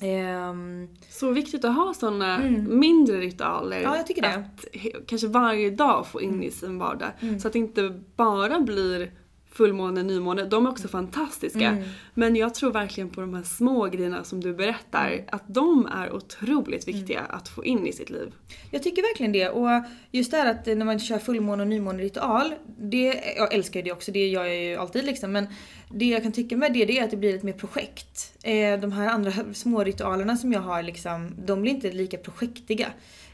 Ehm, 0.02 0.88
Så 1.10 1.32
viktigt 1.32 1.66
att 1.66 1.76
ha 1.76 1.94
såna 1.94 2.38
Mm. 2.38 2.80
mindre 2.80 3.18
ritualer. 3.18 3.82
Ja, 3.82 3.98
jag 3.98 4.08
tycker 4.08 4.22
det. 4.22 4.34
Att 4.34 4.66
kanske 5.08 5.28
varje 5.28 5.70
dag 5.70 6.08
få 6.08 6.22
in 6.22 6.44
i 6.44 6.52
sin 6.52 6.78
vardag. 6.80 7.12
Mm. 7.22 7.40
Så 7.40 7.48
att 7.48 7.54
det 7.54 7.60
inte 7.60 8.02
bara 8.16 8.60
blir 8.60 9.12
fullmåne, 9.54 10.04
nymåne, 10.04 10.43
de 10.45 10.66
är 10.66 10.70
också 10.70 10.88
fantastiska. 10.88 11.68
Mm. 11.68 11.84
Men 12.14 12.36
jag 12.36 12.54
tror 12.56 12.72
verkligen 12.72 13.10
på 13.10 13.22
de 13.22 13.34
här 13.34 13.43
små 13.43 13.86
grejerna 13.86 14.24
som 14.24 14.41
du 14.41 14.54
berättar, 14.54 15.12
Mm. 15.12 15.26
att 15.32 15.43
de 15.47 15.86
är 15.86 16.14
otroligt 16.14 16.88
viktiga 16.88 17.20
att 17.20 17.49
få 17.49 17.66
in 17.66 17.88
i 17.88 17.93
sitt 17.93 18.10
liv. 18.10 18.34
Jag 18.72 18.84
tycker 18.84 19.01
verkligen 19.01 19.32
det 19.32 19.49
och 19.49 19.70
just 20.12 20.32
det 20.32 20.38
här 20.38 20.51
att 20.51 20.66
när 20.66 20.86
man 20.86 20.99
kör 20.99 21.20
fullmåne 21.20 21.64
och 21.64 21.70
nymåneritual, 21.70 22.54
det, 22.80 23.24
jag 23.38 23.54
älskar 23.54 23.80
ju 23.80 23.84
det 23.84 23.91
också, 23.91 24.12
det 24.12 24.28
gör 24.28 24.45
jag 24.45 24.64
ju 24.64 24.76
alltid 24.76 25.06
liksom 25.06 25.32
men 25.32 25.47
det 25.89 26.06
jag 26.06 26.24
kan 26.24 26.32
tycka 26.32 26.58
med 26.58 26.74
det, 26.74 26.86
det 26.86 26.99
är 26.99 27.04
att 27.04 27.12
det 27.12 27.18
blir 27.18 27.36
ett 27.36 27.43
mer 27.43 27.54
projekt. 27.54 28.34
Eh, 28.43 28.80
de 28.80 28.91
här 28.91 29.08
andra 29.08 29.32
små 29.54 29.84
ritualerna 29.84 30.38
som 30.38 30.54
jag 30.54 30.62
har 30.62 30.84
liksom, 30.84 31.32
de 31.45 31.62
blir 31.62 31.72
inte 31.72 31.91
lika 31.91 32.18
projektiga. 32.18 32.88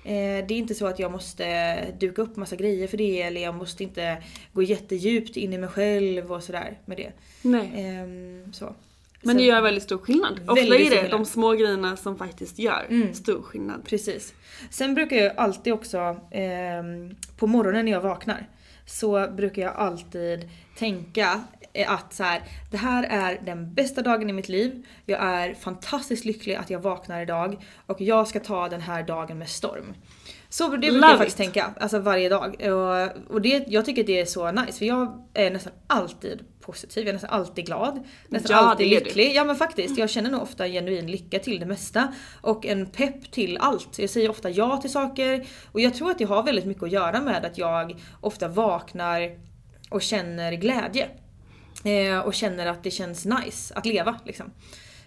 Eh, 0.04 0.46
det 0.48 0.54
är 0.54 0.58
inte 0.58 0.76
så 0.76 0.88
att 0.88 1.00
jag 1.00 1.12
måste 1.12 1.92
duka 1.92 2.22
upp 2.22 2.36
massa 2.36 2.56
grejer 2.56 2.88
för 2.88 2.98
det 2.98 3.22
eller 3.22 3.42
jag 3.42 3.56
måste 3.56 3.84
inte 3.84 4.24
gå 4.54 4.64
jättedjupt 4.64 5.38
in 5.38 5.54
i 5.54 5.58
mig 5.58 5.70
själv 5.70 6.32
och 6.32 6.44
sådär 6.44 6.78
med 6.86 6.98
det. 6.98 7.12
Nej. 7.42 7.72
Ehm, 7.76 8.54
så. 8.54 8.76
Men 9.22 9.38
det 9.38 9.44
gör 9.44 9.62
väldigt 9.62 9.84
stor 9.84 9.98
skillnad. 9.98 10.40
Ofta 10.48 10.62
är 10.62 10.90
det 11.02 11.08
de 11.08 11.26
små 11.26 11.52
grejerna 11.52 11.98
som 11.98 12.18
faktiskt 12.18 12.60
gör 12.60 12.86
Mm. 12.90 13.14
stor 13.14 13.42
skillnad. 13.42 13.86
Precis. 13.86 14.34
Sen 14.70 14.96
brukar 14.96 15.16
jag 15.18 15.34
alltid 15.38 15.74
också, 15.74 16.16
ehm, 16.32 17.16
på 17.38 17.48
morgonen 17.48 17.86
när 17.86 17.92
jag 17.92 18.02
vaknar, 18.02 18.48
så 18.86 19.28
brukar 19.32 19.62
jag 19.62 19.76
alltid 19.76 20.50
tänka 20.78 21.44
eh, 21.59 21.59
att 21.88 22.14
så 22.14 22.24
här, 22.24 22.42
det 22.72 22.78
här 22.78 23.04
är 23.04 23.42
den 23.46 23.74
bästa 23.74 24.02
dagen 24.02 24.30
i 24.30 24.34
mitt 24.34 24.50
liv. 24.50 24.86
Jag 25.06 25.20
är 25.24 25.54
fantastiskt 25.54 26.26
lycklig 26.26 26.56
att 26.56 26.70
jag 26.70 26.80
vaknar 26.80 27.22
idag 27.22 27.64
och 27.86 28.02
jag 28.02 28.28
ska 28.28 28.40
ta 28.40 28.70
den 28.70 28.82
här 28.82 29.04
dagen 29.04 29.38
med 29.38 29.50
storm. 29.50 29.94
Så 30.52 30.68
det 30.70 30.78
brukar 30.78 30.94
Love 30.94 31.08
jag 31.08 31.18
faktiskt 31.18 31.40
it. 31.40 31.46
tänka, 31.46 31.74
alltså 31.80 32.00
varje 32.00 32.30
dag. 32.30 32.56
Och, 32.62 33.32
och 33.34 33.42
det, 33.42 33.64
jag 33.68 33.86
tycker 33.86 34.04
det 34.04 34.20
är 34.20 34.26
så 34.26 34.52
nice 34.52 34.72
för 34.78 34.86
jag 34.86 35.28
är 35.34 35.52
nästan 35.52 35.74
alltid 35.88 36.40
positiv, 36.62 37.04
jag 37.04 37.10
är 37.10 37.14
nästan 37.14 37.30
alltid 37.30 37.66
glad. 37.66 38.04
Nästan 38.28 38.52
Ja, 38.58 38.70
alltid 38.70 38.88
är 38.88 39.00
du. 39.00 39.06
lycklig. 39.06 39.36
Ja 39.36 39.44
men 39.44 39.56
faktiskt, 39.56 39.98
jag 39.98 40.10
känner 40.10 40.30
nog 40.32 40.42
ofta 40.42 40.68
genuin 40.68 41.12
lycka 41.12 41.40
till 41.40 41.60
det 41.60 41.66
mesta. 41.66 42.14
Och 42.42 42.66
en 42.66 42.86
pepp 42.86 43.32
till 43.32 43.58
allt. 43.58 44.00
Jag 44.00 44.10
säger 44.10 44.30
ofta 44.30 44.50
ja 44.50 44.78
till 44.78 44.92
saker. 44.92 45.46
Och 45.72 45.82
jag 45.82 45.94
tror 45.94 46.12
att 46.12 46.18
det 46.18 46.26
har 46.26 46.44
väldigt 46.44 46.66
mycket 46.66 46.84
att 46.84 46.92
göra 46.92 47.22
med 47.22 47.46
att 47.46 47.58
jag 47.58 47.96
ofta 48.22 48.48
vaknar 48.48 49.32
och 49.90 50.02
känner 50.02 50.52
glädje. 50.54 51.10
Eh, 51.84 52.20
och 52.20 52.34
känner 52.34 52.66
att 52.68 52.84
det 52.84 52.92
känns 52.92 53.26
nice 53.26 53.74
att 53.74 53.86
leva 53.86 54.20
liksom. 54.26 54.52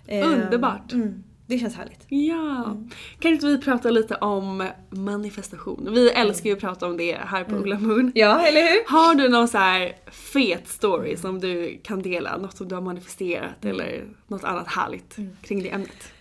Eh, 0.07 0.27
Underbart. 0.33 0.93
Mm, 0.93 1.23
det 1.47 1.59
känns 1.59 1.77
härligt. 1.77 2.05
Ja. 2.09 2.77
Kan 3.19 3.33
inte 3.33 3.47
vi 3.47 3.59
prata 3.59 3.91
lite 3.91 4.15
om 4.15 4.69
manifestation? 4.91 5.89
Vi 5.95 6.11
älskar 6.11 6.51
ju 6.51 6.55
att 6.57 6.61
prata 6.61 6.87
om 6.87 6.97
det 6.97 7.19
här 7.25 7.45
på 7.45 7.55
Ulla 7.57 7.79
Moon. 7.79 8.01
Mm. 8.01 8.13
Ja, 8.15 8.47
eller 8.47 8.61
hur? 8.63 8.91
Har 8.93 9.15
du 9.15 9.29
någon 9.29 9.49
så 9.49 9.59
här 9.59 9.93
fet 10.11 10.69
story 10.69 11.17
som 11.17 11.41
du 11.41 11.81
kan 11.85 12.03
dela? 12.03 12.37
Något 12.37 12.57
som 12.57 12.69
du 12.69 12.75
har 12.75 12.83
manifesterat 12.83 13.65
Mm. 13.65 13.75
eller 13.75 14.05
något 14.27 14.45
annat 14.45 14.67
härligt 14.69 15.17
kring 15.43 15.63
det 15.63 15.71
ämnet? 15.71 16.13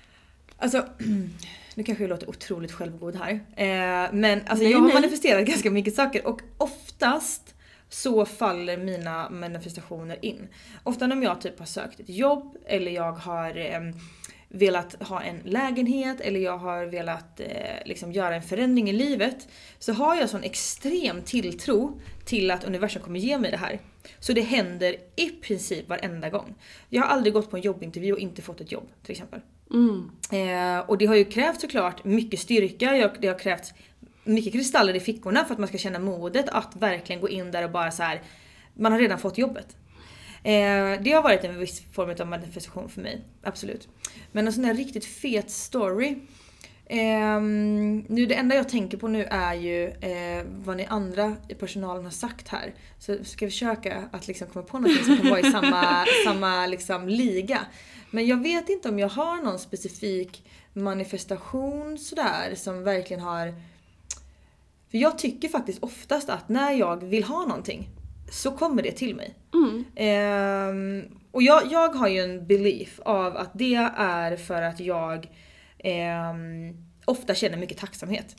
Alltså, 0.58 0.86
nu 1.76 1.84
kanske 1.84 2.04
jag 2.04 2.10
låter 2.10 2.30
otroligt 2.30 2.72
självgod 2.72 3.16
här. 3.16 3.32
Eh, 3.56 4.14
men 4.14 4.40
alltså, 4.48 4.64
Nej, 4.64 4.72
jag 4.72 4.80
har 4.80 4.86
nej. 4.86 4.94
manifesterat 4.94 5.46
ganska 5.48 5.72
mycket 5.72 5.96
saker 5.96 6.28
och 6.28 6.42
oftast 6.58 7.56
så 7.94 8.26
faller 8.26 8.78
mina 8.78 9.30
manifestationer 9.30 10.26
in. 10.26 10.48
Ofta 10.84 11.08
när 11.08 11.24
jag 11.24 11.42
typ 11.42 11.60
har 11.60 11.66
sökt 11.66 12.00
ett 12.00 12.10
jobb 12.10 12.58
eller 12.66 12.92
jag 12.92 13.12
har 13.12 13.58
eh, 13.58 13.80
velat 14.50 15.04
ha 15.04 15.22
en 15.22 15.40
lägenhet 15.46 16.22
eller 16.22 16.40
jag 16.40 16.58
har 16.58 16.86
velat 16.86 17.40
eh, 17.40 17.48
liksom 17.86 18.12
göra 18.12 18.36
en 18.36 18.42
förändring 18.42 18.90
i 18.90 18.94
livet. 18.94 19.48
Så 19.80 19.94
har 19.94 20.16
jag 20.16 20.30
sån 20.30 20.44
extrem 20.44 21.22
tilltro 21.22 22.00
till 22.26 22.52
att 22.52 22.64
universum 22.64 23.02
kommer 23.02 23.20
ge 23.20 23.38
mig 23.38 23.52
det 23.52 23.58
här. 23.58 23.80
Så 24.20 24.34
det 24.34 24.42
händer 24.42 24.96
i 25.16 25.30
princip 25.30 25.90
varenda 25.90 26.30
gång. 26.30 26.56
Jag 26.90 27.02
har 27.02 27.10
aldrig 27.10 27.34
gått 27.34 27.52
på 27.52 27.58
en 27.58 27.64
jobbintervju 27.64 28.14
och 28.14 28.20
inte 28.20 28.42
fått 28.42 28.62
ett 28.62 28.72
jobb 28.72 28.88
till 29.04 29.12
exempel. 29.12 29.40
Eh, 30.32 30.80
och 30.90 30.98
det 30.98 31.06
har 31.06 31.16
ju 31.16 31.26
krävt 31.26 31.62
såklart 31.62 32.04
mycket 32.04 32.40
styrka, 32.40 32.98
jag- 32.98 33.12
det 33.22 33.28
har 33.28 33.40
krävts 33.40 33.74
mycket 34.24 34.54
kristaller 34.54 34.96
i 34.96 35.00
fickorna 35.00 35.46
för 35.46 35.54
att 35.54 35.60
man 35.60 35.68
ska 35.68 35.78
känna 35.78 36.00
modet 36.00 36.50
att 36.50 36.76
verkligen 36.76 37.22
gå 37.22 37.30
in 37.30 37.52
där 37.52 37.64
och 37.64 37.72
bara 37.72 37.92
så 37.92 38.04
här. 38.04 38.22
man 38.74 38.92
har 38.92 39.00
redan 39.00 39.20
fått 39.20 39.38
jobbet. 39.38 39.78
Eh, 40.44 41.02
det 41.02 41.12
har 41.12 41.24
varit 41.24 41.44
en 41.44 41.60
viss 41.60 41.84
form 41.92 42.16
av 42.20 42.28
manifestation 42.28 42.90
för 42.90 43.02
mig, 43.02 43.22
absolut. 43.44 43.88
Men 44.32 44.48
en 44.48 44.54
sån 44.54 44.66
här 44.66 44.74
riktigt 44.74 45.06
fet 45.06 45.52
story. 45.52 46.16
Ehm, 46.94 48.00
nu 48.00 48.26
det 48.26 48.36
enda 48.36 48.56
jag 48.56 48.70
tänker 48.70 48.98
på 48.98 49.08
nu 49.08 49.24
är 49.24 49.54
ju 49.54 49.88
eh, 49.88 50.46
vad 50.66 50.78
ni 50.78 50.86
andra 50.86 51.36
i 51.48 51.56
personalen 51.56 52.04
har 52.04 52.12
sagt 52.12 52.48
här. 52.48 52.74
Så 53.00 53.24
ska 53.24 53.46
vi 53.46 53.52
försöka 53.52 54.04
att 54.12 54.28
liksom 54.28 54.48
komma 54.48 54.66
på 54.66 54.80
något 54.80 55.06
som 55.06 55.18
kan 55.18 55.30
vara 55.30 55.40
i 55.40 55.52
samma, 55.52 56.06
samma 56.26 56.68
liksom 56.68 57.10
liga. 57.10 57.60
Men 58.10 58.28
jag 58.28 58.44
vet 58.44 58.70
inte 58.70 58.90
om 58.90 59.00
jag 59.00 59.10
har 59.10 59.44
någon 59.44 59.60
specifik 59.60 60.44
manifestation 60.74 61.98
sådär 61.98 62.54
som 62.56 62.84
verkligen 62.84 63.24
har... 63.24 63.54
För 64.92 64.98
jag 64.98 65.18
tycker 65.18 65.50
faktiskt 65.50 65.84
oftast 65.84 66.30
att 66.30 66.50
när 66.50 66.72
jag 66.72 67.04
vill 67.04 67.24
ha 67.24 67.46
någonting 67.46 67.90
så 68.32 68.52
kommer 68.52 68.84
det 68.84 68.92
till 68.92 69.16
mig. 69.16 69.36
Ehm, 69.96 71.04
och 71.32 71.44
jag, 71.44 71.72
jag 71.72 71.90
har 71.96 72.08
ju 72.08 72.20
en 72.20 72.48
belief 72.48 73.00
av 73.06 73.38
att 73.38 73.52
det 73.54 73.76
är 73.98 74.36
för 74.36 74.62
att 74.62 74.80
jag 74.80 75.28
ehm, 75.80 76.76
ofta 77.06 77.36
känner 77.36 77.58
mycket 77.58 77.78
tacksamhet. 77.78 78.36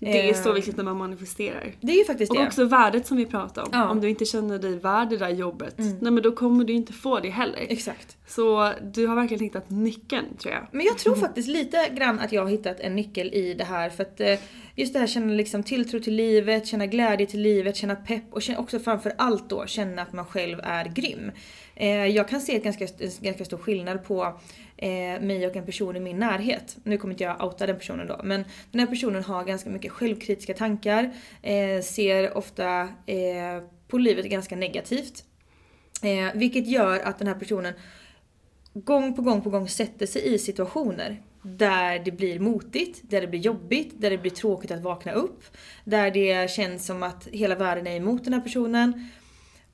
Det 0.00 0.28
är 0.30 0.34
så 0.34 0.48
Ehm, 0.48 0.54
viktigt 0.54 0.76
när 0.76 0.84
man 0.84 0.96
manifesterar. 0.96 1.72
Det 1.80 1.92
är 1.92 1.96
ju 1.96 2.04
faktiskt 2.04 2.30
Och 2.30 2.38
det. 2.38 2.46
också 2.46 2.64
värdet 2.64 3.06
som 3.06 3.16
vi 3.16 3.26
pratade 3.26 3.66
om. 3.66 3.70
Ja. 3.72 3.78
Mm. 3.78 3.90
Om 3.90 4.00
du 4.00 4.08
inte 4.08 4.24
känner 4.24 4.58
dig 4.58 4.78
värd 4.78 5.08
det 5.10 5.16
där 5.16 5.28
jobbet, 5.28 5.74
nej 5.78 6.12
men 6.12 6.22
då 6.22 6.32
kommer 6.32 6.64
du 6.64 6.72
inte 6.72 6.92
få 6.92 7.20
det 7.20 7.30
heller. 7.30 7.66
Exakt. 7.68 8.16
Så 8.26 8.72
du 8.82 9.06
har 9.06 9.16
verkligen 9.16 9.44
hittat 9.44 9.70
nyckeln 9.70 10.26
tror 10.38 10.54
jag. 10.54 10.66
Men 10.72 10.86
jag 10.86 10.98
tror 10.98 11.14
faktiskt 11.14 11.48
lite 11.48 11.88
grann 11.96 12.20
att 12.20 12.32
jag 12.32 12.42
har 12.42 12.50
hittat 12.50 12.80
en 12.80 12.96
nyckel 12.96 13.34
i 13.34 13.54
det 13.54 13.64
här 13.64 13.90
för 13.90 14.02
att 14.02 14.20
eh, 14.20 14.38
just 14.76 14.92
det 14.92 14.98
här 14.98 15.06
känna 15.06 15.32
liksom 15.32 15.62
tilltro 15.62 16.00
till 16.00 16.14
livet, 16.14 16.66
känna 16.66 16.86
glädje 16.86 17.26
till 17.26 17.40
livet, 17.40 17.76
känna 17.76 17.96
pepp 17.96 18.24
och 18.30 18.42
också 18.56 18.78
framför 18.78 19.12
allt 19.18 19.50
då 19.50 19.66
känna 19.66 20.02
att 20.02 20.12
man 20.12 20.24
själv 20.24 20.60
är 20.62 20.84
grym. 20.84 21.30
Eh, 21.80 22.06
jag 22.06 22.28
kan 22.28 22.40
se 22.40 22.54
en 22.54 22.62
ganska, 22.62 22.84
en 22.84 23.10
ganska 23.20 23.44
stor 23.44 23.58
skillnad 23.58 24.04
på 24.04 24.40
eh, 24.76 25.20
mig 25.20 25.46
och 25.46 25.56
en 25.56 25.66
person 25.66 25.96
i 25.96 26.00
min 26.00 26.18
närhet. 26.18 26.76
Nu 26.82 26.98
kommer 26.98 27.14
inte 27.14 27.24
jag 27.24 27.44
outa 27.44 27.66
den 27.66 27.78
personen 27.78 28.06
då 28.06 28.20
men 28.24 28.44
den 28.70 28.80
här 28.80 28.86
personen 28.86 29.24
har 29.24 29.44
ganska 29.44 29.70
mycket 29.70 29.92
självkritiska 29.92 30.54
tankar, 30.54 31.14
eh, 31.42 31.82
ser 31.82 32.36
ofta 32.36 32.80
eh, 33.06 33.62
på 33.88 33.98
livet 33.98 34.26
ganska 34.26 34.56
negativt. 34.56 35.24
Eh, 36.02 36.34
vilket 36.34 36.66
gör 36.66 37.00
att 37.00 37.18
den 37.18 37.28
här 37.28 37.34
personen 37.34 37.74
gång 38.74 39.16
på 39.16 39.22
gång 39.22 39.42
på 39.42 39.50
gång 39.50 39.68
sätter 39.68 40.06
sig 40.06 40.34
i 40.34 40.38
situationer 40.38 41.22
där 41.42 41.98
det 41.98 42.10
blir 42.10 42.38
motigt, 42.38 43.00
där 43.02 43.20
det 43.20 43.26
blir 43.26 43.40
jobbigt, 43.40 44.00
där 44.00 44.10
det 44.10 44.18
blir 44.18 44.30
tråkigt 44.30 44.70
att 44.70 44.82
vakna 44.82 45.12
upp. 45.12 45.44
Där 45.84 46.10
det 46.10 46.50
känns 46.50 46.86
som 46.86 47.02
att 47.02 47.28
hela 47.32 47.54
världen 47.54 47.86
är 47.86 47.96
emot 47.96 48.24
den 48.24 48.32
här 48.32 48.40
personen. 48.40 49.08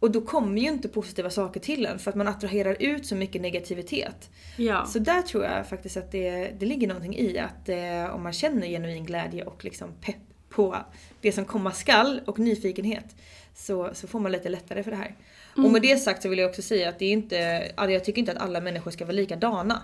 Och 0.01 0.11
då 0.11 0.21
kommer 0.21 0.63
ju 0.63 0.69
inte 0.69 0.89
positiva 0.89 1.31
saker 1.31 1.61
till 1.61 1.87
en 1.87 1.99
för 1.99 2.11
att 2.11 2.17
man 2.17 2.29
attraherar 2.29 2.77
ut 2.81 3.07
så 3.07 3.15
mycket 3.15 3.43
negativitet. 3.43 4.31
Ja. 4.57 4.87
Så 4.87 4.99
där 4.99 5.23
tror 5.23 5.45
jag 5.45 5.69
faktiskt 5.69 5.97
att 5.97 6.13
det, 6.13 6.53
det 6.59 6.67
ligger 6.67 6.89
någonting 6.89 7.17
i 7.17 7.39
att 7.39 7.69
eh, 7.69 8.15
om 8.15 8.23
man 8.23 8.33
känner 8.33 8.67
genuin 8.67 9.05
glädje 9.05 9.45
och 9.45 9.65
liksom 9.65 9.89
pepp 10.01 10.17
på 10.49 10.77
det 11.21 11.33
som 11.33 11.45
komma 11.45 11.73
skall 11.73 12.21
och 12.27 12.39
nyfikenhet 12.39 13.17
så, 13.55 13.91
så 13.93 14.07
får 14.07 14.21
man 14.21 14.33
lite 14.33 14.49
lättare 14.49 14.83
för 14.83 14.91
det 14.91 14.97
här. 14.97 15.15
Och 15.57 15.71
med 15.71 15.83
det 15.83 15.97
sagt 15.97 16.23
så 16.23 16.29
vill 16.29 16.39
jag 16.39 16.51
också 16.51 16.63
säga 16.63 16.89
att 16.89 16.99
det 16.99 17.05
är 17.05 17.13
inte, 17.13 17.71
alltså 17.75 17.93
jag 17.93 18.05
tycker 18.05 18.19
inte 18.19 18.33
att 18.33 18.39
alla 18.39 18.61
människor 18.61 18.91
ska 18.91 19.05
vara 19.05 19.15
likadana. 19.15 19.83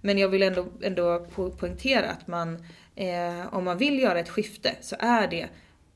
Men 0.00 0.18
jag 0.18 0.28
vill 0.28 0.42
ändå, 0.42 0.66
ändå 0.82 1.26
po- 1.34 1.56
poängtera 1.56 2.10
att 2.10 2.26
man, 2.26 2.66
eh, 2.96 3.54
om 3.54 3.64
man 3.64 3.78
vill 3.78 3.98
göra 3.98 4.18
ett 4.20 4.28
skifte 4.28 4.74
så 4.80 4.96
är 4.98 5.28
det 5.28 5.48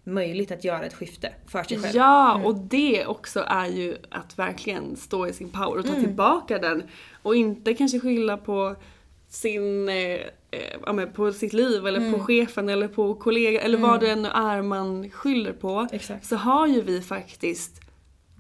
möjligt 0.07 0.51
att 0.53 0.65
göra 0.65 0.85
ett 0.85 0.95
skifte 0.95 1.33
för 1.47 1.63
sig 1.63 1.79
själv. 1.79 1.97
Ja, 1.97 2.41
och 2.45 2.55
det 2.55 3.07
också 3.07 3.45
är 3.49 3.67
ju 3.67 3.97
att 4.11 4.39
verkligen 4.39 4.97
stå 4.97 5.27
i 5.27 5.33
sin 5.33 5.49
power 5.51 5.79
och 5.79 5.85
ta 5.87 5.93
Mm. 5.93 6.05
tillbaka 6.05 6.59
den. 6.59 6.83
Och 7.23 7.37
inte 7.37 7.75
kanske 7.75 8.01
skylla 8.01 8.37
på 8.37 8.77
sin, 9.29 9.89
eh, 9.89 10.21
eh, 10.91 11.07
på 11.15 11.33
sitt 11.33 11.53
liv 11.53 11.87
eller 11.87 12.01
Mm. 12.01 12.13
på 12.13 12.19
chefen 12.19 12.69
eller 12.69 12.89
på 12.89 13.15
kollega 13.15 13.61
eller 13.61 13.79
vad 13.79 14.01
det 14.01 14.11
än 14.11 14.25
är 14.25 14.63
man 14.63 15.11
skyller 15.11 15.53
på. 15.53 15.89
Exakt. 15.93 16.27
Så 16.27 16.37
har 16.37 16.67
ju 16.67 16.81
vi 16.83 17.01
faktiskt 17.03 17.81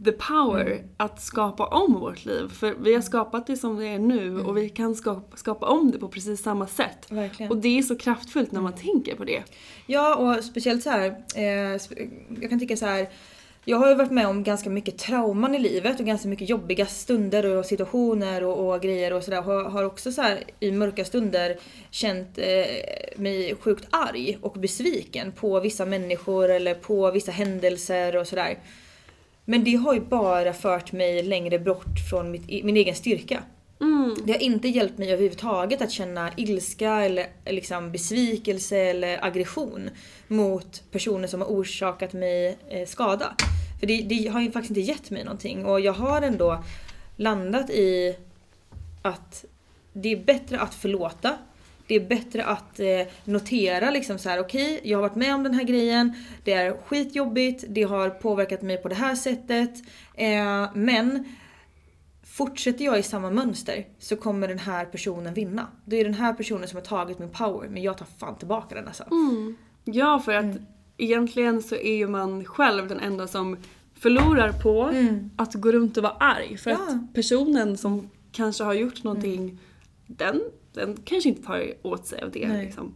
the 0.04 0.12
power 0.12 0.66
Mm. 0.66 0.88
att 0.96 1.22
skapa 1.22 1.66
om 1.66 2.00
vårt 2.00 2.24
liv. 2.24 2.48
För 2.48 2.74
vi 2.80 2.94
har 2.94 3.00
skapat 3.00 3.46
det 3.46 3.56
som 3.56 3.76
det 3.76 3.86
är 3.86 3.98
nu 3.98 4.40
och 4.40 4.56
vi 4.56 4.68
kan 4.68 4.94
skapa, 4.94 5.36
skapa 5.36 5.66
om 5.66 5.90
det 5.90 5.98
på 5.98 6.08
precis 6.08 6.42
samma 6.42 6.66
sätt. 6.66 7.10
Mm. 7.10 7.22
Verkligen. 7.22 7.52
Och 7.52 7.58
det 7.58 7.78
är 7.78 7.82
så 7.82 7.96
kraftfullt 7.96 8.52
när 8.52 8.60
man 8.60 8.72
tänker 8.74 9.16
på 9.16 9.24
det. 9.24 9.42
Ja 9.86 10.14
och 10.14 10.44
speciellt 10.44 10.82
så 10.82 10.90
här, 10.90 11.16
eh, 11.34 11.80
jag 12.40 12.50
kan 12.50 12.60
tycka 12.60 12.76
så 12.76 12.86
här. 12.86 13.08
Jag 13.68 13.76
har 13.76 13.88
ju 13.88 13.94
varit 13.94 14.10
med 14.10 14.26
om 14.26 14.42
ganska 14.42 14.70
mycket 14.70 14.98
trauman 14.98 15.54
i 15.54 15.58
livet 15.58 16.00
och 16.00 16.06
ganska 16.06 16.28
mycket 16.28 16.48
jobbiga 16.48 16.86
stunder 16.86 17.46
och 17.46 17.66
situationer 17.66 18.44
och, 18.44 18.74
och 18.74 18.80
grejer 18.82 19.12
och 19.12 19.22
sådär. 19.22 19.42
Har, 19.42 19.64
har 19.64 19.84
också 19.84 20.12
så 20.12 20.22
här 20.22 20.44
i 20.60 20.70
mörka 20.72 21.04
stunder 21.04 21.56
känt 21.90 22.38
eh, 22.38 22.64
mig 23.16 23.54
sjukt 23.60 23.86
arg 23.90 24.38
och 24.40 24.52
besviken 24.52 25.32
på 25.32 25.60
vissa 25.60 25.84
människor 25.86 26.48
eller 26.50 26.74
på 26.74 27.10
vissa 27.10 27.32
händelser 27.32 28.16
och 28.16 28.26
sådär. 28.26 28.58
Men 29.48 29.64
det 29.64 29.74
har 29.74 29.94
ju 29.94 30.00
bara 30.00 30.52
fört 30.52 30.92
mig 30.92 31.22
längre 31.22 31.58
bort 31.58 31.98
från 32.10 32.30
mitt, 32.30 32.44
e- 32.48 32.60
min 32.64 32.76
egen 32.76 32.94
styrka. 32.94 33.42
Det 34.24 34.32
har 34.32 34.40
inte 34.40 34.68
hjälpt 34.68 34.98
mig 34.98 35.12
överhuvudtaget 35.12 35.82
att 35.82 35.90
känna 35.90 36.30
ilska 36.36 36.90
eller 36.90 37.26
liksom 37.46 37.92
besvikelse 37.92 38.76
eller 38.76 39.24
aggression 39.24 39.90
mot 40.28 40.82
personer 40.90 41.28
som 41.28 41.40
har 41.40 41.48
orsakat 41.48 42.12
mig 42.12 42.58
eh, 42.68 42.86
skada. 42.86 43.34
För 43.80 43.86
det, 43.86 44.02
det 44.02 44.28
har 44.28 44.40
ju 44.40 44.50
faktiskt 44.50 44.70
inte 44.70 44.80
gett 44.80 45.10
mig 45.10 45.24
någonting 45.24 45.66
och 45.66 45.80
jag 45.80 45.92
har 45.92 46.22
ändå 46.22 46.64
landat 47.16 47.70
i 47.70 48.16
att 49.02 49.44
det 49.92 50.12
är 50.12 50.16
bättre 50.16 50.60
att 50.60 50.74
förlåta. 50.74 51.38
Det 51.88 51.94
är 51.94 52.08
bättre 52.08 52.44
att 52.44 52.80
eh, 52.80 52.86
notera 53.24 53.90
liksom 53.90 54.18
så 54.18 54.28
här: 54.28 54.40
okej 54.40 54.80
jag 54.84 54.98
har 54.98 55.02
varit 55.02 55.14
med 55.16 55.34
om 55.34 55.42
den 55.42 55.54
här 55.54 55.64
grejen, 55.64 56.12
det 56.44 56.52
är 56.52 56.76
skitjobbigt, 56.86 57.64
det 57.68 57.82
har 57.82 58.10
påverkat 58.10 58.62
mig 58.62 58.76
på 58.76 58.88
det 58.88 58.94
här 58.94 59.14
sättet. 59.14 59.70
Eh, 60.14 60.68
men 60.74 61.24
fortsätter 62.24 62.84
jag 62.84 62.98
i 62.98 63.02
samma 63.02 63.30
mönster 63.30 63.86
så 63.98 64.16
kommer 64.16 64.48
den 64.48 64.58
här 64.58 64.84
personen 64.84 65.34
vinna. 65.34 65.66
Det 65.84 65.96
är 65.96 66.04
den 66.04 66.14
här 66.14 66.32
personen 66.32 66.68
som 66.68 66.76
har 66.76 66.84
tagit 66.84 67.18
min 67.18 67.28
power 67.30 67.68
men 67.68 67.82
jag 67.82 67.98
tar 67.98 68.06
fan 68.18 68.36
tillbaka 68.38 68.74
den 68.74 68.86
alltså. 68.86 69.04
Ja, 69.84 70.18
för 70.24 70.32
att 70.34 70.56
egentligen 70.96 71.62
så 71.62 71.74
är 71.74 71.96
ju 71.96 72.08
man 72.08 72.44
själv 72.44 72.88
den 72.88 73.00
enda 73.00 73.26
som 73.26 73.56
förlorar 73.94 74.52
på 74.52 74.90
att 75.36 75.54
gå 75.54 75.72
runt 75.72 75.96
och 75.96 76.02
vara 76.02 76.12
arg. 76.12 76.56
För 76.56 76.70
Ja. 76.70 76.76
att 76.76 77.14
personen 77.14 77.76
som 77.76 78.10
kanske 78.32 78.64
har 78.64 78.74
gjort 78.74 79.02
någonting, 79.04 79.58
den, 80.06 80.40
den 80.76 80.96
kanske 81.04 81.28
inte 81.28 81.42
tar 81.42 81.72
åt 81.82 82.06
sig 82.06 82.22
av 82.22 82.30
det. 82.30 82.48
Nej. 82.48 82.64
Liksom. 82.64 82.94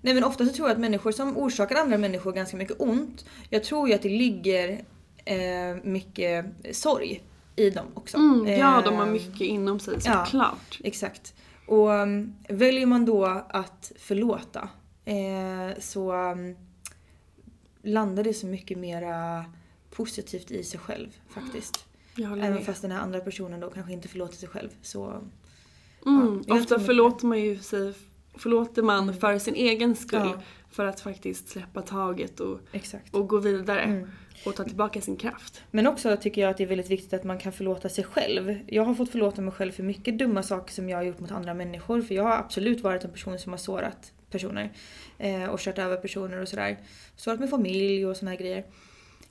Nej 0.00 0.14
men 0.14 0.24
ofta 0.24 0.46
så 0.46 0.52
tror 0.52 0.68
jag 0.68 0.74
att 0.74 0.80
människor 0.80 1.12
som 1.12 1.36
orsakar 1.36 1.76
andra 1.76 1.98
människor 1.98 2.32
ganska 2.32 2.56
mycket 2.56 2.80
ont, 2.80 3.24
jag 3.50 3.64
tror 3.64 3.88
ju 3.88 3.94
att 3.94 4.02
det 4.02 4.08
ligger 4.08 4.84
eh, 5.24 5.76
mycket 5.82 6.46
sorg 6.72 7.22
i 7.56 7.70
dem 7.70 7.86
också. 7.94 8.16
Mm, 8.16 8.46
ja, 8.46 8.78
Eh, 8.78 8.84
de 8.84 8.96
har 8.96 9.06
mycket 9.06 9.40
inom 9.40 9.80
sig 9.80 9.98
ja. 10.04 10.24
såklart. 10.24 10.80
Exakt. 10.84 11.34
Och 11.66 11.88
um, 11.88 12.34
väljer 12.48 12.86
man 12.86 13.04
då 13.04 13.24
att 13.48 13.92
förlåta 13.98 14.68
eh, 15.04 15.78
så 15.80 16.12
um, 16.12 16.56
landar 17.82 18.24
det 18.24 18.34
så 18.34 18.46
mycket 18.46 18.78
mera 18.78 19.44
positivt 19.90 20.50
i 20.50 20.64
sig 20.64 20.80
själv 20.80 21.08
faktiskt. 21.28 21.84
Även 22.18 22.64
fast 22.64 22.82
den 22.82 22.90
här 22.90 23.00
andra 23.00 23.20
personen 23.20 23.60
då 23.60 23.70
kanske 23.70 23.92
inte 23.92 24.08
förlåter 24.08 24.36
sig 24.36 24.48
själv. 24.48 24.68
Så 24.82 25.22
Mm, 26.08 26.44
jag 26.46 26.56
ofta 26.56 26.80
förlåter 26.80 27.26
man 27.26 27.40
ju 27.40 27.58
sig, 27.58 27.94
förlåter 28.34 28.82
man 28.82 29.14
för 29.14 29.38
sin 29.38 29.54
egen 29.54 29.96
skull. 29.96 30.20
Ja. 30.34 30.42
För 30.70 30.86
att 30.86 31.00
faktiskt 31.00 31.48
släppa 31.48 31.82
taget 31.82 32.40
och, 32.40 32.60
exakt. 32.72 33.14
och 33.14 33.28
gå 33.28 33.38
vidare. 33.38 33.80
Mm. 33.80 34.08
Och 34.46 34.54
ta 34.54 34.64
tillbaka 34.64 35.00
sin 35.00 35.16
kraft. 35.16 35.62
Men 35.70 35.86
också 35.86 36.16
tycker 36.16 36.40
jag 36.40 36.50
att 36.50 36.56
det 36.56 36.62
är 36.62 36.68
väldigt 36.68 36.90
viktigt 36.90 37.12
att 37.12 37.24
man 37.24 37.38
kan 37.38 37.52
förlåta 37.52 37.88
sig 37.88 38.04
själv. 38.04 38.58
Jag 38.66 38.84
har 38.84 38.94
fått 38.94 39.10
förlåta 39.10 39.42
mig 39.42 39.52
själv 39.52 39.72
för 39.72 39.82
mycket 39.82 40.18
dumma 40.18 40.42
saker 40.42 40.74
som 40.74 40.88
jag 40.88 40.98
har 40.98 41.02
gjort 41.02 41.20
mot 41.20 41.30
andra 41.30 41.54
människor. 41.54 42.02
För 42.02 42.14
jag 42.14 42.22
har 42.22 42.36
absolut 42.36 42.80
varit 42.80 43.04
en 43.04 43.10
person 43.10 43.38
som 43.38 43.52
har 43.52 43.58
sårat 43.58 44.12
personer. 44.30 44.72
Eh, 45.18 45.44
och 45.44 45.60
kört 45.60 45.78
över 45.78 45.96
personer 45.96 46.42
och 46.42 46.48
sådär. 46.48 46.78
Sårat 47.16 47.40
min 47.40 47.48
familj 47.48 48.06
och 48.06 48.16
såna 48.16 48.30
här 48.30 48.38
grejer. 48.38 48.64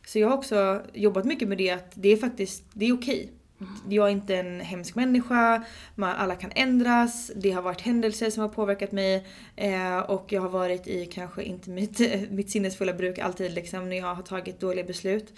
Så 0.08 0.20
jag 0.20 0.30
har 0.30 0.38
också 0.38 0.82
jobbat 0.94 1.26
mycket 1.26 1.48
med 1.48 1.58
det 1.58 1.70
att 1.70 1.92
det 1.94 2.10
är 2.10 2.18
faktiskt, 2.18 2.64
det 2.74 2.86
är 2.86 2.94
okej. 2.94 3.32
Mm. 3.62 3.74
Jag 3.90 4.08
är 4.08 4.12
inte 4.12 4.36
en 4.36 4.60
hemsk 4.60 4.96
människa, 4.96 5.64
man, 5.96 6.16
alla 6.16 6.36
kan 6.36 6.52
ändras, 6.56 7.32
det 7.36 7.52
har 7.52 7.62
varit 7.62 7.82
händelser 7.82 8.30
som 8.30 8.42
har 8.42 8.50
påverkat 8.50 8.92
mig. 8.92 9.28
Eh, 9.56 10.00
och 10.00 10.26
jag 10.32 10.42
har 10.42 10.50
varit 10.50 10.88
i 10.88 11.06
kanske 11.06 11.44
inte 11.44 11.70
mitt, 11.70 12.00
mitt 12.30 12.50
sinnesfulla 12.50 12.94
bruk 12.94 13.20
alltid 13.20 13.52
liksom 13.52 13.90
när 13.90 13.98
jag 13.98 14.16
har 14.16 14.24
tagit 14.24 14.60
dåliga 14.60 14.86
beslut. 14.86 15.34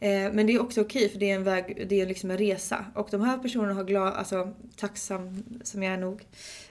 Eh, 0.00 0.32
men 0.32 0.46
det 0.46 0.52
är 0.52 0.62
också 0.62 0.80
okej 0.80 1.08
för 1.08 1.18
det 1.18 1.30
är 1.30 1.34
en 1.34 1.44
väg, 1.44 1.86
det 1.88 2.00
är 2.00 2.06
liksom 2.06 2.30
en 2.30 2.38
resa. 2.38 2.84
Och 2.94 3.08
de 3.10 3.20
här 3.20 3.38
personerna 3.38 3.74
har 3.74 3.84
glad, 3.84 4.14
alltså 4.14 4.52
tacksam 4.76 5.42
som 5.62 5.82
jag 5.82 5.94
är 5.94 5.98
nog, 5.98 6.26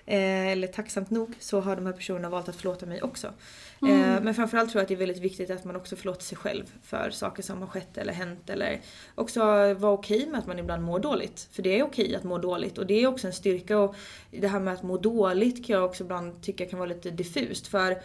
eh, 0.05 0.47
eller 0.47 0.67
tacksamt 0.67 1.09
nog, 1.09 1.34
så 1.39 1.59
har 1.59 1.75
de 1.75 1.86
här 1.86 1.93
personerna 1.93 2.30
valt 2.30 2.49
att 2.49 2.55
förlåta 2.55 2.86
mig 2.86 3.01
också. 3.01 3.28
Eh, 3.82 4.21
men 4.21 4.34
framförallt 4.34 4.71
tror 4.71 4.80
jag 4.80 4.84
att 4.84 4.88
det 4.88 4.93
är 4.93 5.07
väldigt 5.07 5.21
viktigt 5.21 5.49
att 5.49 5.65
man 5.65 5.75
också 5.75 5.95
förlåter 5.95 6.23
sig 6.23 6.38
själv 6.38 6.63
för 6.84 7.09
saker 7.09 7.43
som 7.43 7.61
har 7.61 7.67
skett 7.67 7.97
eller 7.97 8.13
hänt. 8.13 8.49
Eller 8.49 8.82
också 9.15 9.39
vara 9.73 9.91
okej 9.91 10.28
med 10.28 10.39
att 10.39 10.47
man 10.47 10.59
ibland 10.59 10.84
mår 10.84 10.99
dåligt. 10.99 11.49
För 11.51 11.63
det 11.63 11.80
är 11.80 11.84
okej 11.84 12.15
att 12.15 12.23
må 12.23 12.38
dåligt 12.38 12.78
och 12.78 12.88
det 12.88 13.03
är 13.03 13.07
också 13.07 13.28
en 13.28 13.34
styrka. 13.34 13.80
Och 13.80 13.95
det 14.32 14.47
här 14.47 14.59
med 14.59 14.73
att 14.73 14.84
må 14.84 14.97
dåligt 14.97 15.65
kan 15.65 15.75
jag 15.75 15.86
också 15.86 16.03
ibland 16.03 16.41
tycka 16.41 16.65
kan 16.65 16.80
vara 16.80 16.89
lite 16.89 17.11
diffust. 17.11 17.67
För 17.67 17.97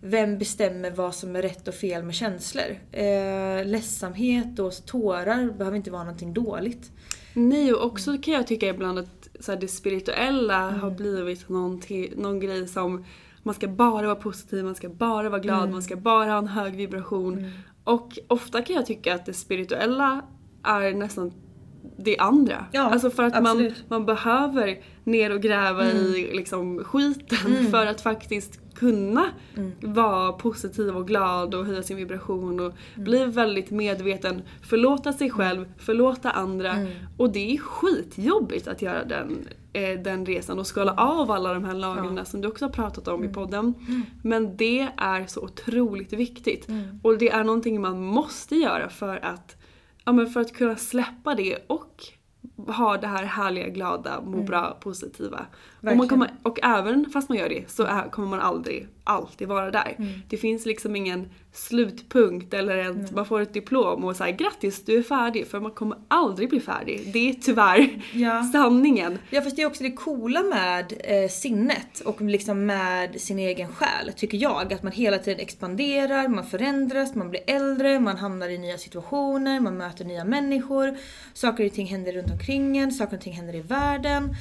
vem 0.00 0.38
bestämmer 0.38 0.90
vad 0.90 1.14
som 1.14 1.36
är 1.36 1.42
rätt 1.42 1.68
och 1.68 1.74
fel 1.74 2.02
med 2.02 2.14
känslor? 2.14 2.64
Eh, 2.92 3.64
ledsamhet 3.64 4.58
och 4.58 4.72
tårar 4.86 5.50
behöver 5.50 5.76
inte 5.76 5.90
vara 5.90 6.04
någonting 6.04 6.34
dåligt. 6.34 6.92
Nej 7.34 7.72
och 7.74 7.86
också 7.86 8.18
kan 8.18 8.34
jag 8.34 8.46
tycka 8.46 8.66
ibland 8.68 8.98
att 8.98 9.28
så 9.40 9.52
här, 9.52 9.58
det 9.60 9.68
spirituella 9.68 10.68
Mm. 10.68 10.80
har 10.80 10.90
blivit 10.90 11.48
någonting, 11.48 12.12
någon 12.16 12.40
grej 12.40 12.68
som 12.68 13.04
man 13.42 13.54
ska 13.54 13.68
bara 13.68 14.06
vara 14.06 14.16
positiv, 14.16 14.64
man 14.64 14.74
ska 14.74 14.88
bara 14.88 15.28
vara 15.28 15.40
glad, 15.40 15.58
Mm. 15.58 15.72
man 15.72 15.82
ska 15.82 15.96
bara 15.96 16.30
ha 16.30 16.38
en 16.38 16.48
hög 16.48 16.76
vibration. 16.76 17.50
Och 17.84 18.18
ofta 18.28 18.62
kan 18.62 18.76
jag 18.76 18.86
tycka 18.86 19.14
att 19.14 19.26
det 19.26 19.32
spirituella 19.32 20.22
är 20.62 20.94
nästan 20.94 21.32
det 21.96 22.18
andra. 22.18 22.66
Ja, 22.72 22.82
alltså 22.82 23.10
för 23.10 23.22
att 23.22 23.32
man, 23.34 23.46
absolut. 23.46 23.76
Mm. 23.76 23.84
man 23.88 24.06
behöver 24.06 24.78
ner 25.04 25.32
och 25.34 25.42
gräva 25.42 25.84
i 25.84 26.30
liksom 26.36 26.84
skiten 26.84 27.70
för 27.70 27.86
att 27.86 28.00
faktiskt 28.00 28.60
kunna 28.74 29.24
Mm. 29.56 29.72
vara 29.80 30.32
positiv 30.32 30.96
och 30.96 31.06
glad 31.06 31.54
och 31.54 31.66
höja 31.66 31.82
sin 31.82 31.96
vibration 31.96 32.60
och 32.60 32.66
Mm. 32.94 33.04
bli 33.04 33.24
väldigt 33.24 33.70
medveten, 33.70 34.42
förlåta 34.62 35.12
sig 35.12 35.30
själv, 35.30 35.64
förlåta 35.78 36.30
andra. 36.30 36.72
Mm. 36.72 36.92
Och 37.16 37.30
det 37.32 37.54
är 37.54 37.58
skitjobbigt 37.58 38.68
att 38.68 38.82
göra 38.82 39.04
den, 39.04 39.48
eh, 39.72 40.00
den 40.00 40.26
resan 40.26 40.58
och 40.58 40.66
skala 40.66 40.92
av 40.92 41.30
alla 41.30 41.54
de 41.54 41.64
här 41.64 41.74
lagren 41.74 42.26
som 42.26 42.40
du 42.40 42.48
också 42.48 42.64
har 42.64 42.70
pratat 42.72 43.08
om 43.08 43.24
i 43.24 43.28
podden. 43.28 43.74
Men 44.22 44.56
det 44.56 44.88
är 44.96 45.26
så 45.26 45.40
otroligt 45.40 46.12
viktigt. 46.12 46.68
Och 47.02 47.18
det 47.18 47.28
är 47.30 47.44
någonting 47.44 47.80
man 47.80 48.02
måste 48.02 48.56
göra 48.56 48.88
för 48.88 49.24
att, 49.24 49.56
ja, 50.08 50.12
men 50.12 50.26
för 50.26 50.40
att 50.40 50.52
kunna 50.52 50.76
släppa 50.76 51.34
det 51.34 51.58
och 51.66 52.04
ha 52.66 52.96
det 52.96 53.06
här 53.06 53.24
härliga, 53.24 53.68
glada, 53.68 54.20
må 54.20 54.42
bra, 54.42 54.78
positiva. 54.80 55.46
Och, 55.80 55.96
man 55.96 56.08
kommer, 56.08 56.30
och 56.42 56.58
även 56.62 57.10
fast 57.12 57.28
man 57.28 57.38
gör 57.38 57.48
det 57.48 57.70
så 57.70 57.84
är, 57.84 58.10
kommer 58.10 58.28
man 58.28 58.40
aldrig 58.40 58.88
alltid 59.04 59.48
vara 59.48 59.70
där. 59.70 59.94
Mm. 59.98 60.12
Det 60.28 60.36
finns 60.36 60.66
liksom 60.66 60.96
ingen 60.96 61.28
slutpunkt 61.52 62.54
eller 62.54 62.76
en, 62.76 63.06
man 63.12 63.26
får 63.26 63.40
ett 63.40 63.52
diplom 63.52 64.04
och 64.04 64.16
säger 64.16 64.36
grattis 64.36 64.84
du 64.84 64.98
är 64.98 65.02
färdig 65.02 65.46
för 65.46 65.60
man 65.60 65.70
kommer 65.70 65.98
aldrig 66.08 66.48
bli 66.48 66.60
färdig. 66.60 67.10
Det 67.12 67.28
är 67.30 67.34
tyvärr 67.34 68.02
Ja. 68.12 68.42
sanningen. 68.52 69.18
Ja 69.30 69.42
fast 69.42 69.56
det 69.56 69.62
är 69.62 69.66
också 69.66 69.82
det 69.82 69.92
coola 69.92 70.42
med 70.42 70.92
eh, 71.04 71.28
sinnet 71.28 72.00
och 72.04 72.20
liksom 72.20 72.66
med 72.66 73.20
sin 73.20 73.38
egen 73.38 73.68
själ 73.68 74.12
tycker 74.16 74.38
jag. 74.38 74.72
Att 74.72 74.82
man 74.82 74.92
hela 74.92 75.18
tiden 75.18 75.40
expanderar, 75.40 76.28
man 76.28 76.46
förändras, 76.46 77.14
man 77.14 77.30
blir 77.30 77.42
äldre, 77.46 78.00
man 78.00 78.16
hamnar 78.16 78.48
i 78.48 78.58
nya 78.58 78.78
situationer, 78.78 79.60
man 79.60 79.76
möter 79.76 80.04
nya 80.04 80.24
människor. 80.24 80.96
Saker 81.34 81.66
och 81.66 81.72
ting 81.72 81.86
händer 81.86 82.12
runt 82.12 82.30
omkring 82.30 82.47
en, 82.48 82.92
saker 82.92 83.16
och 83.16 83.22
ting 83.22 83.32
händer 83.32 83.54
i 83.54 83.60
världen. 83.60 84.36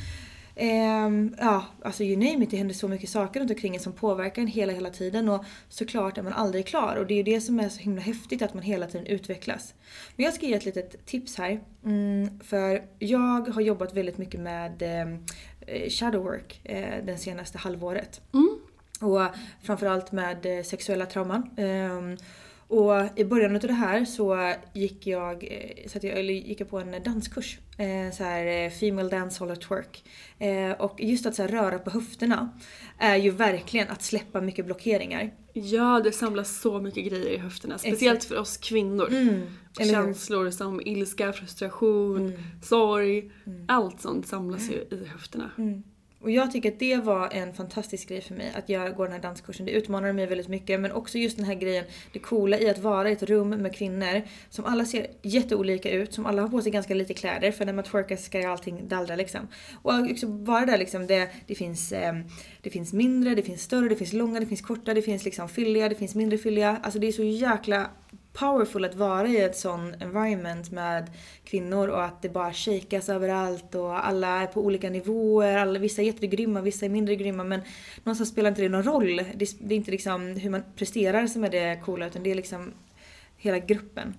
Ehm, 0.60 1.36
ja, 1.40 1.66
alltså 1.82 2.04
you 2.04 2.18
name 2.18 2.44
it, 2.44 2.52
det 2.52 2.58
händer 2.58 2.76
så 2.76 2.88
mycket 2.88 3.10
saker 3.10 3.40
runt 3.40 3.52
omkring 3.52 3.76
en 3.76 3.82
som 3.82 3.94
påverkar 3.94 4.42
en 4.42 4.48
hela, 4.48 4.74
hela 4.74 4.90
tiden 4.90 5.30
och 5.30 5.46
såklart 5.70 6.18
är 6.18 6.22
man 6.22 6.34
aldrig 6.34 6.66
klar 6.68 6.96
och 6.96 7.08
det 7.08 7.14
är 7.14 7.16
ju 7.16 7.24
det 7.24 7.42
som 7.42 7.60
är 7.60 7.70
så 7.70 7.80
himla 7.80 8.02
häftigt 8.02 8.42
att 8.42 8.54
man 8.54 8.64
hela 8.64 8.88
tiden 8.88 9.08
utvecklas. 9.08 9.74
Men 10.16 10.26
jag 10.26 10.34
ska 10.34 10.46
ge 10.46 10.54
ett 10.54 10.66
litet 10.66 11.06
tips 11.06 11.36
här. 11.36 11.60
Mm, 11.86 12.40
för 12.40 12.84
jag 13.00 13.48
har 13.48 13.62
jobbat 13.62 13.94
väldigt 13.94 14.18
mycket 14.18 14.40
med 14.40 14.82
eh, 14.82 15.90
shadow 15.90 16.24
work 16.24 16.60
eh, 16.64 17.06
den 17.06 17.18
senaste 17.18 17.58
halvåret. 17.58 18.22
Och 19.02 19.22
framförallt 19.62 20.12
med 20.12 20.46
eh, 20.46 20.64
sexuella 20.64 21.06
trauman. 21.06 21.50
Ehm, 21.58 22.18
och 22.68 23.20
i 23.20 23.26
början 23.26 23.56
av 23.56 23.62
det 23.62 23.74
här 23.74 24.06
så 24.06 24.54
gick 24.74 25.08
jag, 25.08 25.44
eh, 25.44 25.88
så 25.88 25.98
att 25.98 26.04
jag, 26.04 26.18
eller 26.18 26.34
gick 26.34 26.62
jag 26.62 26.70
på 26.70 26.80
en 26.80 27.04
danskurs. 27.04 27.60
Eh, 27.78 28.12
så 28.14 28.24
här 28.24 28.46
eh, 28.46 28.70
Female 28.70 29.10
Dancehall 29.10 29.52
at 29.52 29.72
Work. 29.72 30.04
Eh, 30.40 30.72
och 30.72 31.02
just 31.02 31.26
att 31.26 31.36
så 31.36 31.42
här, 31.42 31.50
röra 31.50 31.80
på 31.80 31.90
höfterna 31.90 32.60
är 32.98 33.16
ju 33.16 33.32
verkligen 33.32 33.90
att 33.90 34.02
släppa 34.02 34.42
mycket 34.42 34.66
blockeringar. 34.66 35.34
Ja, 35.54 36.02
det 36.04 36.12
samlas 36.12 36.62
så 36.62 36.82
mycket 36.82 37.06
grejer 37.06 37.30
i 37.30 37.38
höfterna. 37.38 37.78
Speciellt 37.78 38.24
för 38.24 38.38
oss 38.38 38.58
kvinnor. 38.58 39.08
Mm? 39.08 39.28
Mm. 39.28 39.94
Känslor 39.94 40.50
som 40.50 40.82
ilska, 40.82 41.34
frustration, 41.34 42.44
sorg. 42.62 43.32
Allt 43.68 44.02
sånt 44.02 44.28
samlas 44.28 44.72
ju 44.72 44.98
i 44.98 45.06
höfterna. 45.06 45.52
Och 46.28 46.32
jag 46.32 46.52
tycker 46.52 46.72
att 46.72 46.80
det 46.80 46.96
var 46.96 47.30
en 47.34 47.54
fantastisk 47.54 48.10
grej 48.10 48.22
för 48.22 48.36
mig 48.36 48.52
att 48.56 48.70
jag 48.70 48.96
går 48.96 49.04
den 49.04 49.14
här 49.14 49.22
danskursen. 49.22 49.66
Det 49.66 49.72
utmanade 49.72 50.14
mig 50.14 50.26
väldigt 50.26 50.48
mycket 50.48 50.80
men 50.80 50.92
också 50.92 51.18
just 51.18 51.38
den 51.38 51.46
här 51.46 51.56
grejen, 51.56 51.86
det 52.14 52.20
coola 52.20 52.60
i 52.60 52.70
att 52.70 52.78
vara 52.78 53.10
i 53.10 53.14
ett 53.14 53.24
rum 53.24 53.50
med 53.50 53.76
kvinnor 53.76 54.22
som 54.50 54.66
alla 54.66 54.86
ser 54.86 55.08
jätteolika 55.22 55.92
ut, 55.92 56.14
som 56.14 56.26
alla 56.26 56.42
har 56.42 56.50
på 56.50 56.62
sig 56.62 56.72
ganska 56.72 56.94
lite 56.94 57.14
kläder 57.14 57.52
för 57.52 57.66
när 57.66 57.74
man 57.74 57.84
twerkar 57.84 58.16
ska 58.16 58.40
ju 58.40 58.46
allting 58.46 58.88
dallra 58.88 59.16
liksom. 59.16 59.48
Och 59.82 59.94
också 60.12 60.28
vara 60.28 60.66
där 60.66 60.78
liksom, 60.78 61.08
det, 61.08 61.30
det, 61.48 61.56
finns, 61.56 61.92
eh, 61.92 62.14
det 62.62 62.70
finns 62.70 62.94
mindre, 62.94 63.36
det 63.36 63.44
finns 63.44 63.62
större, 63.62 63.90
det 63.90 63.96
finns 63.96 64.14
långa, 64.14 64.40
det 64.40 64.46
finns 64.46 64.62
korta, 64.62 64.94
det 64.94 65.02
finns 65.02 65.26
liksom 65.26 65.50
fylliga, 65.50 65.90
det 65.90 65.96
finns 65.96 66.16
mindre 66.16 66.38
fylliga. 66.38 66.80
Alltså 66.84 67.00
det 67.00 67.08
är 67.08 67.12
så 67.12 67.24
jäkla 67.24 67.90
powerful 68.40 68.86
att 68.86 68.96
vara 68.96 69.28
i 69.28 69.42
ett 69.42 69.58
sån 69.58 69.94
environment 70.00 70.72
med 70.72 71.12
kvinnor 71.44 71.88
och 71.88 72.04
att 72.04 72.22
det 72.22 72.30
bara 72.30 72.54
shakas 72.54 73.10
överallt 73.10 73.76
och 73.76 74.08
alla 74.08 74.42
är 74.42 74.48
på 74.48 74.62
olika 74.62 74.90
nivåer. 74.90 75.58
Alla, 75.58 75.80
vissa 75.80 76.02
är 76.02 76.06
jättegrymma, 76.06 76.62
vissa 76.62 76.86
är 76.86 76.90
mindre 76.90 77.16
grymma 77.16 77.44
men 77.44 77.62
någonstans 78.04 78.30
spelar 78.30 78.50
inte 78.50 78.62
det 78.62 78.70
någon 78.70 78.84
roll. 78.84 79.18
Det, 79.36 79.50
det 79.60 79.76
är 79.76 79.78
inte 79.78 79.92
liksom 79.92 80.36
hur 80.36 80.50
man 80.50 80.64
presterar 80.76 81.28
som 81.28 81.44
är 81.44 81.50
det 81.50 81.82
coola 81.86 82.08
utan 82.08 82.24
det 82.24 82.32
är 82.32 82.36
liksom 82.36 82.74
hela 83.38 83.60
gruppen. 83.60 84.14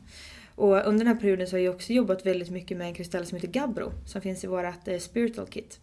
Och 0.54 0.86
under 0.86 1.04
den 1.04 1.06
här 1.06 1.20
perioden 1.20 1.46
så 1.46 1.56
har 1.56 1.60
jag 1.60 1.74
också 1.74 1.92
jobbat 1.92 2.26
väldigt 2.26 2.50
mycket 2.50 2.76
med 2.76 2.86
en 2.86 2.94
kristall 2.94 3.26
som 3.26 3.36
heter 3.36 3.48
Gabbro 3.48 3.92
som 4.06 4.20
finns 4.20 4.44
i 4.44 4.46
vårt 4.46 4.88
eh, 4.88 4.98
spiritual 4.98 5.46
kit. 5.46 5.80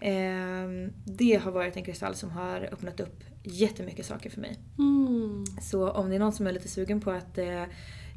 Eh, 0.00 0.90
det 1.04 1.40
har 1.42 1.50
varit 1.50 1.76
en 1.76 1.84
kristall 1.84 2.14
som 2.14 2.30
har 2.30 2.68
öppnat 2.72 3.00
upp 3.00 3.31
jättemycket 3.42 4.06
saker 4.06 4.30
för 4.30 4.40
mig. 4.40 4.58
Mm. 4.78 5.44
Så 5.62 5.90
om 5.90 6.08
det 6.10 6.14
är 6.14 6.18
någon 6.18 6.32
som 6.32 6.46
är 6.46 6.52
lite 6.52 6.68
sugen 6.68 7.00
på 7.00 7.10
att 7.10 7.38
eh, 7.38 7.64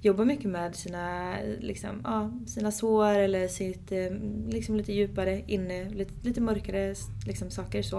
jobba 0.01 0.25
mycket 0.25 0.45
med 0.45 0.75
sina, 0.75 1.35
liksom, 1.59 2.01
ja, 2.03 2.31
sina 2.47 2.71
sår 2.71 3.15
eller 3.15 3.47
sitt 3.47 3.91
eh, 3.91 4.11
liksom 4.49 4.75
lite 4.75 4.93
djupare 4.93 5.43
inne, 5.47 5.89
lite, 5.89 6.13
lite 6.23 6.41
mörkare 6.41 6.95
liksom, 7.27 7.51
saker 7.51 7.81
så 7.81 7.97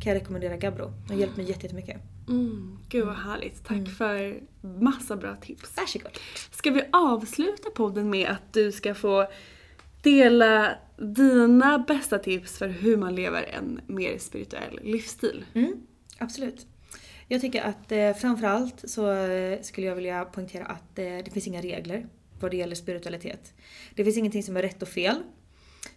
kan 0.00 0.12
jag 0.12 0.14
rekommendera 0.14 0.56
Gabbro. 0.56 0.92
Har 1.08 1.14
hjälpt 1.14 1.36
mig 1.36 1.48
jättemycket. 1.48 1.96
Mm, 2.28 2.78
gud 2.88 3.06
vad 3.06 3.16
härligt. 3.16 3.64
Tack 3.64 3.76
Mm. 3.76 3.86
för 3.90 4.40
massa 4.80 5.16
bra 5.16 5.36
tips. 5.36 5.76
Varsågod. 5.76 6.10
Ska 6.50 6.70
vi 6.70 6.82
avsluta 6.92 7.70
podden 7.70 8.10
med 8.10 8.28
att 8.28 8.52
du 8.52 8.72
ska 8.72 8.94
få 8.94 9.26
dela 10.02 10.74
dina 10.96 11.78
bästa 11.78 12.18
tips 12.18 12.58
för 12.58 12.68
hur 12.68 12.96
man 12.96 13.14
lever 13.14 13.42
en 13.42 13.80
mer 13.86 14.18
spirituell 14.18 14.80
livsstil? 14.82 15.44
Mm, 15.54 15.72
absolut. 16.18 16.66
Jag 17.28 17.40
tycker 17.40 17.62
att 17.62 17.92
eh, 17.92 18.14
framförallt 18.14 18.90
så 18.90 19.12
eh, 19.12 19.60
skulle 19.62 19.86
jag 19.86 19.94
vilja 19.94 20.24
poängtera 20.24 20.64
att 20.64 20.98
eh, 20.98 21.04
det 21.04 21.30
finns 21.32 21.46
inga 21.46 21.62
regler 21.62 22.06
vad 22.40 22.50
det 22.50 22.56
gäller 22.56 22.74
spiritualitet. 22.74 23.54
Det 23.94 24.04
finns 24.04 24.16
ingenting 24.16 24.42
som 24.42 24.56
är 24.56 24.62
rätt 24.62 24.82
och 24.82 24.88
fel. 24.88 25.22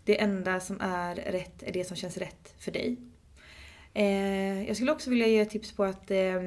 Det 0.06 0.22
enda 0.22 0.60
som 0.60 0.82
är 0.82 1.16
rätt 1.16 1.64
är 1.64 1.72
det 1.72 1.84
som 1.84 1.98
känns 1.98 2.18
rätt 2.18 2.54
för 2.60 2.72
dig. 2.72 2.98
Eh, 3.94 4.64
jag 4.68 4.76
skulle 4.76 4.92
också 4.92 5.10
vilja 5.10 5.28
ge 5.28 5.46
tips 5.46 5.72
på 5.72 5.84
att 5.84 6.12
eh, 6.12 6.42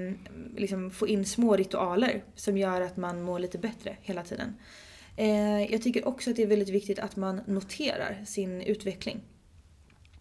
liksom 0.57 0.91
få 0.91 1.09
in 1.09 1.25
små 1.25 1.57
ritualer 1.57 2.25
som 2.35 2.59
gör 2.59 2.81
att 2.81 2.97
man 2.97 3.23
mår 3.23 3.39
lite 3.39 3.59
bättre 3.59 3.97
hela 4.01 4.23
tiden. 4.23 4.55
Eh, 5.17 5.73
jag 5.73 5.83
tycker 5.83 6.09
också 6.09 6.31
att 6.31 6.37
det 6.37 6.43
är 6.43 6.47
väldigt 6.47 6.69
viktigt 6.69 6.99
att 6.99 7.17
man 7.17 7.41
noterar 7.47 8.25
sin 8.27 8.63
utveckling. 8.63 9.21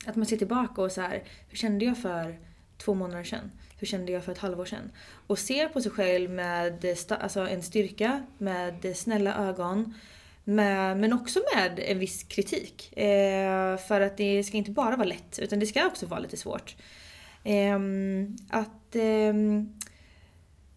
Att 0.05 0.16
man 0.16 0.26
ser 0.26 0.38
tillbaka 0.38 0.82
och 0.82 0.91
så 0.91 1.01
här, 1.01 1.24
hur 1.49 1.57
kände 1.57 1.86
jag 1.86 1.97
för 1.97 2.39
två 2.78 2.93
månader 2.93 3.24
sedan? 3.24 3.51
Hur 3.78 3.88
kände 3.88 4.12
jag 4.12 4.24
för 4.24 4.32
ett 4.32 4.38
halvår 4.38 4.66
sedan? 4.66 4.92
Och 5.28 5.40
ser 5.40 5.68
på 5.68 5.82
sig 5.82 5.92
själv 5.92 6.30
med 6.30 6.86
alltså 7.10 7.40
en 7.40 7.64
styrka, 7.64 8.24
med 8.38 8.98
snälla 8.98 9.36
ögon. 9.48 9.94
Med, 10.44 10.98
men 10.98 11.14
också 11.14 11.40
med 11.56 11.80
en 11.80 12.00
viss 12.00 12.24
kritik. 12.24 12.98
Eh, 12.98 13.78
för 13.78 14.02
att 14.02 14.18
det 14.18 14.44
ska 14.44 14.58
inte 14.58 14.72
bara 14.72 14.96
vara 14.96 15.08
lätt, 15.08 15.40
utan 15.40 15.60
det 15.60 15.66
ska 15.66 15.88
också 15.88 16.06
vara 16.06 16.20
lite 16.20 16.38
svårt. 16.38 16.76
Eh, 17.44 17.80
att 18.50 18.96
eh, 18.96 19.34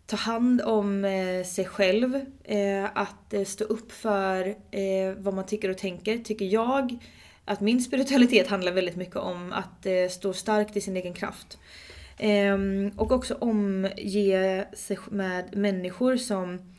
ta 0.06 0.16
hand 0.16 0.60
om 0.60 1.04
eh, 1.04 1.44
sig 1.44 1.64
själv. 1.64 2.14
Eh, 2.44 2.84
att 2.94 3.34
eh, 3.34 3.44
stå 3.44 3.64
upp 3.64 3.92
för 3.92 4.46
eh, 4.70 5.14
vad 5.16 5.34
man 5.34 5.46
tycker 5.46 5.68
och 5.68 5.78
tänker. 5.78 6.18
Tycker 6.18 6.44
jag 6.44 6.98
att 7.44 7.60
min 7.60 7.80
spiritualitet 7.80 8.48
handlar 8.48 8.72
väldigt 8.72 8.96
mycket 8.96 9.16
om 9.16 9.52
att 9.52 9.86
eh, 9.86 10.08
stå 10.10 10.32
starkt 10.32 10.76
i 10.76 10.80
sin 10.80 10.96
egen 10.96 11.14
kraft. 11.14 11.58
Ehm, 12.18 12.92
och 12.96 13.12
också 13.12 13.34
omge 13.34 14.66
sig 14.72 14.98
med 15.10 15.56
människor 15.56 16.16
som 16.16 16.74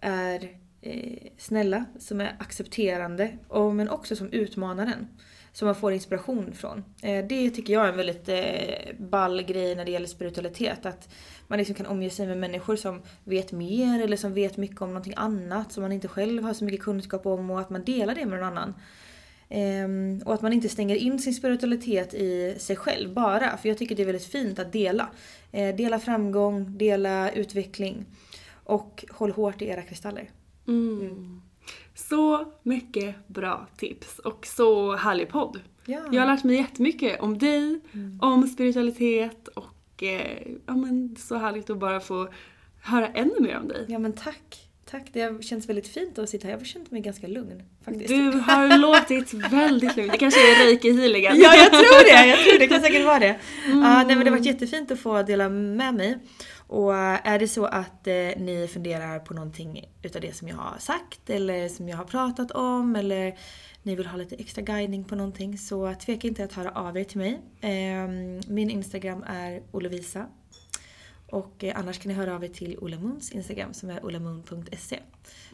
är 0.00 0.50
eh, 0.80 1.28
snälla, 1.38 1.84
som 1.98 2.20
är 2.20 2.36
accepterande 2.38 3.38
och, 3.48 3.74
men 3.74 3.88
också 3.88 4.16
som 4.16 4.32
utmanar 4.32 4.86
en. 4.86 5.08
Som 5.54 5.66
man 5.66 5.74
får 5.74 5.92
inspiration 5.92 6.52
från. 6.52 6.84
Eh, 7.02 7.26
det 7.26 7.50
tycker 7.50 7.72
jag 7.72 7.84
är 7.84 7.88
en 7.88 7.96
väldigt 7.96 8.28
eh, 8.28 8.96
ball 8.98 9.42
grej 9.42 9.74
när 9.74 9.84
det 9.84 9.90
gäller 9.90 10.06
spiritualitet. 10.06 10.86
Att 10.86 11.14
man 11.46 11.58
liksom 11.58 11.74
kan 11.74 11.86
omge 11.86 12.10
sig 12.10 12.26
med 12.26 12.38
människor 12.38 12.76
som 12.76 13.02
vet 13.24 13.52
mer 13.52 14.04
eller 14.04 14.16
som 14.16 14.34
vet 14.34 14.56
mycket 14.56 14.82
om 14.82 14.88
någonting 14.88 15.14
annat 15.16 15.72
som 15.72 15.82
man 15.82 15.92
inte 15.92 16.08
själv 16.08 16.42
har 16.42 16.54
så 16.54 16.64
mycket 16.64 16.82
kunskap 16.82 17.26
om 17.26 17.50
och 17.50 17.60
att 17.60 17.70
man 17.70 17.84
delar 17.84 18.14
det 18.14 18.26
med 18.26 18.38
någon 18.38 18.48
annan. 18.48 18.74
Ehm, 19.54 20.22
och 20.24 20.34
att 20.34 20.42
man 20.42 20.52
inte 20.52 20.68
stänger 20.68 20.96
in 20.96 21.18
sin 21.18 21.34
spiritualitet 21.34 22.14
i 22.14 22.54
sig 22.58 22.76
själv 22.76 23.14
bara. 23.14 23.56
För 23.56 23.68
jag 23.68 23.78
tycker 23.78 23.96
det 23.96 24.02
är 24.02 24.06
väldigt 24.06 24.32
fint 24.32 24.58
att 24.58 24.72
dela. 24.72 25.08
Eh, 25.50 25.76
dela 25.76 25.98
framgång, 25.98 26.78
dela 26.78 27.30
utveckling. 27.30 28.06
Och 28.64 29.04
håll 29.10 29.32
hårt 29.32 29.62
i 29.62 29.68
era 29.68 29.82
kristaller. 29.82 30.30
Mm. 30.68 31.42
Så 31.94 32.52
mycket 32.62 33.28
bra 33.28 33.66
tips 33.76 34.18
och 34.18 34.46
så 34.46 34.96
härlig 34.96 35.28
podd. 35.28 35.60
Ja. 35.86 36.00
Jag 36.12 36.20
har 36.22 36.26
lärt 36.26 36.44
mig 36.44 36.56
jättemycket 36.56 37.20
om 37.20 37.38
dig, 37.38 37.80
om 38.20 38.48
spiritualitet 38.48 39.48
och 39.48 40.02
eh, 40.02 40.42
ja, 40.66 40.76
men 40.76 41.16
så 41.18 41.36
härligt 41.36 41.70
att 41.70 41.78
bara 41.78 42.00
få 42.00 42.28
höra 42.80 43.08
ännu 43.08 43.40
mer 43.40 43.58
om 43.58 43.68
dig. 43.68 43.86
Ja 43.88 43.98
men 43.98 44.12
tack. 44.12 44.71
Tack, 44.92 45.06
det 45.12 45.20
har 45.20 45.42
känts 45.42 45.68
väldigt 45.68 45.88
fint 45.88 46.18
att 46.18 46.28
sitta 46.28 46.46
här. 46.46 46.52
Jag 46.52 46.58
har 46.58 46.64
känt 46.64 46.90
mig 46.90 47.00
ganska 47.00 47.26
lugn 47.26 47.62
faktiskt. 47.84 48.08
Du 48.08 48.30
har 48.30 48.78
låtit 48.86 49.34
väldigt 49.34 49.96
lugn. 49.96 50.08
Det 50.10 50.18
kanske 50.18 50.40
är 50.40 50.66
reiki 50.66 51.00
healigen. 51.00 51.40
Ja, 51.40 51.54
jag 51.54 51.70
tror 51.70 52.04
det. 52.04 52.26
Jag 52.26 52.38
tror 52.38 52.58
det. 52.58 52.66
kan 52.66 52.80
säkert 52.80 53.04
vara 53.04 53.18
det. 53.18 53.36
Ja, 53.66 54.02
nej, 54.02 54.06
men 54.06 54.18
det 54.18 54.24
har 54.24 54.38
varit 54.38 54.46
jättefint 54.46 54.90
att 54.90 55.00
få 55.00 55.22
dela 55.22 55.48
med 55.48 55.94
mig. 55.94 56.18
Och 56.56 56.94
är 56.94 57.38
det 57.38 57.48
så 57.48 57.64
att 57.64 58.06
eh, 58.06 58.14
ni 58.14 58.68
funderar 58.72 59.18
på 59.18 59.34
någonting 59.34 59.84
utav 60.02 60.22
det 60.22 60.36
som 60.36 60.48
jag 60.48 60.56
har 60.56 60.78
sagt 60.78 61.30
eller 61.30 61.68
som 61.68 61.88
jag 61.88 61.96
har 61.96 62.04
pratat 62.04 62.50
om 62.50 62.96
eller 62.96 63.34
ni 63.82 63.96
vill 63.96 64.06
ha 64.06 64.18
lite 64.18 64.36
extra 64.36 64.62
guidning 64.62 65.04
på 65.04 65.14
någonting 65.14 65.58
så 65.58 65.94
tveka 65.94 66.28
inte 66.28 66.44
att 66.44 66.52
höra 66.52 66.70
av 66.70 66.98
er 66.98 67.04
till 67.04 67.18
mig. 67.18 67.40
Eh, 67.60 68.08
min 68.48 68.70
Instagram 68.70 69.24
är 69.28 69.62
olovisa. 69.70 70.26
Och 71.32 71.64
eh, 71.64 71.78
annars 71.78 71.98
kan 71.98 72.08
ni 72.08 72.14
höra 72.14 72.34
av 72.34 72.44
er 72.44 72.48
till 72.48 72.78
Ola 72.78 72.98
Moons 72.98 73.32
Instagram 73.32 73.74
som 73.74 73.90
är 73.90 74.04
olamoon.se. 74.04 75.00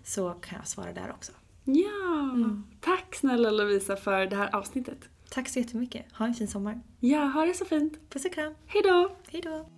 Så 0.04 0.30
kan 0.30 0.58
jag 0.58 0.68
svara 0.68 0.92
där 0.92 1.10
också. 1.10 1.32
Ja, 1.64 2.36
tack 2.80 3.14
snälla 3.14 3.50
Lovisa 3.50 3.96
för 3.96 4.26
det 4.26 4.36
här 4.36 4.56
avsnittet. 4.56 4.98
Tack 5.30 5.48
så 5.48 5.58
jättemycket. 5.58 6.12
Ha 6.12 6.26
en 6.26 6.34
fin 6.34 6.48
sommar. 6.48 6.80
Ja, 7.00 7.20
ha 7.20 7.44
det 7.46 7.54
så 7.54 7.64
fint. 7.64 8.10
Puss 8.10 8.24
och 8.24 8.32
kram. 8.32 8.54
Hejdå! 8.66 9.16
Hejdå. 9.28 9.77